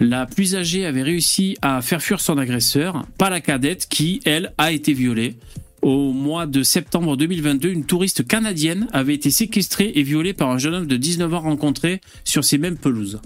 La 0.00 0.26
plus 0.26 0.54
âgée 0.54 0.86
avait 0.86 1.02
réussi 1.02 1.56
à 1.62 1.80
faire 1.82 2.02
fuir 2.02 2.20
son 2.20 2.38
agresseur, 2.38 3.04
pas 3.18 3.30
la 3.30 3.40
cadette 3.40 3.86
qui, 3.88 4.20
elle, 4.24 4.52
a 4.58 4.72
été 4.72 4.92
violée. 4.92 5.36
Au 5.83 6.12
mois 6.12 6.47
de 6.47 6.62
septembre 6.62 7.16
2022, 7.16 7.68
une 7.68 7.85
touriste 7.85 8.26
canadienne 8.26 8.87
avait 8.93 9.14
été 9.14 9.30
séquestrée 9.30 9.91
et 9.97 10.03
violée 10.05 10.33
par 10.33 10.49
un 10.51 10.59
jeune 10.59 10.74
homme 10.74 10.87
de 10.87 10.97
19 10.97 11.35
ans 11.35 11.41
rencontré 11.41 12.01
sur 12.24 12.45
ces 12.45 12.57
mêmes 12.57 12.76
pelouses. 12.76 13.20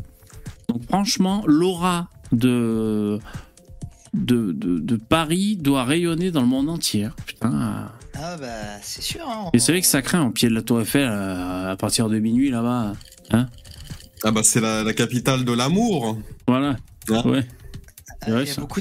Donc 0.71 0.83
franchement, 0.85 1.45
l'aura 1.47 2.09
de, 2.33 3.19
de, 4.15 4.53
de, 4.53 4.79
de 4.79 4.97
Paris 4.97 5.57
doit 5.57 5.85
rayonner 5.85 6.31
dans 6.31 6.41
le 6.41 6.47
monde 6.47 6.71
entier. 6.71 7.09
Putain. 7.27 7.91
Ah 8.15 8.37
bah 8.39 8.47
c'est 8.81 9.03
sûr. 9.03 9.29
Hein. 9.29 9.51
Et 9.53 9.59
c'est 9.59 9.73
vrai 9.73 9.83
que 9.83 9.87
ça 9.87 10.01
craint 10.01 10.25
au 10.27 10.31
pied 10.31 10.49
de 10.49 10.55
la 10.55 10.63
Tour 10.63 10.81
Eiffel 10.81 11.07
euh, 11.11 11.71
à 11.73 11.77
partir 11.77 12.09
de 12.09 12.19
minuit 12.19 12.51
là-bas. 12.51 12.95
Ah 14.25 14.31
bah 14.31 14.41
c'est 14.43 14.63
la, 14.63 14.83
la 14.83 14.95
capitale 14.95 15.45
de 15.45 15.53
l'amour. 15.53 16.17
Voilà. 16.49 16.69
Hein. 16.71 16.77
Ah, 17.13 17.29
Ouais, 17.29 17.47
il, 18.27 18.55
beaucoup, 18.61 18.81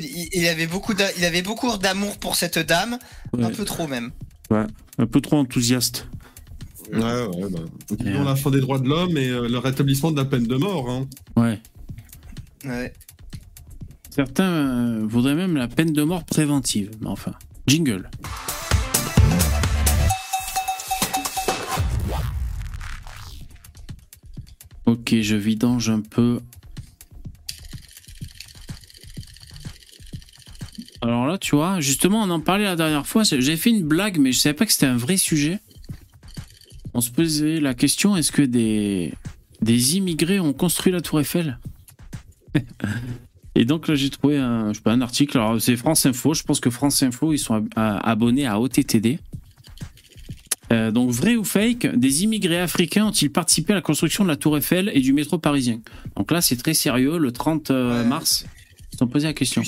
avait 0.50 0.68
beaucoup, 0.68 0.94
d'a- 0.94 1.12
il 1.18 1.26
avait 1.26 1.42
beaucoup 1.42 1.76
d'amour 1.78 2.18
pour 2.18 2.36
cette 2.36 2.60
dame, 2.60 2.98
Ouais. 3.34 3.44
un 3.46 3.50
peu 3.50 3.66
trop 3.66 3.88
même. 3.88 4.12
Un 4.52 5.06
peu 5.08 5.22
trop 5.22 5.38
enthousiaste. 5.38 6.08
Ouais, 6.94 7.00
ouais, 7.02 7.50
bah. 7.50 7.60
Ils 8.00 8.08
Et, 8.10 8.16
ont 8.16 8.22
euh, 8.22 8.26
la 8.26 8.36
fin 8.36 8.52
des 8.52 8.62
droits 8.62 8.80
de 8.80 8.88
l'homme 8.88 9.18
et 9.18 9.28
euh, 9.30 9.48
le 9.50 9.58
rétablissement 9.58 10.12
de 10.12 10.18
la 10.18 10.26
peine 10.26 10.46
de 10.46 10.56
mort. 10.56 10.90
Hein. 10.90 11.08
Ouais. 11.36 11.60
Ouais. 12.64 12.94
Certains 14.12 14.44
euh, 14.52 15.06
voudraient 15.06 15.36
même 15.36 15.58
la 15.58 15.68
peine 15.68 15.92
de 15.94 16.04
mort 16.04 16.24
préventive. 16.24 16.92
Mais 17.02 17.08
enfin. 17.10 17.34
Jingle. 17.68 18.10
Ok, 24.86 25.16
je 25.22 25.36
vidange 25.36 25.90
un 25.90 26.02
peu. 26.02 26.40
Tu 31.56 31.60
vois, 31.60 31.80
justement, 31.80 32.22
on 32.22 32.30
en 32.32 32.42
parlait 32.42 32.66
la 32.66 32.76
dernière 32.76 33.08
fois. 33.08 33.24
J'ai 33.24 33.56
fait 33.56 33.70
une 33.70 33.84
blague, 33.84 34.18
mais 34.18 34.34
je 34.34 34.40
savais 34.40 34.54
pas 34.54 34.66
que 34.66 34.74
c'était 34.74 34.88
un 34.88 34.98
vrai 34.98 35.16
sujet. 35.16 35.60
On 36.94 37.00
se 37.00 37.10
posait 37.10 37.62
la 37.62 37.74
question 37.74 38.18
est-ce 38.18 38.34
que 38.34 38.42
des, 38.42 39.14
des 39.62 39.96
immigrés 39.96 40.42
ont 40.42 40.52
construit 40.52 40.92
la 40.92 41.00
Tour 41.00 41.22
Eiffel? 41.22 41.58
Et 43.56 43.64
donc 43.64 43.88
là, 43.88 43.96
j'ai 43.96 44.10
trouvé 44.10 44.38
un, 44.38 44.74
je 44.74 44.80
sais 44.80 44.82
pas, 44.82 44.92
un 44.92 45.00
article. 45.00 45.38
Alors, 45.38 45.62
c'est 45.62 45.78
France 45.78 46.06
Info. 46.06 46.34
Je 46.34 46.44
pense 46.44 46.60
que 46.60 46.70
France 46.70 47.02
Info, 47.04 47.32
ils 47.32 47.38
sont 47.40 47.66
abonnés 47.78 48.46
à 48.48 48.60
OTTD. 48.60 49.20
Euh, 50.74 50.92
donc, 50.92 51.12
vrai 51.12 51.38
ou 51.38 51.46
fake, 51.46 51.96
des 51.96 52.26
immigrés 52.26 52.60
africains 52.60 53.06
ont-ils 53.06 53.32
participé 53.32 53.72
à 53.72 53.78
la 53.78 53.82
construction 53.82 54.26
de 54.26 54.30
la 54.30 54.36
Tour 54.36 54.58
Eiffel 54.58 54.92
et 54.94 55.00
du 55.00 55.14
métro 55.14 55.38
parisien? 55.38 55.80
Donc 56.18 56.32
là, 56.32 56.42
c'est 56.42 56.58
très 56.58 56.74
sérieux. 56.74 57.18
Le 57.18 57.32
30 57.32 57.72
euh, 57.72 58.02
Ouais. 58.02 58.06
mars, 58.10 58.46
ils 59.02 59.08
posé 59.08 59.28
la 59.28 59.34
question. 59.34 59.62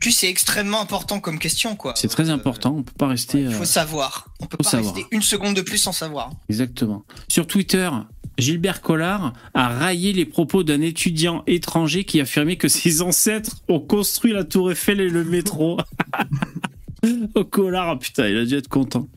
Puis 0.00 0.12
c'est, 0.12 0.28
extrêmement 0.28 0.80
important 0.80 1.20
comme 1.20 1.38
question 1.38 1.76
quoi. 1.76 1.94
C'est 1.96 2.08
très 2.08 2.30
Euh, 2.30 2.34
important. 2.34 2.74
On 2.78 2.82
peut 2.82 2.92
pas 2.98 3.08
rester. 3.08 3.40
Il 3.40 3.46
euh, 3.46 3.50
faut 3.50 3.64
savoir. 3.64 4.28
On 4.40 4.46
peut 4.46 4.56
pas 4.56 4.68
savoir. 4.68 4.94
rester 4.94 5.08
une 5.14 5.22
seconde 5.22 5.54
de 5.54 5.62
plus 5.62 5.78
sans 5.78 5.92
savoir. 5.92 6.30
Exactement. 6.48 7.04
Sur 7.28 7.46
Twitter, 7.46 7.88
Gilbert 8.38 8.82
Collard 8.82 9.32
a 9.54 9.68
raillé 9.68 10.12
les 10.12 10.26
propos 10.26 10.62
d'un 10.62 10.80
étudiant 10.80 11.42
étranger 11.46 12.04
qui 12.04 12.20
affirmait 12.20 12.56
que 12.56 12.68
ses 12.68 13.02
ancêtres 13.02 13.62
ont 13.68 13.80
construit 13.80 14.32
la 14.32 14.44
Tour 14.44 14.70
Eiffel 14.72 15.00
et 15.00 15.08
le 15.08 15.24
métro. 15.24 15.78
oh, 17.34 17.44
Collard, 17.44 17.90
ah, 17.90 17.98
putain, 17.98 18.28
il 18.28 18.36
a 18.36 18.44
dû 18.44 18.56
être 18.56 18.68
content. 18.68 19.08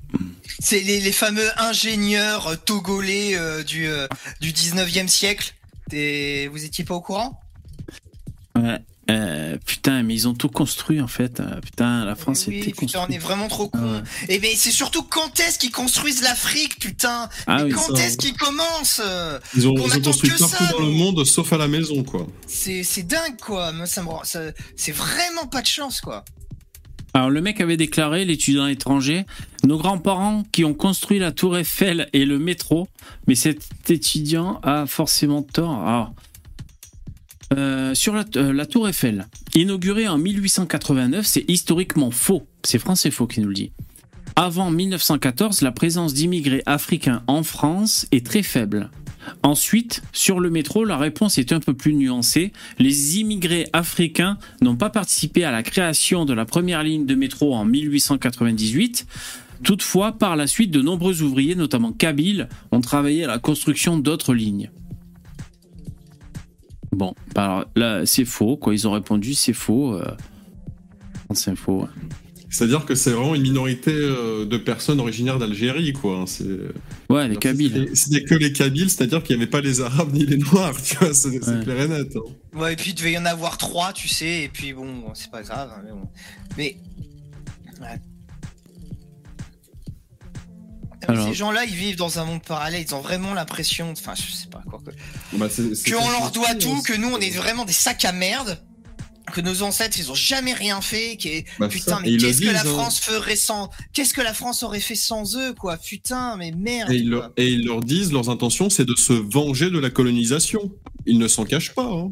C'est 0.59 0.79
les, 0.81 0.99
les 1.01 1.11
fameux 1.11 1.49
ingénieurs 1.57 2.47
euh, 2.47 2.55
togolais 2.55 3.37
euh, 3.37 3.63
du, 3.63 3.87
euh, 3.87 4.07
du 4.41 4.51
19e 4.51 5.07
siècle. 5.07 5.53
Vous 5.91 6.65
étiez 6.65 6.83
pas 6.83 6.93
au 6.95 7.01
courant? 7.01 7.39
Ouais. 8.55 8.79
Euh, 9.09 9.57
putain, 9.65 10.03
mais 10.03 10.13
ils 10.13 10.27
ont 10.27 10.33
tout 10.35 10.49
construit 10.49 11.01
en 11.01 11.07
fait. 11.07 11.39
Euh, 11.39 11.59
putain, 11.61 12.05
la 12.05 12.15
France 12.15 12.45
Oui, 12.47 12.57
était 12.59 12.71
putain, 12.71 13.05
on 13.07 13.11
est 13.11 13.17
vraiment 13.17 13.47
trop 13.47 13.69
Ah 13.73 13.77
cons. 13.77 13.93
ouais. 13.93 14.01
Et 14.29 14.39
ben 14.39 14.51
c'est 14.55 14.71
surtout 14.71 15.03
quand 15.03 15.39
est-ce 15.39 15.57
qu'ils 15.57 15.71
construisent 15.71 16.21
l'Afrique, 16.21 16.79
putain? 16.79 17.27
Ah 17.47 17.57
Mais 17.57 17.63
oui, 17.63 17.71
quand 17.71 17.95
ça. 17.95 18.03
est-ce 18.05 18.17
qu'ils 18.17 18.35
commencent? 18.37 19.01
Ils 19.55 19.67
ont, 19.67 19.73
ils 19.75 20.01
construit 20.01 20.29
que 20.29 20.37
partout 20.39 20.63
ça, 20.63 20.71
dans 20.73 20.79
le 20.85 20.91
monde, 20.91 21.25
sauf 21.25 21.51
à 21.53 21.57
la 21.57 21.67
maison, 21.67 22.03
quoi. 22.03 22.27
C'est 22.47 22.83
dingue 23.07 23.37
quoi. 23.41 23.71
Moi, 23.71 23.85
ça 23.87 24.03
me 24.03 24.09
rend- 24.09 24.23
ça- 24.23 24.51
c'est 24.75 24.91
vraiment 24.91 25.47
pas 25.49 25.61
de 25.61 25.67
chance 25.67 26.01
quoi. 26.01 26.23
Alors 27.15 27.31
le 27.31 27.41
mec 27.41 27.59
avait 27.59 27.77
déclaré, 27.77 28.23
l'étudiant 28.23 28.67
étranger, 28.67 29.25
nos 29.63 29.79
grands-parents 29.79 30.43
qui 30.51 30.63
ont 30.63 30.75
construit 30.75 31.17
la 31.17 31.31
tour 31.31 31.57
Eiffel 31.57 32.07
et 32.13 32.23
le 32.23 32.37
métro, 32.37 32.87
mais 33.25 33.33
cet 33.33 33.63
étudiant 33.89 34.59
a 34.61 34.85
forcément 34.85 35.41
tort. 35.41 35.71
Alors, 35.87 36.13
euh, 37.53 37.95
sur 37.95 38.13
la, 38.13 38.25
euh, 38.35 38.53
la 38.53 38.65
tour 38.65 38.87
Eiffel, 38.87 39.27
inaugurée 39.55 40.07
en 40.07 40.17
1889, 40.17 41.25
c'est 41.25 41.45
historiquement 41.47 42.11
faux. 42.11 42.47
C'est 42.63 42.79
France 42.79 43.05
Info 43.05 43.27
qui 43.27 43.41
nous 43.41 43.47
le 43.47 43.53
dit. 43.53 43.71
Avant 44.35 44.71
1914, 44.71 45.61
la 45.61 45.71
présence 45.71 46.13
d'immigrés 46.13 46.63
africains 46.65 47.23
en 47.27 47.43
France 47.43 48.07
est 48.11 48.25
très 48.25 48.43
faible. 48.43 48.89
Ensuite, 49.43 50.01
sur 50.13 50.39
le 50.39 50.49
métro, 50.49 50.85
la 50.85 50.97
réponse 50.97 51.37
est 51.37 51.51
un 51.51 51.59
peu 51.59 51.73
plus 51.73 51.93
nuancée. 51.93 52.53
Les 52.77 53.19
immigrés 53.19 53.67
africains 53.73 54.37
n'ont 54.61 54.75
pas 54.75 54.89
participé 54.89 55.43
à 55.43 55.51
la 55.51 55.63
création 55.63 56.25
de 56.25 56.33
la 56.33 56.45
première 56.45 56.83
ligne 56.83 57.05
de 57.05 57.15
métro 57.15 57.53
en 57.53 57.65
1898. 57.65 59.07
Toutefois, 59.63 60.13
par 60.13 60.35
la 60.35 60.47
suite, 60.47 60.71
de 60.71 60.81
nombreux 60.81 61.21
ouvriers, 61.21 61.55
notamment 61.55 61.91
kabyles, 61.91 62.47
ont 62.71 62.81
travaillé 62.81 63.25
à 63.25 63.27
la 63.27 63.39
construction 63.39 63.97
d'autres 63.97 64.33
lignes. 64.33 64.71
Bon, 66.91 67.13
bah 67.35 67.43
alors 67.45 67.65
là, 67.75 68.05
c'est 68.05 68.25
faux, 68.25 68.57
quoi. 68.57 68.73
Ils 68.73 68.87
ont 68.87 68.91
répondu, 68.91 69.33
c'est 69.33 69.53
faux. 69.53 69.93
Euh... 69.95 70.05
C'est 71.33 71.55
faux. 71.55 71.81
ouais. 71.81 71.87
C'est-à-dire 72.51 72.83
que 72.83 72.95
c'est 72.95 73.11
vraiment 73.11 73.35
une 73.35 73.43
minorité 73.43 73.91
euh, 73.93 74.43
de 74.43 74.57
personnes 74.57 74.99
originaires 74.99 75.37
d'Algérie, 75.37 75.93
quoi. 75.93 76.23
C'est 76.25 76.47
Ouais, 77.07 77.27
les 77.27 77.35
kabyles. 77.35 77.91
C'était 77.93 78.23
que 78.23 78.33
les 78.33 78.51
Kabyles, 78.51 78.89
c'est-à-dire 78.89 79.21
qu'il 79.21 79.35
n'y 79.37 79.43
avait 79.43 79.49
pas 79.51 79.61
les 79.61 79.81
Arabes 79.81 80.11
ni 80.13 80.25
les 80.25 80.37
Noirs, 80.37 80.73
tu 80.81 80.95
vois, 80.97 81.13
c'est 81.13 81.43
c'est 81.43 81.57
Ouais. 81.57 81.63
clair 81.63 81.81
et 81.81 81.87
net. 81.87 82.15
hein. 82.15 82.57
Ouais, 82.59 82.73
et 82.73 82.75
puis 82.75 82.89
il 82.91 82.95
devait 82.95 83.11
y 83.11 83.17
en 83.19 83.25
avoir 83.25 83.59
trois, 83.59 83.93
tu 83.93 84.07
sais, 84.07 84.43
et 84.45 84.49
puis 84.49 84.73
bon, 84.73 84.87
c'est 85.13 85.29
pas 85.29 85.43
grave. 85.43 85.69
hein, 85.77 85.81
mais 85.85 85.91
bon. 85.91 86.07
Mais. 86.57 86.77
ouais. 87.81 87.99
Mais 91.01 91.13
Alors- 91.13 91.27
Ces 91.27 91.33
gens-là, 91.33 91.65
ils 91.65 91.73
vivent 91.75 91.95
dans 91.97 92.19
un 92.19 92.25
monde 92.25 92.43
parallèle, 92.43 92.83
ils 92.87 92.93
ont 92.95 93.01
vraiment 93.01 93.33
l'impression, 93.33 93.91
enfin, 93.91 94.13
je 94.15 94.31
sais 94.31 94.47
pas 94.49 94.61
quoi, 94.69 94.79
que, 94.85 94.91
Bon, 95.31 95.37
bah, 95.39 95.47
qu'on 95.49 96.09
leur 96.11 96.31
doit 96.31 96.55
tout, 96.55 96.81
que 96.81 96.93
nous, 96.93 97.07
on 97.09 97.19
est 97.19 97.29
vraiment 97.29 97.63
des 97.65 97.71
sacs 97.73 98.03
à 98.05 98.11
merde, 98.11 98.61
que 99.31 99.41
nos 99.41 99.61
ancêtres, 99.61 99.97
ils 99.99 100.11
ont 100.11 100.15
jamais 100.15 100.53
rien 100.53 100.81
fait, 100.81 101.15
qui 101.15 101.45
Bah, 101.59 101.67
putain, 101.69 101.97
ça, 101.97 102.01
mais 102.01 102.17
qu'est-ce 102.17 102.41
que 102.41 102.49
la 102.49 102.61
hein. 102.61 102.63
France 102.65 102.99
ferait 102.99 103.35
sans, 103.35 103.69
qu'est-ce 103.93 104.13
que 104.13 104.21
la 104.21 104.33
France 104.33 104.63
aurait 104.63 104.79
fait 104.79 104.95
sans 104.95 105.37
eux, 105.37 105.53
quoi, 105.53 105.77
putain, 105.77 106.35
mais 106.35 106.51
merde. 106.51 106.91
Et 106.91 106.95
ils, 106.97 107.09
quoi. 107.09 107.19
leur, 107.19 107.31
et 107.37 107.47
ils 107.47 107.63
leur 107.65 107.79
disent, 107.79 108.11
leurs 108.11 108.29
intentions, 108.29 108.69
c'est 108.69 108.85
de 108.85 108.95
se 108.95 109.13
venger 109.13 109.69
de 109.69 109.79
la 109.79 109.89
colonisation. 109.89 110.71
Ils 111.05 111.17
ne 111.19 111.27
s'en 111.27 111.45
cachent 111.45 111.73
pas. 111.75 111.89
hein. 111.91 112.11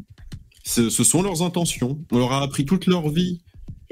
Ce 0.64 0.90
sont 0.90 1.22
leurs 1.22 1.42
intentions. 1.42 1.98
On 2.12 2.18
leur 2.18 2.32
a 2.32 2.42
appris 2.42 2.64
toute 2.66 2.86
leur 2.86 3.08
vie, 3.10 3.40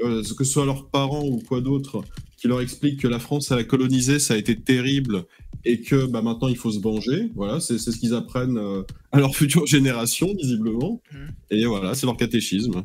euh, 0.01 0.21
que 0.37 0.43
ce 0.43 0.51
soit 0.53 0.65
leurs 0.65 0.89
parents 0.89 1.23
ou 1.23 1.39
quoi 1.47 1.59
d'autre, 1.59 2.03
qui 2.37 2.47
leur 2.47 2.61
expliquent 2.61 3.01
que 3.01 3.07
la 3.07 3.19
France, 3.19 3.51
a 3.51 3.63
colonisé, 3.63 4.19
ça 4.19 4.35
a 4.35 4.37
été 4.37 4.55
terrible, 4.55 5.25
et 5.65 5.81
que 5.81 6.05
bah, 6.05 6.21
maintenant 6.21 6.47
il 6.47 6.55
faut 6.55 6.71
se 6.71 6.79
venger. 6.79 7.31
Voilà, 7.35 7.59
c'est 7.59 7.77
ce 7.77 7.91
qu'ils 7.91 8.13
apprennent 8.13 8.57
euh, 8.57 8.83
à 9.11 9.19
leurs 9.19 9.35
futures 9.35 9.65
générations, 9.65 10.33
visiblement. 10.37 11.01
Mhm. 11.11 11.31
Et 11.49 11.65
voilà, 11.65 11.95
c'est 11.95 12.05
leur 12.05 12.17
catéchisme. 12.17 12.83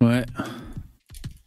Ouais. 0.00 0.24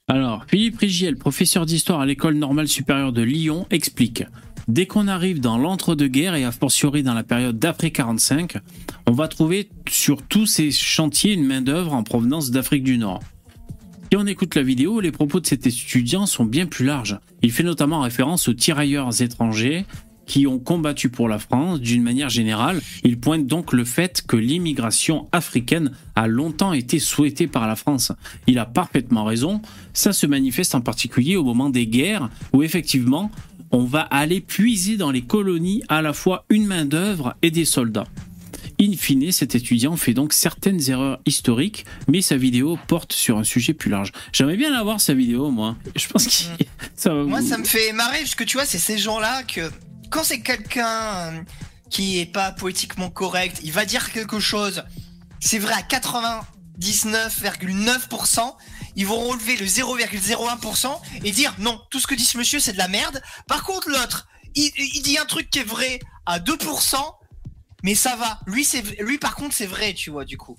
Alors, 0.08 0.45
Philippe 0.47 0.78
Rigiel, 0.78 1.18
professeur 1.18 1.66
d'histoire 1.66 1.99
à 1.99 2.05
l'école 2.05 2.36
normale 2.36 2.68
supérieure 2.68 3.12
de 3.12 3.22
Lyon, 3.22 3.68
explique 3.72 4.24
Dès 4.68 4.86
qu'on 4.86 5.08
arrive 5.08 5.39
dans 5.39 5.58
l'entre-deux-guerres 5.58 6.36
et 6.36 6.43
a 6.43 6.51
fortiori 6.51 7.01
dans 7.01 7.14
la 7.14 7.24
période 7.24 7.58
d'après 7.58 7.91
45, 7.91 8.58
on 9.05 9.12
va 9.14 9.30
trouver 9.30 9.70
sur 9.89 10.22
tous 10.22 10.45
ces 10.45 10.72
chantiers 10.72 11.34
une 11.34 11.45
main-d'œuvre 11.45 11.93
en 11.93 12.03
provenance 12.03 12.51
d'Afrique 12.51 12.84
du 12.84 12.97
Nord. 12.97 13.22
Si 14.10 14.16
on 14.16 14.26
écoute 14.26 14.55
la 14.55 14.64
vidéo, 14.64 15.01
les 15.01 15.12
propos 15.12 15.41
de 15.41 15.45
cet 15.45 15.68
étudiant 15.68 16.26
sont 16.26 16.45
bien 16.45 16.66
plus 16.66 16.86
larges. 16.86 17.20
Il 17.41 17.51
fait 17.51 17.64
notamment 17.64 17.99
référence 17.99 18.47
aux 18.47 18.53
tirailleurs 18.53 19.22
étrangers 19.22 19.86
qui 20.26 20.47
ont 20.47 20.60
combattu 20.60 21.10
pour 21.10 21.28
la 21.28 21.39
France 21.39 21.82
d'une 21.82 22.03
manière 22.03 22.30
générale. 22.30 22.82
Il 23.03 23.20
pointe 23.20 23.47
donc 23.47 23.74
le 23.74 23.84
fait 23.84 24.24
que 24.26 24.38
l'immigration 24.38 25.28
africaine 25.34 25.91
a 26.16 26.28
longtemps 26.28 26.72
été 26.72 26.99
souhaitée 26.99 27.47
par 27.47 27.68
la 27.68 27.76
France. 27.76 28.14
Il 28.47 28.60
a 28.60 28.66
parfaitement 28.66 29.26
raison. 29.26 29.62
Ça 29.91 30.14
se 30.14 30.26
manifeste 30.26 30.74
en 30.74 30.82
particulier 30.82 31.36
au 31.36 31.43
moment 31.43 31.70
des 31.70 31.88
guerres 31.88 32.30
où 32.53 32.64
effectivement 32.64 33.30
on 33.72 33.84
va 33.84 34.01
aller 34.01 34.39
puiser 34.39 34.95
dans 34.95 35.12
les 35.12 35.24
colonies 35.24 35.84
à 35.89 36.01
la 36.01 36.14
fois 36.14 36.45
une 36.49 36.66
main-d'œuvre 36.66 37.36
et 37.41 37.51
des 37.51 37.66
soldats. 37.66 38.08
In 38.80 38.93
fine, 38.95 39.32
cet 39.32 39.55
étudiant 39.55 39.97
fait 39.97 40.13
donc 40.13 40.34
certaines 40.34 40.91
erreurs 40.91 41.19
historiques, 41.25 41.88
mais 42.07 42.21
sa 42.21 42.38
vidéo 42.38 42.78
porte 42.88 43.11
sur 43.11 43.39
un 43.39 43.43
sujet 43.43 43.73
plus 43.73 43.89
large. 43.89 44.11
J'aimerais 44.32 44.55
bien 44.55 44.69
la 44.69 44.84
voir, 44.84 45.01
sa 45.01 45.15
vidéo, 45.15 45.49
moi. 45.49 45.75
Je 45.95 46.07
pense 46.07 46.28
que 46.28 46.32
ça 46.95 47.11
va 47.11 47.23
Moi, 47.23 47.41
ça 47.41 47.57
me 47.57 47.63
fait 47.63 47.91
marrer, 47.91 48.19
parce 48.19 48.36
que 48.36 48.43
tu 48.43 48.57
vois, 48.57 48.67
c'est 48.67 48.78
ces 48.78 48.99
gens-là 48.99 49.41
que, 49.43 49.71
quand 50.11 50.23
c'est 50.23 50.41
quelqu'un 50.41 50.88
euh, 50.88 51.41
qui 51.89 52.19
est 52.19 52.28
pas 52.28 52.51
politiquement 52.51 53.09
correct, 53.09 53.61
il 53.63 53.71
va 53.71 53.86
dire 53.86 54.11
quelque 54.11 54.39
chose, 54.39 54.84
c'est 55.39 55.57
vrai 55.57 55.73
à 55.73 55.82
99,9%, 55.82 58.53
ils 58.95 59.07
vont 59.07 59.28
relever 59.28 59.57
le 59.57 59.65
0,01% 59.65 60.99
et 61.23 61.32
dire 61.32 61.55
non, 61.57 61.82
tout 61.89 61.99
ce 61.99 62.05
que 62.05 62.13
dit 62.13 62.25
ce 62.25 62.38
monsieur 62.38 62.59
c'est 62.59 62.73
de 62.73 62.78
la 62.78 62.88
merde. 62.88 63.23
Par 63.47 63.63
contre 63.63 63.89
l'autre, 63.89 64.28
il, 64.53 64.71
il 64.78 65.01
dit 65.01 65.17
un 65.17 65.25
truc 65.25 65.49
qui 65.49 65.57
est 65.59 65.63
vrai 65.63 65.99
à 66.28 66.38
2%, 66.39 66.95
mais 67.84 67.95
ça 67.95 68.15
va. 68.15 68.39
Lui 68.47 68.63
c'est 68.63 68.84
lui 69.01 69.17
par 69.17 69.36
contre 69.36 69.53
c'est 69.53 69.65
vrai, 69.67 69.93
tu 69.93 70.09
vois 70.09 70.25
du 70.25 70.38
coup. 70.38 70.57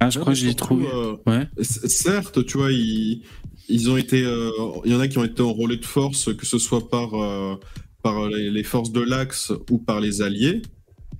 Ah, 0.00 0.10
je 0.10 0.18
crois 0.18 0.32
que 0.32 0.38
j'ai 0.38 0.54
trouvé. 0.54 0.86
euh, 0.92 1.16
Ouais. 1.26 1.48
certes, 1.62 2.44
tu 2.44 2.58
vois, 2.58 2.70
ils, 2.72 3.22
ils 3.68 3.90
ont 3.90 3.96
été, 3.96 4.22
euh, 4.22 4.50
il 4.84 4.92
y 4.92 4.94
en 4.94 5.00
a 5.00 5.08
qui 5.08 5.16
ont 5.18 5.24
été 5.24 5.40
enrôlés 5.42 5.78
de 5.78 5.84
force, 5.84 6.34
que 6.34 6.44
ce 6.44 6.58
soit 6.58 6.90
par, 6.90 7.14
euh, 7.14 7.54
par 8.02 8.28
les, 8.28 8.50
les 8.50 8.64
forces 8.64 8.92
de 8.92 9.00
l'Axe 9.00 9.52
ou 9.70 9.78
par 9.78 10.00
les 10.00 10.20
Alliés 10.20 10.60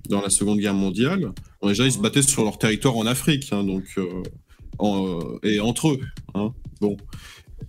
dans 0.09 0.21
la 0.21 0.29
Seconde 0.29 0.59
Guerre 0.59 0.75
mondiale. 0.75 1.31
Bon, 1.61 1.69
déjà, 1.69 1.85
ils 1.85 1.91
se 1.93 1.97
battaient 1.99 2.21
sur 2.21 2.43
leur 2.43 2.59
territoire 2.59 2.95
en 2.97 3.07
Afrique, 3.07 3.47
hein, 3.51 3.63
donc 3.63 3.85
euh, 3.97 4.21
en- 4.77 5.19
euh, 5.19 5.39
et 5.41 5.59
entre 5.59 5.89
eux. 5.93 5.99
hein, 6.35 6.53
bon. 6.79 6.95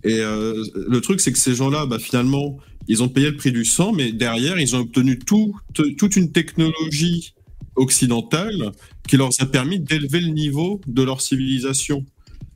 Et 0.03 0.19
euh, 0.19 0.63
le 0.75 1.01
truc, 1.01 1.19
c'est 1.19 1.31
que 1.31 1.39
ces 1.39 1.55
gens-là, 1.55 1.87
bah, 1.87 1.97
finalement, 1.97 2.57
ils 2.87 3.03
ont 3.03 3.09
payé 3.09 3.29
le 3.29 3.35
prix 3.37 3.51
du 3.51 3.65
sang, 3.65 3.91
mais 3.91 4.11
derrière, 4.11 4.59
ils 4.59 4.75
ont 4.75 4.79
obtenu 4.79 5.19
tout, 5.19 5.55
te- 5.73 5.93
toute 5.95 6.15
une 6.15 6.31
technologie 6.31 7.33
occidentale 7.75 8.71
qui 9.07 9.17
leur 9.17 9.29
a 9.39 9.45
permis 9.45 9.79
d'élever 9.79 10.19
le 10.19 10.29
niveau 10.29 10.81
de 10.87 11.03
leur 11.03 11.21
civilisation. 11.21 12.05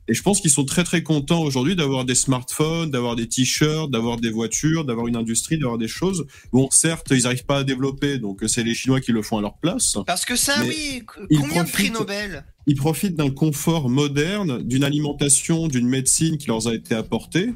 Et 0.08 0.14
je 0.14 0.22
pense 0.22 0.40
qu'ils 0.40 0.50
sont 0.50 0.64
très 0.64 0.82
très 0.82 1.04
contents 1.04 1.42
aujourd'hui 1.42 1.76
d'avoir 1.76 2.04
des 2.04 2.16
smartphones, 2.16 2.90
d'avoir 2.90 3.14
des 3.14 3.28
t-shirts, 3.28 3.88
d'avoir 3.88 4.16
des 4.16 4.30
voitures, 4.30 4.84
d'avoir 4.84 5.06
une 5.06 5.14
industrie, 5.16 5.58
d'avoir 5.58 5.78
des 5.78 5.86
choses. 5.86 6.26
Bon, 6.52 6.68
certes, 6.72 7.06
ils 7.12 7.22
n'arrivent 7.22 7.44
pas 7.46 7.58
à 7.58 7.64
développer, 7.64 8.18
donc 8.18 8.42
c'est 8.48 8.64
les 8.64 8.74
Chinois 8.74 9.00
qui 9.00 9.12
le 9.12 9.22
font 9.22 9.38
à 9.38 9.40
leur 9.40 9.56
place. 9.58 9.96
Parce 10.04 10.24
que 10.24 10.34
ça, 10.34 10.54
oui, 10.66 11.02
combien 11.06 11.62
de 11.62 11.70
prix 11.70 11.90
Nobel? 11.90 12.44
Ils 12.66 12.74
profitent 12.74 13.14
d'un 13.14 13.30
confort 13.30 13.88
moderne, 13.88 14.62
d'une 14.62 14.82
alimentation, 14.82 15.68
d'une 15.68 15.88
médecine 15.88 16.36
qui 16.36 16.48
leur 16.48 16.66
a 16.66 16.74
été 16.74 16.96
apportée. 16.96 17.50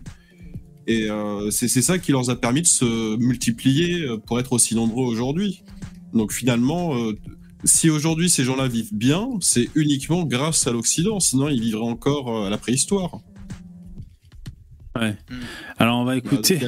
Et 0.86 1.10
euh, 1.10 1.50
c'est 1.50 1.68
ça 1.68 1.98
qui 1.98 2.12
leur 2.12 2.30
a 2.30 2.36
permis 2.36 2.62
de 2.62 2.66
se 2.66 3.16
multiplier 3.16 4.02
euh, 4.02 4.18
pour 4.18 4.38
être 4.38 4.52
aussi 4.52 4.74
nombreux 4.74 5.04
aujourd'hui. 5.04 5.64
Donc 6.12 6.32
finalement, 6.32 6.96
euh, 6.96 7.18
si 7.64 7.90
aujourd'hui 7.90 8.30
ces 8.30 8.44
gens-là 8.44 8.68
vivent 8.68 8.94
bien, 8.94 9.28
c'est 9.40 9.68
uniquement 9.74 10.24
grâce 10.24 10.66
à 10.66 10.72
l'Occident. 10.72 11.18
Sinon, 11.18 11.48
ils 11.48 11.60
vivraient 11.60 11.82
encore 11.82 12.46
à 12.46 12.50
la 12.50 12.58
préhistoire. 12.58 13.18
Alors, 15.76 15.98
on 15.98 16.04
va 16.04 16.16
écouter. 16.16 16.58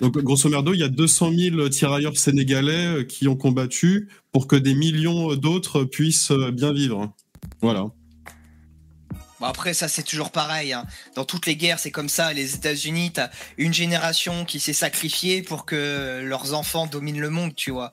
Donc, 0.00 0.16
grosso 0.18 0.48
merdo, 0.48 0.72
il 0.72 0.80
y 0.80 0.82
a 0.82 0.88
200 0.88 1.32
000 1.34 1.68
tirailleurs 1.68 2.16
sénégalais 2.16 3.06
qui 3.06 3.28
ont 3.28 3.36
combattu 3.36 4.08
pour 4.32 4.46
que 4.46 4.56
des 4.56 4.74
millions 4.74 5.34
d'autres 5.34 5.84
puissent 5.84 6.32
bien 6.52 6.72
vivre. 6.72 7.12
Voilà. 7.60 7.86
Bon 9.40 9.46
après 9.46 9.74
ça 9.74 9.86
c'est 9.88 10.02
toujours 10.02 10.30
pareil. 10.30 10.72
hein. 10.72 10.86
Dans 11.14 11.24
toutes 11.24 11.46
les 11.46 11.56
guerres 11.56 11.78
c'est 11.78 11.90
comme 11.90 12.08
ça. 12.08 12.32
Les 12.32 12.54
États-Unis 12.54 13.12
t'as 13.12 13.28
une 13.58 13.74
génération 13.74 14.44
qui 14.44 14.60
s'est 14.60 14.72
sacrifiée 14.72 15.42
pour 15.42 15.66
que 15.66 16.22
leurs 16.24 16.54
enfants 16.54 16.86
dominent 16.86 17.20
le 17.20 17.30
monde, 17.30 17.54
tu 17.54 17.70
vois. 17.70 17.92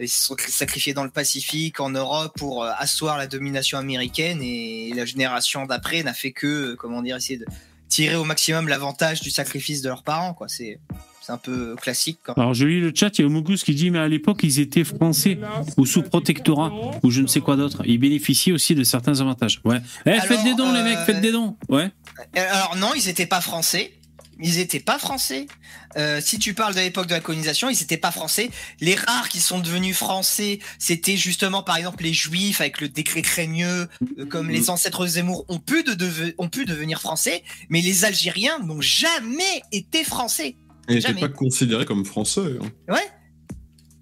Ils 0.00 0.08
se 0.08 0.26
sont 0.26 0.36
sacrifiés 0.48 0.92
dans 0.94 1.04
le 1.04 1.10
Pacifique, 1.10 1.78
en 1.78 1.90
Europe 1.90 2.32
pour 2.36 2.64
euh, 2.64 2.72
asseoir 2.78 3.16
la 3.16 3.28
domination 3.28 3.78
américaine 3.78 4.40
et 4.42 4.92
la 4.94 5.04
génération 5.04 5.66
d'après 5.66 6.02
n'a 6.02 6.14
fait 6.14 6.32
que 6.32 6.46
euh, 6.72 6.76
comment 6.76 7.02
dire 7.02 7.16
essayer 7.16 7.38
de 7.38 7.46
tirer 7.88 8.16
au 8.16 8.24
maximum 8.24 8.66
l'avantage 8.68 9.20
du 9.20 9.30
sacrifice 9.30 9.80
de 9.80 9.88
leurs 9.88 10.02
parents 10.02 10.34
quoi. 10.34 10.48
C'est 10.48 10.80
c'est 11.28 11.32
un 11.34 11.36
peu 11.36 11.76
classique. 11.76 12.20
Quand 12.24 12.32
Alors, 12.38 12.54
je 12.54 12.64
lis 12.66 12.80
le 12.80 12.90
chat, 12.94 13.18
il 13.18 13.20
y 13.20 13.24
a 13.24 13.26
Omugus 13.26 13.62
qui 13.62 13.74
dit 13.74 13.90
Mais 13.90 13.98
à 13.98 14.08
l'époque, 14.08 14.40
ils 14.44 14.60
étaient 14.60 14.82
français 14.84 15.38
ou 15.76 15.84
sous 15.84 16.00
protectorat 16.02 16.72
ou 17.02 17.10
je 17.10 17.20
ne 17.20 17.26
sais 17.26 17.40
quoi 17.40 17.56
d'autre. 17.56 17.82
Ils 17.84 17.98
bénéficient 17.98 18.52
aussi 18.52 18.74
de 18.74 18.82
certains 18.82 19.20
avantages. 19.20 19.60
Ouais. 19.66 19.76
Eh, 20.06 20.10
Alors, 20.12 20.24
faites 20.24 20.42
des 20.44 20.54
dons, 20.54 20.72
les 20.72 20.80
euh, 20.80 20.84
mecs, 20.84 20.98
faites 21.00 21.20
des 21.20 21.32
dons. 21.32 21.56
Ouais. 21.68 21.90
Euh, 22.38 22.46
Alors 22.50 22.76
non, 22.76 22.92
ils 22.96 23.10
étaient 23.10 23.26
pas 23.26 23.42
français. 23.42 23.92
Ils 24.40 24.58
étaient 24.58 24.80
pas 24.80 24.98
français. 24.98 25.48
Euh, 25.96 26.20
si 26.22 26.38
tu 26.38 26.54
parles 26.54 26.72
de 26.74 26.80
l'époque 26.80 27.08
de 27.08 27.12
la 27.12 27.20
colonisation, 27.20 27.68
ils 27.68 27.82
étaient 27.82 27.96
pas 27.98 28.12
français. 28.12 28.48
Les 28.80 28.94
rares 28.94 29.28
qui 29.28 29.40
sont 29.40 29.58
devenus 29.58 29.96
français, 29.96 30.60
c'était 30.78 31.16
justement 31.16 31.62
par 31.62 31.76
exemple 31.76 32.04
les 32.04 32.12
Juifs 32.14 32.60
avec 32.62 32.80
le 32.80 32.88
décret 32.88 33.20
Crémieux, 33.22 33.88
euh, 34.18 34.24
comme 34.26 34.48
les 34.48 34.70
ancêtres 34.70 35.02
de 35.02 35.08
Zemmour 35.08 35.44
ont 35.48 35.58
pu, 35.58 35.82
de 35.82 35.92
deve- 35.92 36.34
ont 36.38 36.48
pu 36.48 36.64
devenir 36.64 37.00
français, 37.02 37.42
mais 37.68 37.80
les 37.82 38.04
Algériens 38.04 38.60
n'ont 38.60 38.80
jamais 38.80 39.62
été 39.72 40.04
français. 40.04 40.56
N'étaient 40.88 41.00
Jamais. 41.08 41.20
pas 41.20 41.28
considérés 41.28 41.84
comme 41.84 42.04
français. 42.04 42.40
hein. 42.60 42.92
Ouais. 42.92 43.06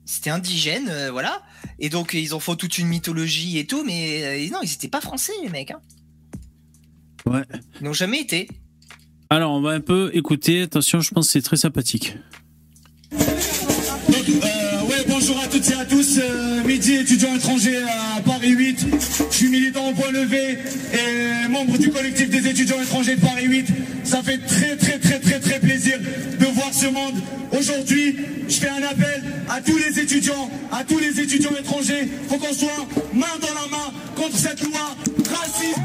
C'était 0.04 0.30
indigène, 0.30 0.88
euh, 0.88 1.10
voilà. 1.10 1.42
Et 1.80 1.88
donc 1.88 2.14
ils 2.14 2.34
ont 2.34 2.40
fait 2.40 2.54
toute 2.56 2.78
une 2.78 2.86
mythologie 2.86 3.58
et 3.58 3.66
tout, 3.66 3.82
mais 3.84 4.46
euh, 4.46 4.50
non, 4.52 4.60
ils 4.62 4.72
étaient 4.72 4.86
pas 4.88 5.00
français 5.00 5.32
les 5.42 5.48
mecs. 5.48 5.72
Hein. 5.72 5.80
Ouais. 7.26 7.42
Ils 7.80 7.84
n'ont 7.84 7.92
jamais 7.92 8.20
été. 8.20 8.48
Alors, 9.30 9.52
on 9.52 9.60
va 9.60 9.70
un 9.72 9.80
peu 9.80 10.10
écouter. 10.14 10.62
Attention, 10.62 11.00
je 11.00 11.10
pense 11.10 11.26
que 11.26 11.32
c'est 11.32 11.42
très 11.42 11.56
sympathique. 11.56 12.16
Donc, 13.10 14.28
euh, 14.28 14.82
ouais, 14.82 15.04
bonjour 15.08 15.36
à 15.40 15.48
toutes 15.48 15.68
et 15.68 15.74
à 15.74 15.84
tous. 15.84 16.18
Euh, 16.18 16.62
midi, 16.62 16.94
étudiant 16.94 17.34
étranger 17.34 17.76
à 18.16 18.20
Paris 18.22 18.50
8. 18.50 18.86
Je 19.30 19.36
suis 19.36 19.48
militant 19.48 19.88
au 19.90 19.94
point 19.94 20.12
levé 20.12 20.58
et 20.94 21.48
membre 21.48 21.76
du 21.78 21.90
collectif 21.90 22.30
des 22.30 22.46
étudiants 22.46 22.80
étrangers 22.80 23.16
de 23.16 23.20
Paris 23.20 23.46
8. 23.46 23.66
Ça 24.04 24.22
fait 24.22 24.38
très, 24.38 24.76
très, 24.76 24.98
très, 25.00 25.18
très 25.18 25.25
plaisir 25.86 26.38
de 26.38 26.46
voir 26.46 26.72
ce 26.72 26.86
monde. 26.86 27.14
Aujourd'hui, 27.52 28.16
je 28.48 28.54
fais 28.54 28.68
un 28.68 28.82
appel 28.82 29.22
à 29.48 29.60
tous 29.60 29.76
les 29.76 29.98
étudiants, 30.00 30.50
à 30.72 30.84
tous 30.84 30.98
les 30.98 31.20
étudiants 31.20 31.54
étrangers. 31.58 32.08
Faut 32.28 32.38
qu'on 32.38 32.52
soit 32.52 32.86
main 33.12 33.26
dans 33.40 33.54
la 33.54 33.68
main 33.76 33.92
contre 34.16 34.36
cette 34.36 34.62
loi 34.62 34.94
raciste. 35.30 35.78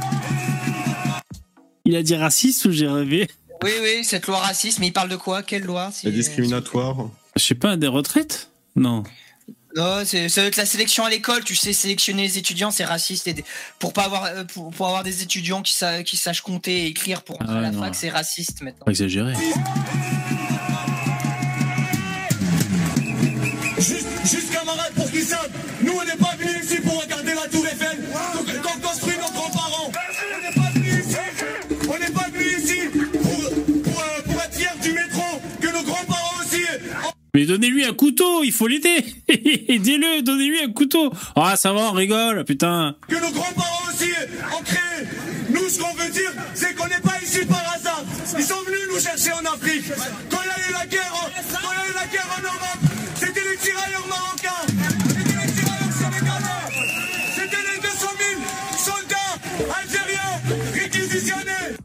Il 1.85 1.95
a 1.95 2.03
dit 2.03 2.15
raciste 2.15 2.65
ou 2.65 2.71
j'ai 2.71 2.87
rêvé? 2.87 3.27
Oui, 3.63 3.71
oui, 3.81 4.03
cette 4.03 4.27
loi 4.27 4.37
raciste, 4.39 4.79
mais 4.79 4.87
il 4.87 4.93
parle 4.93 5.09
de 5.09 5.15
quoi? 5.15 5.43
Quelle 5.43 5.63
loi? 5.63 5.91
Si- 5.93 6.07
Et 6.07 6.11
discriminatoire. 6.11 7.09
Je 7.35 7.43
sais 7.43 7.55
pas, 7.55 7.77
des 7.77 7.87
retraites? 7.87 8.49
Non. 8.75 9.03
Non, 9.75 10.03
c'est 10.05 10.27
ça 10.29 10.41
va 10.41 10.47
être 10.47 10.57
la 10.57 10.65
sélection 10.65 11.05
à 11.05 11.09
l'école. 11.09 11.43
Tu 11.43 11.55
sais, 11.55 11.71
sélectionner 11.73 12.23
les 12.23 12.37
étudiants, 12.37 12.71
c'est 12.71 12.83
raciste. 12.85 13.27
Et 13.27 13.33
des- 13.33 13.45
pour 13.79 13.93
pas 13.93 14.03
avoir, 14.03 14.25
euh, 14.25 14.43
pour, 14.43 14.69
pour 14.71 14.87
avoir 14.87 15.03
des 15.03 15.21
étudiants 15.23 15.61
qui, 15.61 15.73
sa- 15.73 16.03
qui 16.03 16.17
sachent 16.17 16.41
compter 16.41 16.83
et 16.83 16.87
écrire 16.87 17.21
pour 17.23 17.35
entrer 17.41 17.53
Ah 17.55 17.59
à 17.59 17.61
la 17.61 17.71
non. 17.71 17.81
fac, 17.81 17.95
c'est 17.95 18.09
raciste 18.09 18.61
maintenant. 18.61 18.83
Pas 18.85 18.91
exagéré. 18.91 19.33
Juste, 23.77 24.07
juste 24.25 24.51
camarades 24.53 24.93
pour 24.95 25.09
qu'ils 25.09 25.23
savent, 25.23 25.49
Mais 37.33 37.45
donnez-lui 37.45 37.85
un 37.85 37.93
couteau, 37.93 38.43
il 38.43 38.51
faut 38.51 38.67
l'aider. 38.67 39.03
Aidez-le, 39.29 40.21
donnez-lui 40.21 40.59
un 40.63 40.71
couteau. 40.71 41.11
Ah, 41.35 41.55
ça 41.55 41.71
va, 41.71 41.89
on 41.89 41.93
rigole, 41.93 42.43
putain. 42.43 42.95
Que 43.07 43.15
nos 43.15 43.31
grands-parents 43.31 43.89
aussi 43.89 44.09
ont 44.59 44.63
créé. 44.63 45.07
Nous, 45.49 45.69
ce 45.69 45.79
qu'on 45.79 45.93
veut 45.93 46.09
dire, 46.11 46.31
c'est 46.53 46.75
qu'on 46.75 46.87
n'est 46.87 46.99
pas 47.01 47.15
ici 47.23 47.45
par 47.45 47.63
hasard. 47.75 48.03
Ils 48.37 48.43
sont 48.43 48.59
venus 48.65 48.79
nous 48.93 48.99
chercher 48.99 49.31
en 49.31 49.45
Afrique. 49.53 49.85
Quand 50.29 50.39
il 50.43 50.47
y 50.47 50.51
a 50.51 50.69
eu 50.69 50.73
la 50.73 50.85
guerre, 50.87 51.13
en- 51.13 51.29
quand 51.29 51.69
il 51.71 51.77
y 51.77 51.81
a 51.81 51.89
eu 51.89 51.95
la 51.95 52.07
guerre 52.11 52.27
en 52.37 52.41
Europe, 52.41 52.79
c'était 53.15 53.43
les 53.49 53.57
tirailleurs 53.57 54.07
marocains, 54.07 54.67
c'était 55.07 55.45
les 55.45 55.53
tirailleurs 55.53 55.93
sénégalais, 55.93 56.67
c'était 57.35 57.63
les 57.75 57.81
200 57.81 58.07
000 58.19 58.41
soldats 58.77 59.73
algériens 59.79 60.73
réquisitionnés. 60.73 61.77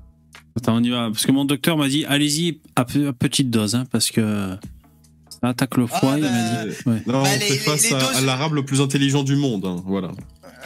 Attends, 0.57 0.77
on 0.77 0.83
y 0.83 0.91
va. 0.91 1.09
Parce 1.13 1.27
que 1.27 1.33
mon 1.33 1.45
docteur 1.45 1.77
m'a 1.77 1.89
dit, 1.89 2.05
allez-y 2.07 2.61
à, 2.77 2.85
pe- 2.85 3.09
à 3.09 3.13
petite 3.13 3.51
dose, 3.51 3.75
hein, 3.75 3.85
parce 3.91 4.11
que 4.11 4.57
attaque 5.43 5.77
le 5.77 5.87
foie. 5.87 6.01
Ah, 6.15 6.19
il 6.19 6.23
bah, 6.25 6.31
m'a 6.31 6.65
dit. 6.65 6.77
Ouais. 6.87 6.95
Là, 6.95 7.01
Bah, 7.07 7.23
on 7.25 7.25
les- 7.25 7.39
fait 7.41 7.57
face 7.59 7.83
les 7.91 7.95
à, 7.95 7.99
doses- 7.99 8.17
à 8.17 8.21
l'arabe 8.23 8.55
le 8.55 8.65
plus 8.65 8.81
intelligent 8.81 9.23
du 9.23 9.37
monde. 9.37 9.65
hein, 9.67 9.83
Voilà. 9.87 10.09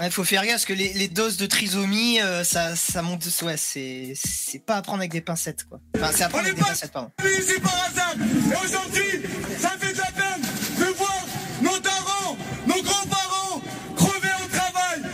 Il 0.03 0.11
faut 0.11 0.25
faire 0.25 0.43
gaffe 0.43 0.53
parce 0.53 0.65
que 0.65 0.73
les, 0.73 0.95
les 0.95 1.09
doses 1.09 1.37
de 1.37 1.45
trisomie, 1.45 2.21
euh, 2.23 2.43
ça, 2.43 2.75
ça 2.75 3.03
monte. 3.03 3.23
Ouais, 3.43 3.57
c'est, 3.59 4.15
c'est 4.15 4.65
pas 4.65 4.77
à 4.77 4.83
prendre 4.83 5.01
avec 5.01 5.13
des 5.13 5.21
pincettes, 5.21 5.65
quoi. 5.69 5.79
Enfin, 5.95 6.11
c'est 6.15 6.23
à 6.25 6.29
prendre 6.31 6.45
On 6.45 6.47
avec 6.47 6.53
est 6.55 6.57
des 6.57 6.63
pas- 6.63 6.69
pincettes, 6.69 6.93
pardon. 6.93 7.11
ici 7.23 7.61
par 7.61 7.75
hasard. 7.87 8.15
Et 8.17 8.65
aujourd'hui, 8.65 9.29
ça 9.59 9.71
fait 9.79 9.93
de 9.93 9.99
la 9.99 10.11
peine 10.13 10.43
de 10.79 10.85
voir 10.97 11.27
nos 11.61 11.79
darons, 11.81 12.37
nos 12.67 12.83
grands-parents 12.83 13.61
crever 13.95 14.33
au 14.43 14.49
travail. 14.49 15.11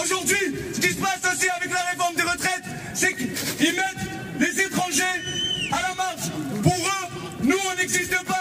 Aujourd'hui, 0.00 0.54
ce 0.74 0.80
qui 0.80 0.88
se 0.94 0.98
passe 1.00 1.20
aussi 1.34 1.48
avec 1.50 1.72
la 1.72 1.82
réforme 1.90 2.14
des 2.14 2.22
retraites, 2.22 2.62
c'est 2.94 3.14
qu'ils 3.16 3.74
mettent 3.74 4.06
les 4.38 4.60
étrangers 4.60 5.02
à 5.72 5.88
la 5.88 5.94
marche. 5.96 6.28
Pour 6.62 6.72
eux, 6.76 7.42
nous, 7.42 7.56
on 7.72 7.76
n'existe 7.80 8.14
pas. 8.26 8.39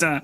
Putain. 0.00 0.22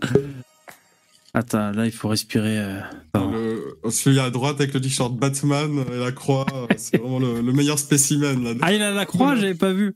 Attends, 1.35 1.71
là, 1.73 1.85
il 1.85 1.93
faut 1.93 2.09
respirer. 2.09 2.59
euh. 2.59 2.81
Le- 3.15 3.91
celui 3.91 4.19
à 4.21 4.31
droite 4.31 4.57
avec 4.59 4.73
le 4.73 4.81
t-shirt 4.81 5.15
Batman 5.15 5.85
et 5.93 5.99
la 5.99 6.13
croix, 6.13 6.47
euh, 6.55 6.67
c'est 6.79 6.97
vraiment 6.97 7.19
le, 7.19 7.43
le 7.43 7.53
meilleur 7.53 7.79
spécimen. 7.79 8.43
Là. 8.43 8.51
Ah, 8.63 8.73
il 8.73 8.81
a 8.81 8.91
la 8.91 9.05
croix, 9.05 9.37
j'avais 9.37 9.55
pas 9.55 9.73
vu. 9.75 9.95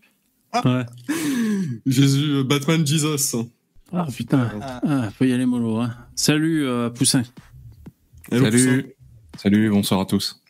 Ouais. 0.64 0.84
Jésus, 1.86 2.30
euh, 2.30 2.44
Batman 2.44 2.86
Jesus. 2.86 3.36
Ah 3.92 4.06
putain, 4.14 4.50
Ah. 4.60 4.80
ah, 4.86 5.10
faut 5.16 5.24
y 5.24 5.32
aller 5.32 5.46
mollo. 5.46 5.78
Hein. 5.78 5.94
Salut 6.14 6.66
euh, 6.66 6.90
Poussin. 6.90 7.22
Hello, 8.30 8.44
Poussin. 8.50 8.58
Salut. 8.64 8.94
Salut, 9.38 9.70
bonsoir 9.70 10.00
à 10.00 10.04
tous. 10.04 10.42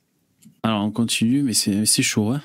Alors 0.64 0.82
on 0.84 0.90
continue, 0.90 1.42
mais 1.42 1.52
c'est 1.54 1.86
c'est 1.86 2.02
chaud. 2.02 2.30
Hein. 2.32 2.42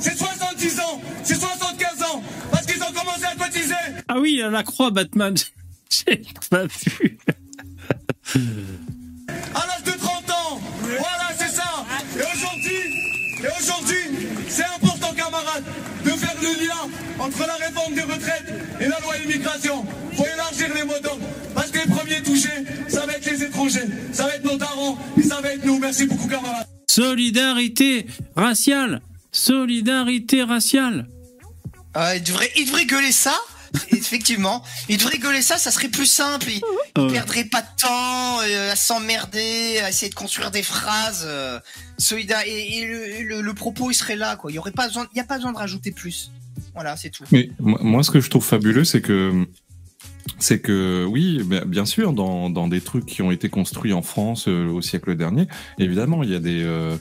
C'est 0.00 0.16
70 0.16 0.80
ans, 0.80 1.00
c'est 1.22 1.34
75 1.36 2.02
ans, 2.02 2.22
parce 2.50 2.66
qu'ils 2.66 2.82
ont 2.82 2.86
commencé 2.92 3.24
à 3.24 3.36
cotiser. 3.36 3.74
Ah 4.08 4.18
oui, 4.18 4.34
il 4.38 4.42
a 4.42 4.50
la 4.50 4.62
croix 4.64 4.90
Batman. 4.90 5.34
J'ai 5.90 6.22
pas 6.50 6.64
vu. 6.66 7.18
À 9.54 9.66
l'âge 9.66 9.84
de 9.84 9.92
30 9.92 10.30
ans, 10.30 10.60
voilà, 10.82 11.28
c'est 11.38 11.48
ça. 11.48 11.86
Et 12.16 12.22
aujourd'hui, 12.36 12.80
et 13.42 13.48
aujourd'hui, 13.60 14.28
c'est 14.48 14.64
important, 14.64 15.14
camarades, 15.14 15.64
de 16.04 16.10
faire 16.10 16.34
le 16.42 16.66
lien 16.66 16.90
entre 17.18 17.46
la 17.46 17.54
réforme 17.54 17.94
des 17.94 18.02
retraites 18.02 18.52
et 18.80 18.86
la 18.86 19.00
loi 19.00 19.16
immigration. 19.24 19.84
Faut 20.14 20.26
élargir 20.26 20.74
les 20.74 20.84
mots 20.84 20.98
d'ordre, 21.02 21.26
parce 21.54 21.70
que 21.70 21.78
les 21.78 21.94
premiers 21.94 22.22
touchés, 22.22 22.64
ça 22.88 23.06
va 23.06 23.14
être 23.14 23.30
les 23.30 23.42
étrangers, 23.44 23.86
ça 24.12 24.26
va 24.26 24.34
être 24.34 24.44
nos 24.44 24.56
darons, 24.56 24.98
et 25.16 25.22
ça 25.22 25.40
va 25.40 25.52
être 25.52 25.64
nous. 25.64 25.78
Merci 25.78 26.06
beaucoup, 26.06 26.28
camarades. 26.28 26.66
Solidarité 26.90 28.06
raciale. 28.36 29.00
Solidarité 29.32 30.42
raciale. 30.42 31.06
Ah, 31.94 32.16
il, 32.16 32.22
devrait, 32.22 32.50
il 32.56 32.66
devrait 32.66 32.86
gueuler 32.86 33.12
ça? 33.12 33.34
Effectivement, 33.92 34.62
il 34.88 34.96
devrait 34.98 35.18
gueuler 35.18 35.42
ça, 35.42 35.58
ça 35.58 35.70
serait 35.70 35.88
plus 35.88 36.06
simple. 36.06 36.46
Il, 36.48 36.60
il 36.96 37.02
Ouais. 37.02 37.12
perdrait 37.12 37.44
pas 37.44 37.60
de 37.62 37.66
temps 37.80 38.40
euh, 38.42 38.72
à 38.72 38.76
s'emmerder, 38.76 39.78
à 39.82 39.88
essayer 39.90 40.08
de 40.10 40.14
construire 40.14 40.50
des 40.50 40.62
phrases. 40.62 41.24
Euh, 41.26 41.58
solida- 41.98 42.44
et, 42.46 42.78
et 42.78 42.86
le, 42.86 43.22
le- 43.36 43.40
le 43.42 43.54
propos 43.54 43.90
il 43.90 43.94
serait 43.94 44.16
là, 44.16 44.36
quoi. 44.36 44.50
Il 44.50 44.54
y 44.54 44.58
aurait 44.58 44.72
pas 44.72 44.86
besoin, 44.88 45.06
il 45.12 45.18
y 45.18 45.20
a 45.20 45.24
pas 45.24 45.36
besoin 45.36 45.52
de 45.52 45.58
rajouter 45.58 45.90
plus. 45.90 46.30
Voilà, 46.74 46.96
c'est 46.96 47.10
tout. 47.10 47.24
Mais 47.32 47.50
moi, 47.58 47.78
moi, 47.82 48.02
ce 48.02 48.10
que 48.10 48.20
je 48.20 48.30
trouve 48.30 48.44
fabuleux, 48.44 48.84
c'est 48.84 49.00
que 49.00 49.46
c'est 50.38 50.60
que 50.60 51.04
oui, 51.08 51.42
bien 51.44 51.64
bien 51.64 51.84
sûr, 51.86 52.12
dans, 52.12 52.50
dans 52.50 52.68
des 52.68 52.80
trucs 52.80 53.06
qui 53.06 53.22
ont 53.22 53.30
été 53.32 53.48
construits 53.48 53.92
en 53.92 54.02
France 54.02 54.46
euh, 54.48 54.66
au 54.68 54.80
siècle 54.82 55.16
dernier, 55.16 55.46
évidemment, 55.78 56.22
il 56.22 56.30
y 56.30 56.34
a 56.34 56.38
des 56.40 56.62
euh, 56.62 56.96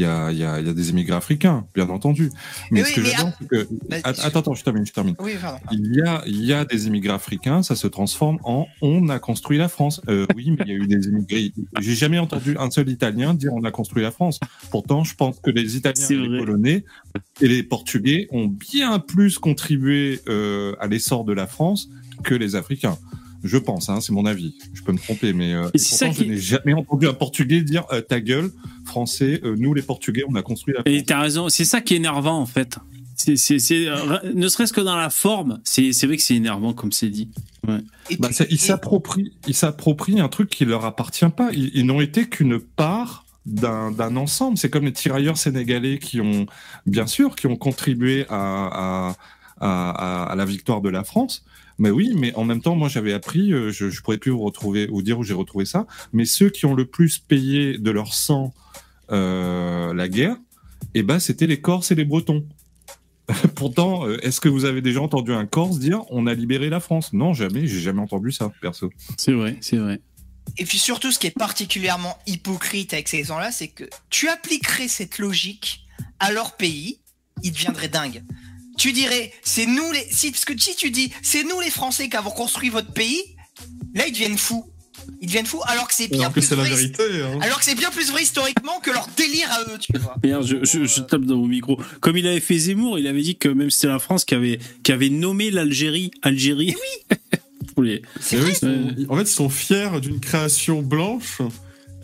il 0.00 0.04
y 0.04 0.06
a, 0.06 0.32
il 0.32 0.38
y, 0.38 0.44
a, 0.44 0.60
il 0.60 0.66
y 0.66 0.70
a 0.70 0.72
des 0.72 0.88
émigrés 0.90 1.14
africains, 1.16 1.66
bien 1.74 1.88
entendu. 1.90 2.30
Mais, 2.70 2.80
Mais 2.80 2.84
ce 2.84 2.88
oui, 2.88 2.94
que 2.94 3.10
j'adore, 3.10 3.32
c'est 3.38 3.48
que 3.48 3.68
Bah, 3.88 3.96
Att- 4.04 4.20
attends, 4.24 4.38
attends, 4.40 4.54
je 4.54 4.64
termine, 4.64 4.86
je 4.86 4.92
termine. 4.92 5.14
Oui. 5.20 5.32
Il 5.72 5.94
y 5.94 6.00
a, 6.00 6.22
il 6.26 6.42
y 6.44 6.52
a 6.54 6.64
des 6.64 6.86
immigrés 6.86 7.12
africains, 7.12 7.62
ça 7.62 7.76
se 7.76 7.86
transforme 7.86 8.38
en 8.44 8.66
on 8.80 9.08
a 9.10 9.18
construit 9.18 9.58
la 9.58 9.68
France. 9.68 10.00
Euh, 10.08 10.26
oui, 10.34 10.50
mais 10.52 10.64
il 10.66 10.68
y 10.68 10.74
a 10.74 10.76
eu 10.78 10.86
des 10.86 11.06
immigrés. 11.08 11.52
J'ai 11.80 11.94
jamais 11.94 12.18
entendu 12.18 12.56
un 12.58 12.70
seul 12.70 12.88
Italien 12.88 13.34
dire 13.34 13.52
on 13.52 13.64
a 13.64 13.70
construit 13.70 14.02
la 14.02 14.10
France. 14.10 14.40
Pourtant, 14.70 15.04
je 15.04 15.14
pense 15.14 15.38
que 15.40 15.50
les 15.50 15.76
Italiens, 15.76 16.06
et 16.08 16.14
les 16.14 16.28
vrai. 16.28 16.38
Polonais 16.38 16.84
et 17.42 17.48
les 17.48 17.62
Portugais 17.62 18.26
ont 18.30 18.46
bien 18.46 18.98
plus 19.00 19.38
contribué 19.38 20.20
euh, 20.28 20.74
à 20.80 20.86
l'essor 20.86 21.24
de 21.24 21.32
la 21.34 21.46
France 21.46 21.88
que 22.24 22.34
les 22.34 22.54
Africains. 22.56 22.96
Je 23.42 23.56
pense, 23.58 23.88
hein, 23.88 24.00
c'est 24.00 24.12
mon 24.12 24.26
avis. 24.26 24.54
Je 24.74 24.82
peux 24.82 24.92
me 24.92 24.98
tromper, 24.98 25.32
mais 25.32 25.54
euh, 25.54 25.68
Et 25.74 25.78
c'est 25.78 25.90
pourtant, 25.98 26.06
ça 26.14 26.18
je 26.18 26.24
qui- 26.24 26.30
n'ai 26.30 26.38
jamais 26.38 26.74
entendu 26.74 27.06
un 27.08 27.14
Portugais 27.14 27.62
dire 27.62 27.84
euh, 27.92 28.00
ta 28.00 28.20
gueule, 28.20 28.50
Français. 28.84 29.40
euh, 29.44 29.54
nous, 29.58 29.72
les 29.74 29.82
Portugais, 29.82 30.24
on 30.28 30.34
a 30.34 30.42
construit 30.42 30.74
la 30.76 30.82
France. 30.82 30.94
Et 30.94 31.02
t'as 31.04 31.20
raison, 31.20 31.48
c'est 31.48 31.64
ça 31.64 31.80
qui 31.80 31.94
est 31.94 31.96
énervant 31.98 32.38
en 32.38 32.46
fait. 32.46 32.76
C'est, 33.16 33.36
c'est, 33.36 33.58
c'est, 33.58 33.86
euh, 33.86 34.18
ne 34.34 34.48
serait-ce 34.48 34.72
que 34.72 34.80
dans 34.80 34.96
la 34.96 35.10
forme, 35.10 35.60
c'est, 35.64 35.92
c'est 35.92 36.06
vrai 36.06 36.16
que 36.16 36.22
c'est 36.22 36.34
énervant 36.36 36.72
comme 36.72 36.90
c'est 36.92 37.10
dit. 37.10 37.30
Et 38.08 38.16
Bah, 38.16 38.28
puis- 38.28 38.34
ça- 38.34 38.44
ils 38.50 38.58
s'approprient, 38.58 39.32
ils 39.46 39.54
s'approprient 39.54 40.20
un 40.20 40.28
truc 40.28 40.48
qui 40.48 40.64
leur 40.64 40.84
appartient 40.86 41.28
pas. 41.28 41.50
Ils, 41.52 41.70
ils 41.74 41.84
n'ont 41.86 42.00
été 42.00 42.28
qu'une 42.28 42.58
part 42.58 43.26
d'un, 43.46 43.90
d'un 43.90 44.16
ensemble. 44.16 44.56
C'est 44.58 44.70
comme 44.70 44.84
les 44.86 44.92
tirailleurs 44.92 45.36
sénégalais 45.36 45.98
qui 45.98 46.20
ont, 46.20 46.46
bien 46.86 47.06
sûr, 47.06 47.36
qui 47.36 47.46
ont 47.46 47.56
contribué 47.56 48.24
à, 48.30 49.08
à, 49.08 49.16
à, 49.60 49.90
à- 49.90 50.32
à 50.32 50.34
la 50.34 50.44
victoire 50.46 50.80
de 50.80 50.88
la 50.88 51.04
France. 51.04 51.44
Mais 51.80 51.90
oui, 51.90 52.12
mais 52.14 52.34
en 52.34 52.44
même 52.44 52.60
temps, 52.60 52.76
moi 52.76 52.90
j'avais 52.90 53.14
appris, 53.14 53.54
euh, 53.54 53.72
je, 53.72 53.88
je 53.88 54.02
pourrais 54.02 54.18
plus 54.18 54.30
vous 54.30 54.42
retrouver, 54.42 54.86
vous 54.86 55.00
dire 55.00 55.18
où 55.18 55.24
j'ai 55.24 55.32
retrouvé 55.32 55.64
ça, 55.64 55.86
mais 56.12 56.26
ceux 56.26 56.50
qui 56.50 56.66
ont 56.66 56.74
le 56.74 56.84
plus 56.84 57.18
payé 57.18 57.78
de 57.78 57.90
leur 57.90 58.12
sang 58.12 58.52
euh, 59.10 59.94
la 59.94 60.06
guerre, 60.06 60.36
eh 60.92 61.02
ben 61.02 61.18
c'était 61.18 61.46
les 61.46 61.62
Corses 61.62 61.90
et 61.90 61.94
les 61.94 62.04
Bretons. 62.04 62.46
Pourtant, 63.54 64.06
euh, 64.06 64.18
est-ce 64.22 64.42
que 64.42 64.50
vous 64.50 64.66
avez 64.66 64.82
déjà 64.82 65.00
entendu 65.00 65.32
un 65.32 65.46
Corse 65.46 65.78
dire 65.78 66.02
on 66.10 66.26
a 66.26 66.34
libéré 66.34 66.68
la 66.68 66.80
France? 66.80 67.14
Non, 67.14 67.32
jamais, 67.32 67.66
j'ai 67.66 67.80
jamais 67.80 68.02
entendu 68.02 68.30
ça, 68.30 68.52
perso. 68.60 68.90
C'est 69.16 69.32
vrai, 69.32 69.56
c'est 69.62 69.78
vrai. 69.78 70.02
Et 70.58 70.66
puis 70.66 70.78
surtout, 70.78 71.10
ce 71.10 71.18
qui 71.18 71.28
est 71.28 71.38
particulièrement 71.38 72.18
hypocrite 72.26 72.92
avec 72.92 73.08
ces 73.08 73.24
gens-là, 73.24 73.52
c'est 73.52 73.68
que 73.68 73.84
tu 74.10 74.28
appliquerais 74.28 74.88
cette 74.88 75.18
logique 75.18 75.86
à 76.18 76.30
leur 76.30 76.58
pays, 76.58 77.00
ils 77.42 77.52
deviendraient 77.52 77.88
dingues. 77.88 78.22
Tu 78.80 78.92
dirais, 78.92 79.30
c'est 79.42 79.66
nous 79.66 79.92
les, 79.92 80.06
si, 80.10 80.30
parce 80.30 80.46
que 80.46 80.58
si 80.58 80.74
tu 80.74 80.90
dis, 80.90 81.12
c'est 81.22 81.44
nous 81.44 81.60
les 81.60 81.68
Français 81.70 82.08
qui 82.08 82.16
avons 82.16 82.30
construit 82.30 82.70
votre 82.70 82.92
pays, 82.94 83.20
là 83.94 84.06
ils 84.06 84.12
deviennent 84.12 84.38
fous. 84.38 84.64
Ils 85.20 85.26
deviennent 85.26 85.44
fous, 85.44 85.60
alors 85.66 85.86
que 85.86 85.92
c'est 85.92 86.08
bien 86.08 86.20
Alors 86.20 86.32
que 86.32 86.40
plus 86.40 86.50
la 86.50 86.56
vrai, 86.56 86.70
vérité. 86.70 87.02
Hein. 87.22 87.38
alors 87.42 87.58
que 87.58 87.64
c'est 87.66 87.74
bien 87.74 87.90
plus 87.90 88.10
vrai 88.10 88.22
historiquement 88.22 88.80
que 88.80 88.90
leur 88.90 89.06
délire 89.18 89.48
à 89.52 89.60
eux, 89.64 89.78
tu 89.78 89.92
vois. 89.98 90.14
Merde, 90.22 90.46
je, 90.46 90.64
je, 90.64 90.84
je 90.86 91.00
tape 91.02 91.22
dans 91.24 91.36
mon 91.36 91.46
micro. 91.46 91.78
Comme 92.00 92.16
il 92.16 92.26
avait 92.26 92.40
fait 92.40 92.56
Zemmour, 92.58 92.98
il 92.98 93.06
avait 93.06 93.20
dit 93.20 93.36
que 93.36 93.48
même 93.50 93.68
c'était 93.70 93.88
la 93.88 93.98
France 93.98 94.24
qui 94.24 94.34
avait, 94.34 94.58
qui 94.82 94.92
avait 94.92 95.10
nommé 95.10 95.50
l'Algérie 95.50 96.10
Algérie. 96.22 96.74
Les- 97.82 98.02
vrai. 98.32 98.38
oui, 98.44 98.54
sont- 98.54 98.94
en 99.10 99.16
fait, 99.16 99.22
ils 99.22 99.26
sont 99.26 99.48
fiers 99.50 100.00
d'une 100.00 100.20
création 100.20 100.80
blanche 100.82 101.38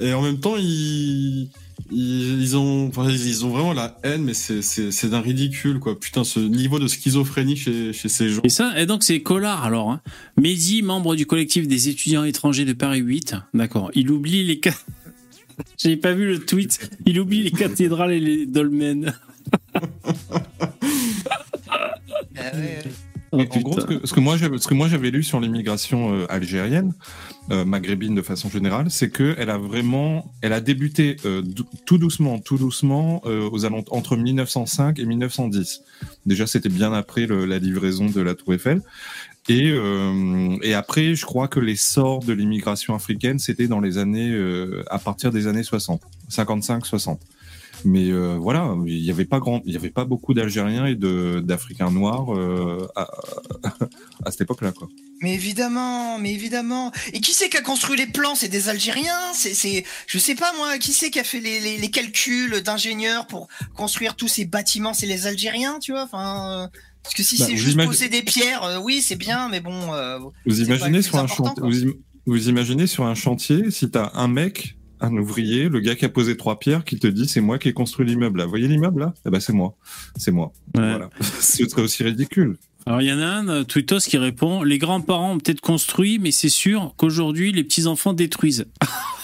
et 0.00 0.12
en 0.14 0.20
même 0.22 0.40
temps, 0.40 0.56
ils, 0.58 1.48
ils, 1.90 2.42
ils 2.42 2.56
ont, 2.56 2.88
enfin, 2.88 3.08
ils 3.10 3.44
ont 3.44 3.50
vraiment 3.50 3.72
la 3.72 3.98
haine, 4.02 4.22
mais 4.24 4.34
c'est, 4.34 5.06
d'un 5.08 5.20
ridicule, 5.20 5.78
quoi. 5.78 5.98
Putain, 5.98 6.24
ce 6.24 6.40
niveau 6.40 6.78
de 6.78 6.86
schizophrénie 6.88 7.56
chez, 7.56 7.92
chez 7.92 8.08
ces 8.08 8.28
gens. 8.28 8.42
Et 8.44 8.48
ça, 8.48 8.78
et 8.80 8.86
donc 8.86 9.02
c'est 9.04 9.20
Collard 9.22 9.64
alors. 9.64 9.90
Hein. 9.90 10.00
Mehdi, 10.40 10.82
membre 10.82 11.14
du 11.16 11.26
collectif 11.26 11.66
des 11.68 11.88
étudiants 11.88 12.24
étrangers 12.24 12.64
de 12.64 12.72
Paris 12.72 13.00
8. 13.00 13.34
D'accord. 13.54 13.90
Il 13.94 14.10
oublie 14.10 14.44
les. 14.44 14.60
ca- 14.62 14.74
J'ai 15.78 15.96
pas 15.96 16.12
vu 16.12 16.26
le 16.26 16.38
tweet. 16.44 16.90
Il 17.06 17.18
oublie 17.20 17.42
les 17.42 17.50
cathédrales 17.50 18.12
et 18.12 18.20
les 18.20 18.46
dolmens. 18.46 19.12
Ah 22.38 22.54
ouais, 22.54 22.60
ouais. 22.60 22.82
En 23.42 23.60
gros, 23.60 23.80
ce 23.80 23.86
que, 23.86 24.06
ce 24.06 24.12
que 24.14 24.20
moi 24.20 24.36
j'avais, 24.36 24.58
ce 24.58 24.66
que 24.68 24.74
moi 24.74 24.88
j'avais 24.88 25.10
lu 25.10 25.22
sur 25.22 25.40
l'immigration 25.40 26.12
euh, 26.14 26.26
algérienne, 26.28 26.92
euh, 27.50 27.64
maghrébine 27.64 28.14
de 28.14 28.22
façon 28.22 28.48
générale, 28.50 28.90
c'est 28.90 29.10
que 29.10 29.34
elle 29.38 29.50
a 29.50 29.58
vraiment, 29.58 30.32
elle 30.42 30.52
a 30.52 30.60
débuté 30.60 31.16
euh, 31.24 31.42
tout 31.84 31.98
doucement, 31.98 32.38
tout 32.38 32.58
doucement 32.58 33.22
aux 33.26 33.64
entre 33.64 34.16
1905 34.16 34.98
et 34.98 35.04
1910. 35.04 35.82
Déjà, 36.26 36.46
c'était 36.46 36.68
bien 36.68 36.92
après 36.92 37.26
le- 37.26 37.44
la 37.46 37.58
livraison 37.58 38.06
de 38.06 38.20
la 38.20 38.34
Tour 38.34 38.54
Eiffel. 38.54 38.82
Et, 39.48 39.72
et 40.62 40.74
après, 40.74 41.14
je 41.14 41.24
crois 41.24 41.46
que 41.46 41.60
l'essor 41.60 42.18
de 42.24 42.32
l'immigration 42.32 42.96
africaine, 42.96 43.38
c'était 43.38 43.68
dans 43.68 43.78
les 43.78 43.96
années, 43.96 44.36
à 44.90 44.98
partir 44.98 45.30
des 45.30 45.46
années 45.46 45.62
60, 45.62 46.02
55-60. 46.28 47.18
Mais 47.84 48.10
euh, 48.10 48.36
voilà, 48.40 48.74
il 48.86 49.02
n'y 49.02 49.10
avait 49.10 49.24
pas 49.24 49.38
grand, 49.38 49.60
il 49.64 49.72
y 49.72 49.76
avait 49.76 49.90
pas 49.90 50.04
beaucoup 50.04 50.34
d'Algériens 50.34 50.86
et 50.86 50.94
de 50.94 51.40
d'Africains 51.44 51.90
noirs 51.90 52.34
euh, 52.34 52.88
à, 52.96 53.06
à 54.24 54.30
cette 54.30 54.42
époque-là, 54.42 54.72
quoi. 54.72 54.88
Mais 55.22 55.34
évidemment, 55.34 56.18
mais 56.18 56.32
évidemment. 56.32 56.92
Et 57.12 57.20
qui 57.20 57.32
c'est 57.32 57.48
qui 57.48 57.56
a 57.56 57.62
construit 57.62 57.96
les 57.96 58.06
plans? 58.06 58.34
C'est 58.34 58.48
des 58.48 58.68
Algériens? 58.68 59.32
C'est, 59.32 59.54
c'est, 59.54 59.84
je 60.06 60.18
sais 60.18 60.34
pas 60.34 60.52
moi. 60.56 60.78
Qui 60.78 60.92
c'est 60.92 61.10
qui 61.10 61.18
a 61.20 61.24
fait 61.24 61.40
les, 61.40 61.60
les, 61.60 61.78
les 61.78 61.90
calculs 61.90 62.60
d'ingénieurs 62.62 63.26
pour 63.26 63.48
construire 63.74 64.14
tous 64.16 64.28
ces 64.28 64.44
bâtiments? 64.44 64.92
C'est 64.94 65.06
les 65.06 65.26
Algériens, 65.26 65.78
tu 65.78 65.92
vois? 65.92 66.02
Enfin, 66.02 66.64
euh, 66.64 66.78
parce 67.02 67.14
que 67.14 67.22
si 67.22 67.38
Bah, 67.38 67.46
c'est 67.46 67.56
juste 67.56 67.82
poser 67.82 68.08
des 68.08 68.22
pierres, 68.22 68.62
euh, 68.64 68.78
oui, 68.78 69.00
c'est 69.00 69.16
bien, 69.16 69.48
mais 69.48 69.60
bon. 69.60 69.94
euh, 69.94 70.18
Vous 70.44 70.60
imaginez 70.60 71.02
sur 71.02 71.18
un 71.18 71.26
chantier, 71.26 71.62
vous, 71.62 71.84
im- 71.88 71.94
vous 72.26 72.48
imaginez 72.48 72.86
sur 72.86 73.04
un 73.04 73.14
chantier 73.14 73.70
si 73.70 73.90
t'as 73.90 74.10
un 74.14 74.28
mec, 74.28 74.75
un 75.00 75.16
ouvrier, 75.16 75.68
le 75.68 75.80
gars 75.80 75.94
qui 75.94 76.04
a 76.04 76.08
posé 76.08 76.36
trois 76.36 76.58
pierres, 76.58 76.84
qui 76.84 76.98
te 76.98 77.06
dit 77.06 77.28
c'est 77.28 77.40
moi 77.40 77.58
qui 77.58 77.68
ai 77.68 77.72
construit 77.72 78.06
l'immeuble. 78.06 78.38
Là, 78.38 78.44
vous 78.44 78.50
voyez 78.50 78.68
l'immeuble 78.68 79.00
là? 79.00 79.14
Eh 79.26 79.30
ben 79.30 79.40
c'est 79.40 79.52
moi, 79.52 79.76
c'est 80.16 80.32
moi. 80.32 80.52
Ouais. 80.74 80.90
Voilà, 80.90 81.10
ce 81.20 81.68
serait 81.68 81.82
aussi 81.82 82.02
ridicule. 82.02 82.56
Alors 82.86 83.02
il 83.02 83.08
y 83.08 83.12
en 83.12 83.18
a 83.18 83.26
un, 83.26 83.48
euh, 83.48 83.64
Twittos, 83.64 84.00
qui 84.00 84.16
répond 84.16 84.62
Les 84.62 84.78
grands-parents 84.78 85.32
ont 85.32 85.38
peut-être 85.38 85.60
construit, 85.60 86.18
mais 86.18 86.30
c'est 86.30 86.48
sûr 86.48 86.94
qu'aujourd'hui 86.96 87.52
les 87.52 87.64
petits-enfants 87.64 88.12
détruisent. 88.12 88.66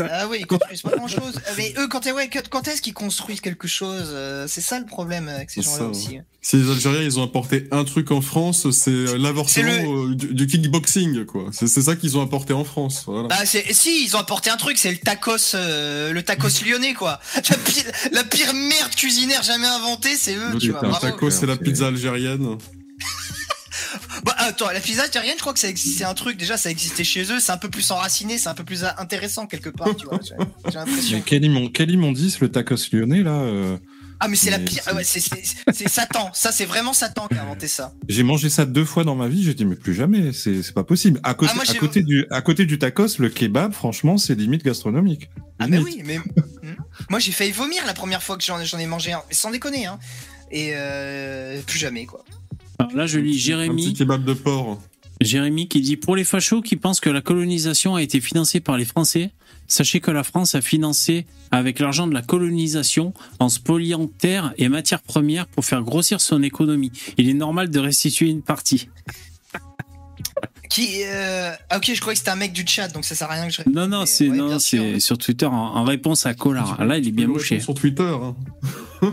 Ah 0.00 0.26
oui, 0.28 0.38
ils 0.40 0.46
construisent 0.46 0.82
pas 0.82 0.96
grand 0.96 1.08
chose. 1.08 1.34
Mais 1.56 1.74
eux, 1.78 1.88
quand, 1.88 2.04
ouais, 2.06 2.28
quand- 2.32 2.48
quand 2.48 2.68
est-ce 2.68 2.80
qu'ils 2.80 2.94
construisent 2.94 3.40
quelque 3.40 3.68
chose 3.68 4.08
euh, 4.12 4.46
C'est 4.48 4.60
ça 4.60 4.78
le 4.78 4.86
problème 4.86 5.28
avec 5.28 5.50
ces 5.50 5.62
gens-là 5.62 5.78
ça, 5.78 5.84
aussi. 5.86 6.18
Si 6.42 6.56
les 6.56 6.70
Algériens, 6.70 7.02
ils 7.02 7.18
ont 7.18 7.22
apporté 7.24 7.68
un 7.70 7.84
truc 7.84 8.10
en 8.12 8.22
France, 8.22 8.70
c'est 8.70 8.90
euh, 8.90 9.16
l'avortement 9.18 10.06
euh, 10.06 10.14
du, 10.14 10.32
du 10.32 10.46
kickboxing, 10.46 11.26
quoi. 11.26 11.50
C'est, 11.52 11.68
ça 11.68 11.96
qu'ils 11.96 12.16
ont 12.16 12.22
apporté 12.22 12.54
en 12.54 12.64
France. 12.64 13.02
Voilà. 13.06 13.28
Bah 13.28 13.44
si 13.44 14.04
ils 14.04 14.16
ont 14.16 14.20
apporté 14.20 14.48
un 14.48 14.56
truc, 14.56 14.78
c'est 14.78 14.90
le 14.90 14.96
tacos, 14.98 15.54
euh, 15.54 16.12
le 16.12 16.22
tacos 16.22 16.48
lyonnais 16.66 16.94
quoi. 16.94 17.20
La 17.50 17.56
pire, 17.58 17.84
la 18.12 18.24
pire 18.24 18.54
merde 18.54 18.94
cuisinaire 18.96 19.42
jamais 19.42 19.66
inventée, 19.66 20.16
c'est 20.16 20.34
eux, 20.34 20.52
Le 20.52 20.58
tu 20.58 20.70
vois. 20.70 20.80
Bravo. 20.80 20.98
taco, 21.00 21.28
c'est 21.30 21.46
la 21.46 21.56
pizza 21.56 21.88
algérienne. 21.88 22.56
Bah 24.24 24.34
attends, 24.38 24.70
la 24.70 24.80
pizza 24.80 25.02
algérienne, 25.04 25.34
je 25.36 25.40
crois 25.40 25.52
que 25.52 25.58
ça 25.58 25.68
exi- 25.68 25.96
c'est 25.96 26.04
un 26.04 26.14
truc 26.14 26.36
déjà, 26.36 26.56
ça 26.56 26.70
existait 26.70 27.04
chez 27.04 27.22
eux, 27.32 27.40
c'est 27.40 27.52
un 27.52 27.56
peu 27.58 27.68
plus 27.70 27.90
enraciné, 27.90 28.38
c'est 28.38 28.48
un 28.48 28.54
peu 28.54 28.64
plus 28.64 28.84
intéressant 28.98 29.46
quelque 29.46 29.70
part, 29.70 29.94
tu 29.96 30.06
vois. 30.06 30.18
J'ai 30.68 30.74
l'impression. 30.78 31.22
quel, 31.24 31.44
immon- 31.44 31.70
quel 31.72 31.90
immondice 31.90 32.40
le 32.40 32.50
tacos 32.50 32.76
lyonnais 32.92 33.22
là 33.22 33.32
euh, 33.40 33.76
Ah, 34.22 34.28
mais 34.28 34.36
c'est 34.36 34.50
la 34.50 34.58
pire. 34.58 34.82
c'est- 34.84 34.90
ah 34.90 34.94
ouais, 34.94 35.04
c'est- 35.04 35.88
Satan. 35.88 36.30
Ça, 36.34 36.52
c'est 36.52 36.66
vraiment 36.66 36.92
Satan 36.92 37.26
qui 37.28 37.38
a 37.38 37.42
inventé 37.42 37.68
ça. 37.68 37.94
J'ai 38.08 38.22
mangé 38.22 38.50
ça 38.50 38.66
deux 38.66 38.84
fois 38.84 39.04
dans 39.04 39.14
ma 39.14 39.28
vie, 39.28 39.42
j'ai 39.42 39.54
dit 39.54 39.64
mais 39.64 39.76
plus 39.76 39.94
jamais, 39.94 40.32
c'est 40.32 40.74
pas 40.74 40.84
possible. 40.84 41.20
À 41.22 41.32
côté, 41.34 41.52
Ah, 41.52 41.54
moi, 41.54 41.64
à 41.66 41.72
j'ai- 41.72 41.78
côté 41.78 42.02
du 42.02 42.26
à 42.30 42.42
côté 42.42 42.66
du 42.66 42.78
tacos, 42.78 43.18
le 43.18 43.30
kebab, 43.30 43.72
franchement, 43.72 44.18
c'est 44.18 44.34
limite 44.34 44.62
gastronomique. 44.64 45.30
Ah, 45.58 45.68
mais 45.68 45.78
oui, 45.78 46.02
mais. 46.04 46.18
Hmm. 46.18 46.74
Moi, 47.08 47.18
j'ai 47.18 47.32
failli 47.32 47.52
vomir 47.52 47.84
la 47.86 47.94
première 47.94 48.22
fois 48.22 48.36
que 48.36 48.44
j'en 48.44 48.62
j'en 48.64 48.78
ai 48.78 48.86
mangé 48.86 49.12
un. 49.12 49.22
Mais 49.28 49.34
sans 49.34 49.50
déconner, 49.50 49.86
hein. 49.86 49.98
Et 50.50 50.72
euh, 50.74 51.60
plus 51.62 51.78
jamais, 51.78 52.04
quoi. 52.06 52.24
Alors 52.80 52.96
là, 52.96 53.06
je 53.06 53.18
lis 53.18 53.30
Un 53.30 53.32
petit 53.32 53.40
Jérémy, 53.40 53.94
kebab 53.94 54.24
de 54.24 54.32
porc. 54.34 54.80
Jérémy 55.20 55.68
qui 55.68 55.80
dit 55.80 55.96
Pour 55.96 56.16
les 56.16 56.24
fachos 56.24 56.62
qui 56.62 56.76
pensent 56.76 57.00
que 57.00 57.10
la 57.10 57.20
colonisation 57.20 57.94
a 57.94 58.02
été 58.02 58.20
financée 58.20 58.60
par 58.60 58.76
les 58.78 58.84
Français, 58.84 59.30
sachez 59.68 60.00
que 60.00 60.10
la 60.10 60.24
France 60.24 60.54
a 60.54 60.60
financé 60.60 61.26
avec 61.50 61.78
l'argent 61.78 62.06
de 62.06 62.14
la 62.14 62.22
colonisation 62.22 63.12
en 63.38 63.48
spoliant 63.48 64.06
terres 64.06 64.54
et 64.56 64.68
matières 64.68 65.02
premières 65.02 65.46
pour 65.46 65.64
faire 65.64 65.82
grossir 65.82 66.20
son 66.20 66.42
économie. 66.42 66.90
Il 67.18 67.28
est 67.28 67.34
normal 67.34 67.70
de 67.70 67.78
restituer 67.78 68.28
une 68.30 68.42
partie. 68.42 68.88
Qui. 70.70 71.02
euh, 71.04 71.52
Ah, 71.68 71.78
ok, 71.78 71.90
je 71.94 72.00
croyais 72.00 72.14
que 72.14 72.18
c'était 72.20 72.30
un 72.30 72.36
mec 72.36 72.52
du 72.52 72.64
chat, 72.66 72.88
donc 72.88 73.04
ça 73.04 73.14
sert 73.16 73.28
à 73.30 73.34
rien 73.34 73.48
que 73.48 73.52
je. 73.52 73.62
Non, 73.68 73.88
non, 73.88 74.06
c'est 74.06 74.28
ouais, 74.30 75.00
sur 75.00 75.18
Twitter 75.18 75.46
en, 75.46 75.52
en 75.52 75.84
réponse 75.84 76.26
à 76.26 76.34
Collard. 76.34 76.82
Là, 76.84 76.96
il 76.98 77.08
est 77.08 77.10
bien 77.10 77.26
répondre 77.26 77.60
Sur 77.60 77.74
Twitter. 77.74 78.04
hein. 78.22 78.36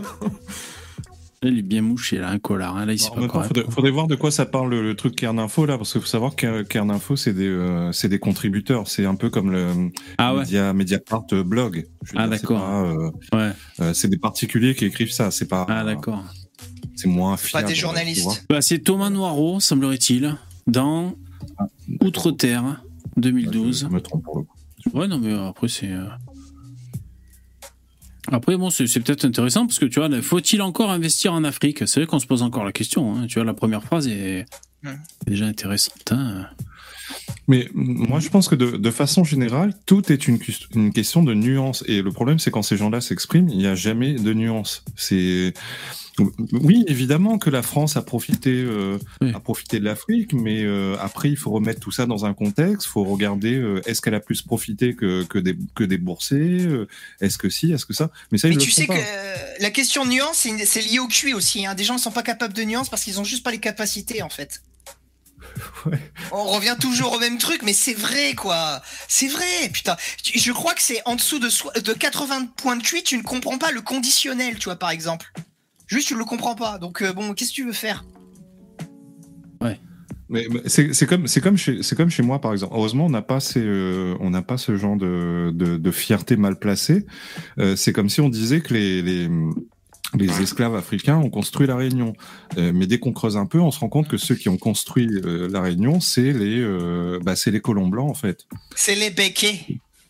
Il 1.42 1.58
est 1.58 1.62
bien 1.62 1.82
mouché, 1.82 2.18
là, 2.18 2.30
un 2.30 2.38
Collard. 2.38 2.76
hein. 2.76 2.86
Là, 2.86 2.92
il 2.92 2.98
sait 2.98 3.10
En 3.10 3.14
pas 3.28 3.28
temps, 3.44 3.70
faudrait, 3.70 3.90
voir 3.92 4.08
de 4.08 4.16
quoi 4.16 4.30
ça 4.32 4.44
parle 4.44 4.70
le, 4.70 4.82
le 4.82 4.94
truc 4.96 5.14
Kern 5.14 5.38
Info 5.38 5.66
là, 5.66 5.78
parce 5.78 5.92
qu'il 5.92 6.00
faut 6.00 6.06
savoir 6.06 6.34
que 6.34 6.62
Kern 6.62 6.90
Info 6.90 7.14
c'est 7.14 7.32
des 7.32 7.46
euh, 7.46 7.92
c'est 7.92 8.08
des 8.08 8.18
contributeurs, 8.18 8.88
c'est 8.88 9.06
un 9.06 9.14
peu 9.14 9.30
comme 9.30 9.52
le 9.52 9.90
Ah 10.18 10.34
ouais, 10.34 10.40
Media, 10.40 10.72
Mediapart 10.72 11.26
euh, 11.32 11.44
blog. 11.44 11.86
Je 12.02 12.12
Ah, 12.16 12.24
c'est 12.24 12.30
d'accord. 12.30 12.60
pas, 12.60 12.82
euh, 12.82 13.10
ouais. 13.34 13.52
euh, 13.80 13.94
c'est 13.94 14.08
des 14.08 14.18
particuliers 14.18 14.74
qui 14.74 14.84
écrivent 14.84 15.12
ça, 15.12 15.30
c'est 15.30 15.46
pas. 15.46 15.64
Ah, 15.68 15.84
d'accord. 15.84 16.24
C'est 16.96 17.08
moins 17.08 17.36
Pas 17.52 17.62
des 17.62 17.76
journalistes. 17.76 18.44
Bah, 18.50 18.60
c'est 18.60 18.80
Thomas 18.80 19.08
Noireau, 19.10 19.60
semblerait-il, 19.60 20.36
dans 20.66 21.14
Outre-Terre 22.00 22.82
2012. 23.16 23.86
Je 23.88 23.94
me 23.94 24.00
trompe 24.00 24.24
pour 24.24 24.38
le 24.38 24.42
coup. 24.44 24.98
Ouais, 24.98 25.06
non, 25.06 25.18
mais 25.20 25.32
après, 25.34 25.68
c'est. 25.68 25.90
Après, 28.30 28.56
bon, 28.56 28.70
c'est 28.70 28.84
peut-être 29.00 29.24
intéressant 29.24 29.66
parce 29.66 29.78
que 29.78 29.86
tu 29.86 30.00
vois, 30.00 30.10
faut-il 30.22 30.60
encore 30.62 30.90
investir 30.90 31.32
en 31.32 31.44
Afrique? 31.44 31.86
C'est 31.86 32.00
vrai 32.00 32.06
qu'on 32.06 32.18
se 32.18 32.26
pose 32.26 32.42
encore 32.42 32.64
la 32.64 32.72
question. 32.72 33.14
hein. 33.16 33.26
Tu 33.26 33.34
vois, 33.38 33.44
la 33.44 33.54
première 33.54 33.82
phrase 33.82 34.06
est 34.08 34.44
Ouais. 34.84 34.96
déjà 35.26 35.46
intéressante. 35.46 36.12
hein. 36.12 36.46
Mais 37.46 37.68
moi, 37.74 38.20
je 38.20 38.28
pense 38.28 38.48
que 38.48 38.54
de, 38.54 38.76
de 38.76 38.90
façon 38.90 39.24
générale, 39.24 39.74
tout 39.86 40.12
est 40.12 40.28
une, 40.28 40.38
question 40.92 41.22
de 41.22 41.34
nuance. 41.34 41.82
Et 41.86 42.02
le 42.02 42.12
problème, 42.12 42.38
c'est 42.38 42.50
quand 42.50 42.62
ces 42.62 42.76
gens-là 42.76 43.00
s'expriment, 43.00 43.48
il 43.48 43.58
n'y 43.58 43.66
a 43.66 43.74
jamais 43.74 44.14
de 44.14 44.32
nuance. 44.34 44.84
C'est 44.96 45.54
oui, 46.52 46.84
évidemment 46.88 47.38
que 47.38 47.50
la 47.50 47.62
France 47.62 47.96
a 47.96 48.02
profité, 48.02 48.50
euh, 48.50 48.98
Oui. 49.20 49.32
a 49.34 49.40
profité 49.40 49.78
de 49.78 49.84
l'Afrique, 49.84 50.32
mais 50.32 50.62
euh, 50.64 50.96
après, 51.00 51.28
il 51.30 51.36
faut 51.36 51.50
remettre 51.50 51.80
tout 51.80 51.90
ça 51.90 52.06
dans 52.06 52.24
un 52.24 52.34
contexte. 52.34 52.86
Il 52.86 52.90
faut 52.90 53.04
regarder 53.04 53.54
euh, 53.54 53.80
est-ce 53.86 54.00
qu'elle 54.00 54.14
a 54.14 54.20
plus 54.20 54.42
profité 54.42 54.94
que, 54.94 55.24
que 55.24 55.38
des 55.38 55.56
que 55.74 55.84
des 55.84 55.98
boursiers 55.98 56.66
euh, 56.66 56.88
Est-ce 57.20 57.38
que 57.38 57.48
si 57.48 57.72
Est-ce 57.72 57.86
que 57.86 57.94
ça? 57.94 58.10
Mais 58.32 58.38
ça, 58.38 58.48
Mais 58.48 58.54
ils 58.54 58.58
tu 58.58 58.70
sais 58.70 58.86
que 58.86 58.92
la 59.60 59.70
question 59.70 60.04
nuance, 60.06 60.46
c'est 60.64 60.82
lié 60.82 60.98
au 60.98 61.08
QI 61.08 61.34
aussi. 61.34 61.66
Hein. 61.66 61.74
Des 61.74 61.84
gens 61.84 61.94
ne 61.94 62.00
sont 62.00 62.10
pas 62.10 62.22
capables 62.22 62.54
de 62.54 62.62
nuance 62.62 62.88
parce 62.88 63.04
qu'ils 63.04 63.20
ont 63.20 63.24
juste 63.24 63.44
pas 63.44 63.52
les 63.52 63.60
capacités, 63.60 64.22
en 64.22 64.28
fait. 64.28 64.62
Ouais. 65.86 66.00
On 66.32 66.44
revient 66.44 66.76
toujours 66.80 67.12
au 67.12 67.18
même 67.18 67.38
truc, 67.38 67.62
mais 67.62 67.72
c'est 67.72 67.94
vrai, 67.94 68.34
quoi. 68.34 68.82
C'est 69.08 69.28
vrai, 69.28 69.68
putain. 69.72 69.96
Je 70.34 70.52
crois 70.52 70.74
que 70.74 70.82
c'est 70.82 71.00
en 71.06 71.16
dessous 71.16 71.38
de, 71.38 71.48
soi- 71.48 71.72
de 71.72 71.92
80 71.92 72.46
points 72.56 72.76
de 72.76 72.82
QI, 72.82 73.02
tu 73.02 73.16
ne 73.16 73.22
comprends 73.22 73.58
pas 73.58 73.70
le 73.70 73.80
conditionnel, 73.80 74.58
tu 74.58 74.64
vois, 74.64 74.76
par 74.76 74.90
exemple. 74.90 75.32
Juste, 75.86 76.08
tu 76.08 76.14
le 76.16 76.24
comprends 76.24 76.54
pas. 76.54 76.78
Donc, 76.78 77.02
euh, 77.02 77.12
bon, 77.12 77.32
qu'est-ce 77.34 77.50
que 77.50 77.54
tu 77.56 77.64
veux 77.66 77.72
faire? 77.72 78.04
Mais 80.30 80.46
mais 80.50 80.60
c'est 80.66 80.92
c'est 80.92 81.06
comme 81.06 81.26
c'est 81.26 81.40
comme 81.40 81.56
chez 81.56 81.82
c'est 81.82 81.96
comme 81.96 82.10
chez 82.10 82.22
moi 82.22 82.38
par 82.38 82.52
exemple. 82.52 82.74
Heureusement, 82.76 83.06
on 83.06 83.10
n'a 83.10 83.22
pas 83.22 83.40
ces 83.40 83.62
euh, 83.62 84.14
on 84.20 84.28
n'a 84.28 84.42
pas 84.42 84.58
ce 84.58 84.76
genre 84.76 84.96
de 84.96 85.52
de, 85.54 85.78
de 85.78 85.90
fierté 85.90 86.36
mal 86.36 86.58
placée. 86.58 87.06
Euh, 87.58 87.76
c'est 87.76 87.94
comme 87.94 88.10
si 88.10 88.20
on 88.20 88.28
disait 88.28 88.60
que 88.60 88.74
les 88.74 89.00
les 89.00 89.30
les 90.16 90.40
esclaves 90.40 90.74
africains 90.74 91.16
ont 91.18 91.28
construit 91.30 91.66
la 91.66 91.76
Réunion. 91.76 92.14
Euh, 92.56 92.72
mais 92.74 92.86
dès 92.86 92.98
qu'on 92.98 93.12
creuse 93.12 93.36
un 93.36 93.46
peu, 93.46 93.60
on 93.60 93.70
se 93.70 93.78
rend 93.80 93.88
compte 93.88 94.08
que 94.08 94.16
ceux 94.16 94.34
qui 94.34 94.48
ont 94.48 94.56
construit 94.56 95.08
euh, 95.24 95.48
la 95.50 95.60
Réunion, 95.60 96.00
c'est 96.00 96.32
les 96.32 96.60
euh, 96.60 97.18
bah, 97.22 97.36
c'est 97.36 97.50
les 97.50 97.60
colons 97.60 97.88
blancs 97.88 98.10
en 98.10 98.14
fait. 98.14 98.46
C'est 98.74 98.94
les 98.94 99.10
béquets. 99.10 99.60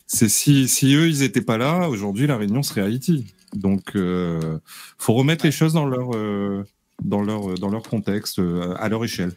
C'est 0.07 0.28
si 0.28 0.68
si 0.68 0.94
eux 0.94 1.09
ils 1.09 1.22
étaient 1.22 1.42
pas 1.42 1.59
là, 1.59 1.88
aujourd'hui 1.88 2.26
la 2.26 2.36
Réunion 2.36 2.62
serait 2.62 2.82
Haïti. 2.82 3.26
Donc 3.55 3.96
euh, 3.96 4.59
faut 4.99 5.14
remettre 5.14 5.44
les 5.44 5.53
choses 5.53 5.72
dans 5.72 5.86
leur 5.86 6.14
euh, 6.14 6.64
dans 7.03 7.22
leur 7.22 7.55
dans 7.59 7.68
leur 7.70 7.82
contexte 7.82 8.38
euh, 8.38 8.74
à 8.78 8.88
leur 8.88 9.05
échelle. 9.05 9.32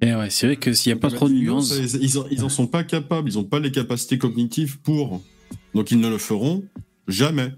Et 0.00 0.14
ouais, 0.14 0.30
c'est 0.30 0.46
vrai 0.46 0.56
que 0.56 0.72
s'il 0.72 0.92
n'y 0.92 0.98
a 0.98 1.00
pas 1.00 1.10
trop 1.10 1.28
de 1.28 1.34
nuances. 1.34 1.74
Ils, 1.76 2.02
ils, 2.04 2.18
en- 2.18 2.26
ils 2.30 2.44
en 2.44 2.48
sont 2.48 2.68
pas 2.68 2.84
capables, 2.84 3.28
ils 3.28 3.38
ont 3.38 3.44
pas 3.44 3.58
les 3.58 3.72
capacités 3.72 4.18
cognitives 4.18 4.78
pour. 4.80 5.20
Donc 5.74 5.90
ils 5.90 5.98
ne 5.98 6.08
le 6.08 6.18
feront 6.18 6.62
jamais. 7.08 7.52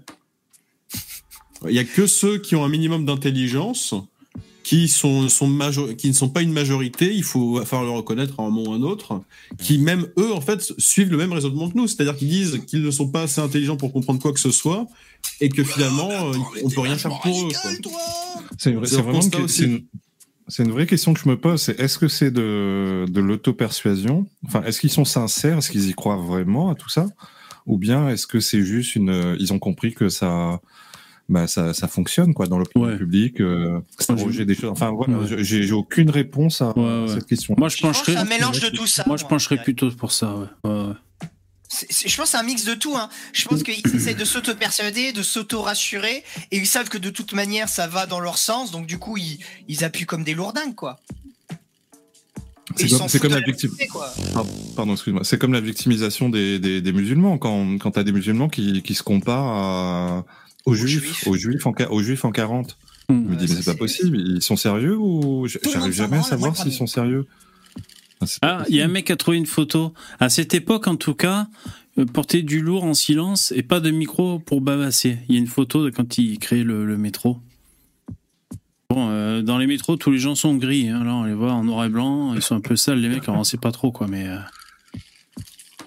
Il 1.69 1.75
y 1.75 1.79
a 1.79 1.83
que 1.83 2.07
ceux 2.07 2.37
qui 2.37 2.55
ont 2.55 2.63
un 2.65 2.69
minimum 2.69 3.05
d'intelligence 3.05 3.93
qui 4.63 4.87
sont, 4.87 5.27
sont 5.27 5.47
majo- 5.47 5.93
qui 5.95 6.07
ne 6.07 6.13
sont 6.13 6.29
pas 6.29 6.41
une 6.41 6.53
majorité, 6.53 7.13
il 7.13 7.23
faut 7.23 7.63
falloir 7.65 7.83
le 7.85 7.97
reconnaître 7.97 8.39
à 8.39 8.43
un 8.43 8.49
moment 8.49 8.71
ou 8.71 8.73
à 8.73 8.77
un 8.77 8.81
autre, 8.81 9.21
qui 9.57 9.77
même 9.77 10.07
eux 10.17 10.31
en 10.33 10.39
fait 10.39 10.73
suivent 10.77 11.11
le 11.11 11.17
même 11.17 11.33
raisonnement 11.33 11.69
que 11.69 11.77
nous, 11.77 11.87
c'est-à-dire 11.87 12.15
qu'ils 12.15 12.29
disent 12.29 12.61
qu'ils 12.65 12.81
ne 12.81 12.89
sont 12.91 13.09
pas 13.09 13.23
assez 13.23 13.41
intelligents 13.41 13.75
pour 13.75 13.91
comprendre 13.91 14.21
quoi 14.21 14.31
que 14.31 14.39
ce 14.39 14.51
soit 14.51 14.87
et 15.41 15.49
que 15.49 15.63
finalement 15.65 16.09
euh, 16.11 16.37
on 16.63 16.69
peut 16.69 16.79
rien 16.81 16.97
faire 16.97 17.11
pour 17.19 17.31
eux. 17.45 17.49
C'est 18.57 18.71
une 18.71 18.77
vraie- 18.77 18.87
vraiment 19.01 19.19
c'est 20.47 20.63
une, 20.63 20.71
une 20.71 20.85
question 20.85 21.13
que 21.13 21.19
je 21.19 21.27
me 21.29 21.37
pose. 21.37 21.61
C'est 21.61 21.77
est-ce 21.79 21.97
que 21.97 22.07
c'est 22.07 22.31
de, 22.31 23.05
de 23.09 23.19
l'auto-persuasion? 23.21 24.27
Enfin, 24.45 24.63
est-ce 24.63 24.79
qu'ils 24.79 24.89
sont 24.91 25.05
sincères? 25.05 25.57
Est-ce 25.57 25.71
qu'ils 25.71 25.89
y 25.89 25.93
croient 25.93 26.17
vraiment 26.17 26.69
à 26.69 26.75
tout 26.75 26.89
ça? 26.89 27.07
Ou 27.65 27.77
bien 27.77 28.09
est-ce 28.09 28.27
que 28.27 28.39
c'est 28.39 28.61
juste 28.61 28.95
une 28.95 29.35
Ils 29.39 29.53
ont 29.53 29.59
compris 29.59 29.93
que 29.93 30.09
ça, 30.09 30.59
bah, 31.29 31.47
ça, 31.47 31.73
ça 31.73 31.87
fonctionne 31.87 32.33
quoi 32.33 32.47
dans 32.47 32.57
l'opinion 32.59 32.87
Ouais. 32.87 32.97
publique, 32.97 33.39
euh, 33.41 33.79
ça 33.99 34.13
rejet 34.15 34.45
des 34.45 34.55
choses. 34.55 34.71
Enfin, 34.71 34.91
voilà, 34.91 35.17
Ouais. 35.19 35.43
j'ai 35.43 35.63
j'ai 35.63 35.71
aucune 35.73 36.09
réponse 36.09 36.61
à, 36.61 36.77
Ouais, 36.77 36.83
à 36.85 37.01
ouais. 37.03 37.07
cette 37.07 37.25
question. 37.25 37.55
Moi, 37.57 37.69
je 37.69 37.77
Je 37.77 37.81
pense 37.81 38.01
que 38.01 38.11
pencherais. 38.11 38.13
c'est 38.13 38.33
un 38.33 38.37
mélange 38.37 38.59
de 38.59 38.69
tout 38.69 38.87
ça. 38.87 39.03
Moi, 39.07 39.17
je 39.17 39.25
pencherais 39.25 39.57
plutôt 39.63 39.89
pour 39.91 40.11
ça. 40.11 40.35
Ouais. 40.35 40.47
Ouais, 40.65 40.87
ouais. 40.87 40.93
C'est- 41.69 41.91
c'est- 41.91 42.07
je 42.07 42.15
pense 42.17 42.25
que 42.25 42.31
c'est 42.31 42.37
un 42.37 42.43
mix 42.43 42.65
de 42.65 42.75
tout. 42.75 42.95
Hein. 42.95 43.09
Je 43.33 43.47
pense 43.47 43.63
qu'ils 43.63 43.81
essaient 43.95 44.13
de 44.13 44.25
s'auto-persuader, 44.25 45.11
de 45.11 45.23
s'auto-rassurer, 45.23 46.23
et 46.51 46.57
ils 46.57 46.67
savent 46.67 46.89
que 46.89 46.99
de 46.99 47.09
toute 47.09 47.33
manière, 47.33 47.67
ça 47.67 47.87
va 47.87 48.05
dans 48.05 48.19
leur 48.19 48.37
sens, 48.37 48.69
donc 48.71 48.85
du 48.85 48.99
coup, 48.99 49.17
ils, 49.17 49.39
ils 49.67 49.83
appuient 49.83 50.05
comme 50.05 50.23
des 50.23 50.35
lourdingues, 50.35 50.75
quoi. 50.75 50.99
C'est 52.75 53.19
comme- 53.19 53.31
la 53.31 53.41
quoi. 53.91 54.11
Pardon, 54.75 54.93
excuse-moi. 54.93 55.23
C'est 55.23 55.37
comme 55.37 55.53
la 55.53 55.59
victimisation 55.61 56.29
des, 56.29 56.59
des, 56.59 56.81
des 56.81 56.91
musulmans 56.93 57.37
quand, 57.37 57.77
quand 57.77 57.91
t'as 57.91 58.03
des 58.03 58.11
musulmans 58.11 58.49
qui, 58.49 58.81
qui 58.81 58.95
se 58.95 59.03
comparent 59.03 59.47
à, 59.57 60.25
aux, 60.65 60.73
juifs, 60.73 61.27
aux 61.27 61.35
juifs 61.35 61.65
en, 61.65 61.71
qua- 61.73 61.91
aux 61.91 62.01
juifs 62.01 62.25
en 62.25 62.31
40. 62.31 62.77
Je 63.09 63.13
me 63.15 63.35
dis, 63.35 63.45
mais 63.53 63.61
c'est 63.61 63.71
pas 63.71 63.77
possible. 63.77 64.17
Ils 64.17 64.41
sont 64.41 64.55
sérieux 64.55 64.97
ou 64.97 65.47
j'arrive 65.47 65.93
jamais 65.93 66.17
à 66.17 66.23
savoir 66.23 66.55
s'ils 66.57 66.71
sont 66.71 66.87
sérieux. 66.87 67.25
Pas 68.19 68.25
Ah, 68.41 68.63
il 68.69 68.75
y 68.75 68.81
a 68.81 68.85
un 68.85 68.87
mec 68.87 69.05
qui 69.07 69.11
a 69.11 69.17
trouvé 69.17 69.37
une 69.37 69.45
photo. 69.45 69.93
À 70.19 70.29
cette 70.29 70.53
époque, 70.53 70.87
en 70.87 70.95
tout 70.95 71.13
cas, 71.13 71.47
euh, 71.99 72.05
porter 72.05 72.41
du 72.43 72.61
lourd 72.61 72.85
en 72.85 72.93
silence 72.93 73.51
et 73.55 73.61
pas 73.63 73.79
de 73.81 73.91
micro 73.91 74.39
pour 74.39 74.61
bavasser. 74.61 75.17
Il 75.27 75.35
y 75.35 75.37
a 75.37 75.41
une 75.41 75.47
photo 75.47 75.83
de 75.83 75.89
quand 75.89 76.17
il 76.17 76.39
crée 76.39 76.63
le, 76.63 76.85
le 76.85 76.97
métro. 76.97 77.39
Bon, 78.89 79.09
euh, 79.09 79.41
dans 79.41 79.57
les 79.57 79.67
métros, 79.67 79.97
tous 79.97 80.11
les 80.11 80.19
gens 80.19 80.35
sont 80.35 80.55
gris. 80.55 80.87
hein. 80.87 81.03
Là, 81.03 81.13
on 81.15 81.23
les 81.23 81.33
voit 81.33 81.51
en 81.53 81.63
noir 81.63 81.85
et 81.85 81.89
blanc. 81.89 82.33
Ils 82.35 82.41
sont 82.41 82.55
un 82.55 82.61
peu 82.61 82.75
sales, 82.75 82.99
les 82.99 83.09
mecs. 83.09 83.23
Alors, 83.27 83.39
on 83.39 83.43
sait 83.43 83.57
pas 83.57 83.71
trop, 83.71 83.91
quoi. 83.91 84.07
Mais 84.07 84.27
euh, 84.27 84.37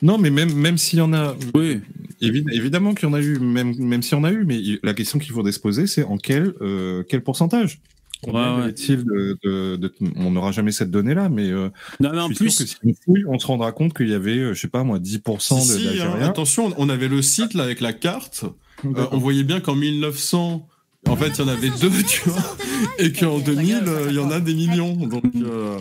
Non, 0.06 0.18
mais 0.18 0.30
même, 0.30 0.52
même 0.54 0.78
s'il 0.78 1.00
y 1.00 1.02
en 1.02 1.12
a, 1.12 1.34
oui, 1.54 1.80
évi- 2.22 2.44
évidemment 2.52 2.94
qu'il 2.94 3.08
y 3.08 3.10
en 3.10 3.14
a 3.14 3.20
eu, 3.20 3.38
même, 3.40 3.74
même 3.76 4.02
s'il 4.02 4.16
y 4.16 4.20
en 4.20 4.24
a 4.24 4.30
eu, 4.30 4.44
mais 4.44 4.60
la 4.84 4.94
question 4.94 5.18
qu'il 5.18 5.32
faudrait 5.32 5.50
se 5.52 5.58
poser, 5.60 5.86
c'est 5.88 6.04
en 6.04 6.16
quel, 6.16 6.54
euh, 6.60 7.02
quel 7.08 7.22
pourcentage? 7.24 7.80
Combien 8.22 8.56
Ouais, 8.56 8.62
ouais. 8.62 8.68
est-il 8.70 9.04
de, 9.04 9.36
de- 9.42 9.76
de- 9.76 9.92
on 10.16 10.30
n'aura 10.30 10.52
jamais 10.52 10.70
cette 10.72 10.90
donnée-là, 10.92 11.28
mais, 11.28 11.50
euh, 11.50 11.68
non, 12.00 12.10
mais 12.12 12.20
en 12.20 12.28
je 12.28 12.34
suis 12.34 12.44
plus, 12.44 12.50
sûr 12.52 12.64
que 12.64 12.70
si 12.70 12.76
on 12.86 12.94
fouille, 13.04 13.24
on 13.28 13.38
se 13.38 13.46
rendra 13.48 13.72
compte 13.72 13.94
qu'il 13.94 14.08
y 14.08 14.14
avait, 14.14 14.38
euh, 14.38 14.54
je 14.54 14.60
sais 14.60 14.68
pas 14.68 14.84
moi, 14.84 14.98
10% 15.00 15.60
Si, 15.60 15.72
de- 15.72 15.78
si, 15.92 16.00
hein, 16.00 16.14
attention, 16.22 16.72
on 16.78 16.88
avait 16.88 17.08
le 17.08 17.20
site 17.20 17.52
là 17.54 17.64
avec 17.64 17.80
la 17.80 17.92
carte. 17.92 18.44
Euh, 18.84 19.06
on 19.10 19.18
voyait 19.18 19.42
bien 19.44 19.58
qu'en 19.60 19.74
1900, 19.74 20.66
en 21.08 21.16
fait, 21.16 21.28
il 21.30 21.38
y 21.40 21.42
en 21.42 21.48
avait 21.48 21.70
deux, 21.80 21.90
tu 22.08 22.28
vois, 22.28 22.56
et 22.98 23.12
qu'en 23.12 23.38
2000, 23.38 23.82
euh, 23.86 24.06
il 24.10 24.14
y 24.14 24.18
en 24.18 24.30
a 24.30 24.40
des 24.40 24.54
millions. 24.54 24.94
Donc, 24.94 25.24
euh, 25.36 25.78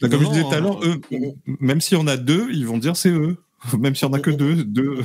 comme 0.00 0.10
non, 0.12 0.20
je 0.20 0.26
disais 0.28 0.42
tout 0.42 0.54
à 0.54 0.60
l'heure, 0.60 0.82
euh, 0.84 0.96
eux, 1.12 1.34
même 1.60 1.80
s'il 1.80 1.98
y 1.98 2.00
en 2.00 2.06
a 2.06 2.16
deux, 2.16 2.48
ils 2.52 2.66
vont 2.66 2.78
dire 2.78 2.96
c'est 2.96 3.10
eux. 3.10 3.36
Même 3.78 3.94
s'il 3.94 4.06
y 4.06 4.10
en 4.10 4.14
a 4.14 4.20
que 4.20 4.30
deux, 4.30 4.64
deux. 4.64 4.98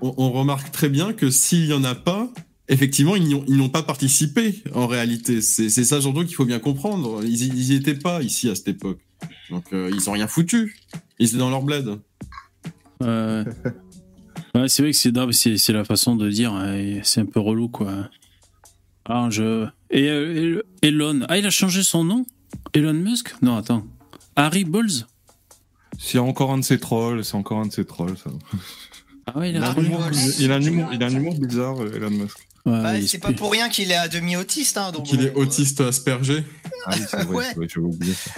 on, 0.00 0.14
on 0.16 0.30
remarque 0.32 0.70
très 0.72 0.88
bien 0.88 1.12
que 1.12 1.30
s'il 1.30 1.66
y 1.66 1.72
en 1.72 1.84
a 1.84 1.94
pas, 1.94 2.28
effectivement, 2.68 3.16
ils 3.16 3.24
n'y 3.24 3.34
ont, 3.34 3.44
ils 3.48 3.56
n'ont 3.56 3.68
pas 3.68 3.82
participé 3.82 4.62
en 4.74 4.86
réalité. 4.86 5.40
C'est 5.40 5.68
c'est 5.70 5.84
ça 5.84 6.00
surtout 6.00 6.24
qu'il 6.24 6.34
faut 6.34 6.44
bien 6.44 6.58
comprendre. 6.58 7.20
Ils, 7.24 7.42
y- 7.44 7.48
ils 7.48 7.72
y 7.72 7.74
étaient 7.74 7.94
pas 7.94 8.22
ici 8.22 8.48
à 8.50 8.54
cette 8.54 8.68
époque. 8.68 8.98
Donc, 9.50 9.64
euh, 9.72 9.90
ils 9.94 10.08
ont 10.10 10.12
rien 10.12 10.26
foutu. 10.26 10.76
Ils 11.18 11.28
étaient 11.28 11.36
dans 11.38 11.50
leur 11.50 11.62
bled. 11.62 11.98
euh, 13.02 13.44
ouais, 14.54 14.68
c'est 14.68 14.82
vrai 14.82 14.90
que 14.92 14.96
c'est 14.96 15.12
non, 15.12 15.26
mais 15.26 15.32
c'est 15.32 15.56
c'est 15.56 15.72
la 15.72 15.84
façon 15.84 16.16
de 16.16 16.28
dire. 16.28 16.52
hein, 16.52 16.74
et 16.74 17.00
C'est 17.04 17.20
un 17.20 17.26
peu 17.26 17.40
relou, 17.40 17.68
quoi. 17.68 18.08
Ah, 19.04 19.28
je. 19.30 19.66
Et 19.90 20.08
euh, 20.08 20.62
Elon. 20.82 21.20
Ah, 21.28 21.38
il 21.38 21.46
a 21.46 21.50
changé 21.50 21.82
son 21.82 22.04
nom? 22.04 22.24
Elon 22.74 22.94
Musk? 22.94 23.34
Non, 23.42 23.56
attends. 23.56 23.86
Harry 24.36 24.64
Balls 24.64 25.06
S'il 25.98 26.16
y 26.16 26.18
a 26.18 26.22
encore 26.22 26.50
un 26.52 26.58
de 26.58 26.64
ces 26.64 26.78
trolls, 26.80 27.24
c'est 27.24 27.34
encore 27.34 27.58
un 27.60 27.66
de 27.66 27.72
ces 27.72 27.84
trolls, 27.84 28.16
ça. 28.16 28.30
Ah 29.26 29.38
ouais, 29.38 29.50
il 29.50 29.56
a 29.56 29.70
un 29.70 29.74
humour. 29.76 30.00
Il 30.38 30.50
a 30.50 30.54
un 30.56 30.62
humour, 30.62 30.88
il 30.92 31.02
a 31.02 31.06
un 31.06 31.10
humour 31.10 31.34
bizarre, 31.38 31.80
euh, 31.82 31.94
Elon 31.94 32.10
Musk. 32.10 32.36
Ouais, 32.64 32.82
Bah, 32.82 32.96
il 32.98 33.08
c'est 33.08 33.18
pas 33.18 33.32
pour 33.32 33.50
rien 33.52 33.68
qu'il 33.68 33.90
est 33.90 33.96
à 33.96 34.08
demi 34.08 34.36
autiste. 34.36 34.76
Hein, 34.78 34.92
donc 34.92 35.04
Qu'il 35.06 35.22
est 35.22 35.30
euh, 35.36 35.40
autiste 35.40 35.80
aspergé. 35.80 36.44
Ah 36.86 36.90
oui, 36.96 37.02
c'est 37.08 37.22
vrai, 37.24 37.36
Ouais. 37.36 37.44
c'est 37.48 37.56
vrai, 37.56 37.66
j'avais 37.68 37.86
oublié 37.86 38.14
ça. 38.14 38.30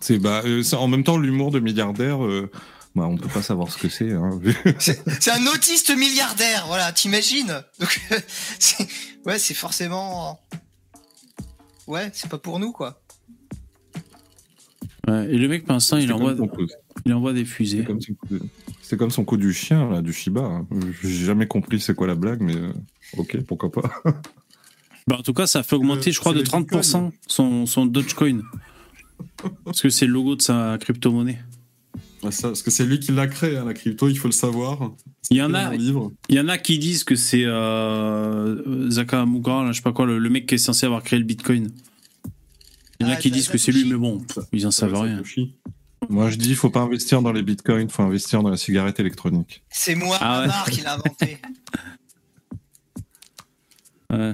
C'est 0.00 0.18
bah, 0.18 0.42
euh, 0.44 0.62
c'est- 0.62 0.76
en 0.76 0.86
même 0.88 1.02
temps 1.04 1.18
l'humour 1.18 1.50
de 1.50 1.58
milliardaire, 1.60 2.24
euh, 2.24 2.50
bah, 2.94 3.06
on 3.06 3.16
peut 3.16 3.28
pas 3.28 3.42
savoir 3.42 3.70
ce 3.70 3.78
que 3.78 3.88
c'est. 3.88 4.12
Hein, 4.12 4.40
C'est 4.78 5.02
c'est 5.20 5.30
un 5.32 5.46
autiste 5.48 5.94
milliardaire, 5.96 6.64
voilà, 6.68 6.90
t'imagines? 6.92 7.62
Donc, 7.80 8.00
c'est- 8.58 8.86
ouais, 9.26 9.38
c'est 9.38 9.54
forcément. 9.54 10.40
Ouais, 11.86 12.10
c'est 12.12 12.28
pas 12.30 12.38
pour 12.38 12.58
nous, 12.60 12.72
quoi. 12.72 13.00
Ouais, 15.08 15.32
Et 15.34 15.38
le 15.38 15.48
mec, 15.48 15.64
pour 15.64 15.72
l'instant, 15.74 15.96
il 15.96 16.12
envoie, 16.12 16.34
il 17.06 17.12
envoie 17.14 17.32
des 17.32 17.44
fusées. 17.44 17.86
c'est 18.82 18.96
comme 18.96 19.10
son 19.10 19.24
coup 19.24 19.36
du 19.36 19.52
chien, 19.52 19.88
là, 19.90 20.02
du 20.02 20.12
Shiba. 20.12 20.42
hein. 20.42 20.66
J'ai 21.02 21.24
jamais 21.24 21.46
compris 21.46 21.80
c'est 21.80 21.94
quoi 21.94 22.06
la 22.06 22.14
blague, 22.14 22.40
mais 22.40 22.56
euh, 22.56 22.72
ok, 23.16 23.42
pourquoi 23.46 23.70
pas. 23.72 23.90
Bah, 25.06 25.16
en 25.18 25.22
tout 25.22 25.32
cas, 25.32 25.46
ça 25.46 25.60
a 25.60 25.62
fait 25.62 25.74
augmenter, 25.74 26.10
Euh, 26.10 26.12
je 26.12 26.20
crois, 26.20 26.34
de 26.34 26.40
le 26.40 26.44
30% 26.44 27.10
son, 27.26 27.64
son 27.64 27.86
Dogecoin. 27.86 28.42
Parce 29.64 29.80
que 29.80 29.88
c'est 29.88 30.06
le 30.06 30.12
logo 30.12 30.36
de 30.36 30.42
sa 30.42 30.76
crypto-monnaie. 30.78 31.38
Ah, 32.22 32.30
ça, 32.30 32.48
parce 32.48 32.60
que 32.62 32.70
c'est 32.70 32.84
lui 32.84 33.00
qui 33.00 33.12
l'a 33.12 33.26
créé, 33.26 33.56
hein, 33.56 33.64
la 33.64 33.72
crypto, 33.72 34.08
il 34.10 34.18
faut 34.18 34.28
le 34.28 34.32
savoir. 34.32 34.92
Il 35.30 35.38
y 35.38 35.42
en 35.42 35.54
a, 35.54 35.64
dans 35.64 35.70
le 35.70 35.76
livre. 35.78 36.12
il 36.28 36.34
y 36.34 36.40
en 36.40 36.48
a 36.48 36.58
qui 36.58 36.78
disent 36.78 37.04
que 37.04 37.14
c'est 37.14 37.44
euh, 37.46 38.90
Zakamugra, 38.90 39.64
là, 39.64 39.72
je 39.72 39.76
sais 39.78 39.82
pas 39.82 39.92
quoi, 39.92 40.04
le, 40.04 40.18
le 40.18 40.28
mec 40.28 40.44
qui 40.46 40.56
est 40.56 40.58
censé 40.58 40.84
avoir 40.84 41.02
créé 41.02 41.18
le 41.18 41.24
Bitcoin. 41.24 41.70
Il 43.00 43.06
y 43.06 43.08
en 43.08 43.12
a 43.12 43.14
Ah, 43.14 43.20
qui 43.20 43.30
disent 43.30 43.48
que 43.48 43.58
c'est 43.58 43.72
lui, 43.72 43.84
mais 43.84 43.96
bon, 43.96 44.18
pff, 44.20 44.38
ils 44.52 44.66
en 44.66 44.70
savent 44.70 44.94
rien. 45.00 45.22
Moi, 46.08 46.30
je 46.30 46.36
dis, 46.36 46.54
faut 46.54 46.70
pas 46.70 46.80
investir 46.80 47.22
dans 47.22 47.32
les 47.32 47.42
bitcoins, 47.42 47.88
faut 47.90 48.02
investir 48.02 48.42
dans 48.42 48.50
la 48.50 48.56
cigarette 48.56 48.98
électronique. 49.00 49.62
C'est 49.68 49.94
moi, 49.94 50.16
Ah 50.20 50.42
ouais. 50.66 50.72
Qui 50.72 50.80
l'a 50.82 50.94
inventé. 50.94 51.38
Ouais. 54.10 54.32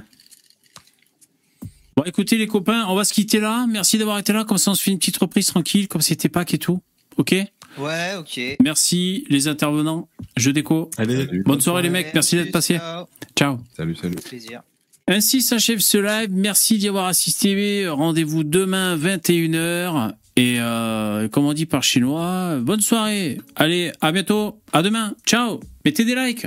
Bon, 1.97 2.05
écoutez, 2.05 2.39
les 2.39 2.47
copains, 2.47 2.87
on 2.89 2.95
va 2.95 3.03
se 3.05 3.12
quitter 3.12 3.41
là. 3.41 3.67
Merci 3.69 3.99
d'avoir 3.99 4.19
été 4.19 4.33
là. 4.33 4.45
Comme 4.45 4.57
ça, 4.59 4.71
on 4.71 4.75
se 4.75 4.83
fait 4.83 4.93
une 4.93 4.99
petite 5.01 5.17
reprise 5.17 5.47
tranquille, 5.47 5.89
comme 5.89 6.01
c'était 6.01 6.29
Pâques 6.29 6.55
et 6.55 6.59
tout. 6.59 6.81
Ok? 7.17 7.35
Ouais, 7.79 8.15
ok. 8.17 8.41
Merci, 8.62 9.25
les 9.29 9.49
intervenants. 9.49 10.09
Je 10.37 10.51
déco. 10.53 10.91
Allez, 10.97 11.27
Salut. 11.27 11.43
Bonne 11.45 11.61
soirée, 11.61 11.83
les 11.83 11.91
mecs. 11.91 12.15
Merci 12.15 12.37
d'être 12.37 12.53
passés. 12.53 12.79
ciao. 12.79 13.07
Ciao. 13.37 13.59
Salut, 13.77 13.97
salut. 13.97 14.15
Plaisir. 14.15 14.62
Ainsi 15.07 15.42
s'achève 15.42 15.80
ce 15.80 15.98
live. 15.98 16.30
Merci 16.32 16.78
d'y 16.78 16.88
avoir 16.88 17.07
assisté. 17.07 17.86
Rendez-vous 17.88 18.42
demain 18.42 18.96
21h. 18.96 20.12
Et 20.36 20.57
euh, 20.59 21.28
comme 21.28 21.44
on 21.44 21.52
dit 21.52 21.66
par 21.66 21.82
chinois, 21.82 22.57
bonne 22.61 22.80
soirée. 22.80 23.40
Allez, 23.55 23.92
à 24.00 24.12
bientôt. 24.12 24.61
À 24.72 24.82
demain. 24.82 25.14
Ciao. 25.26 25.61
Mettez 25.84 26.05
des 26.05 26.14
likes. 26.14 26.46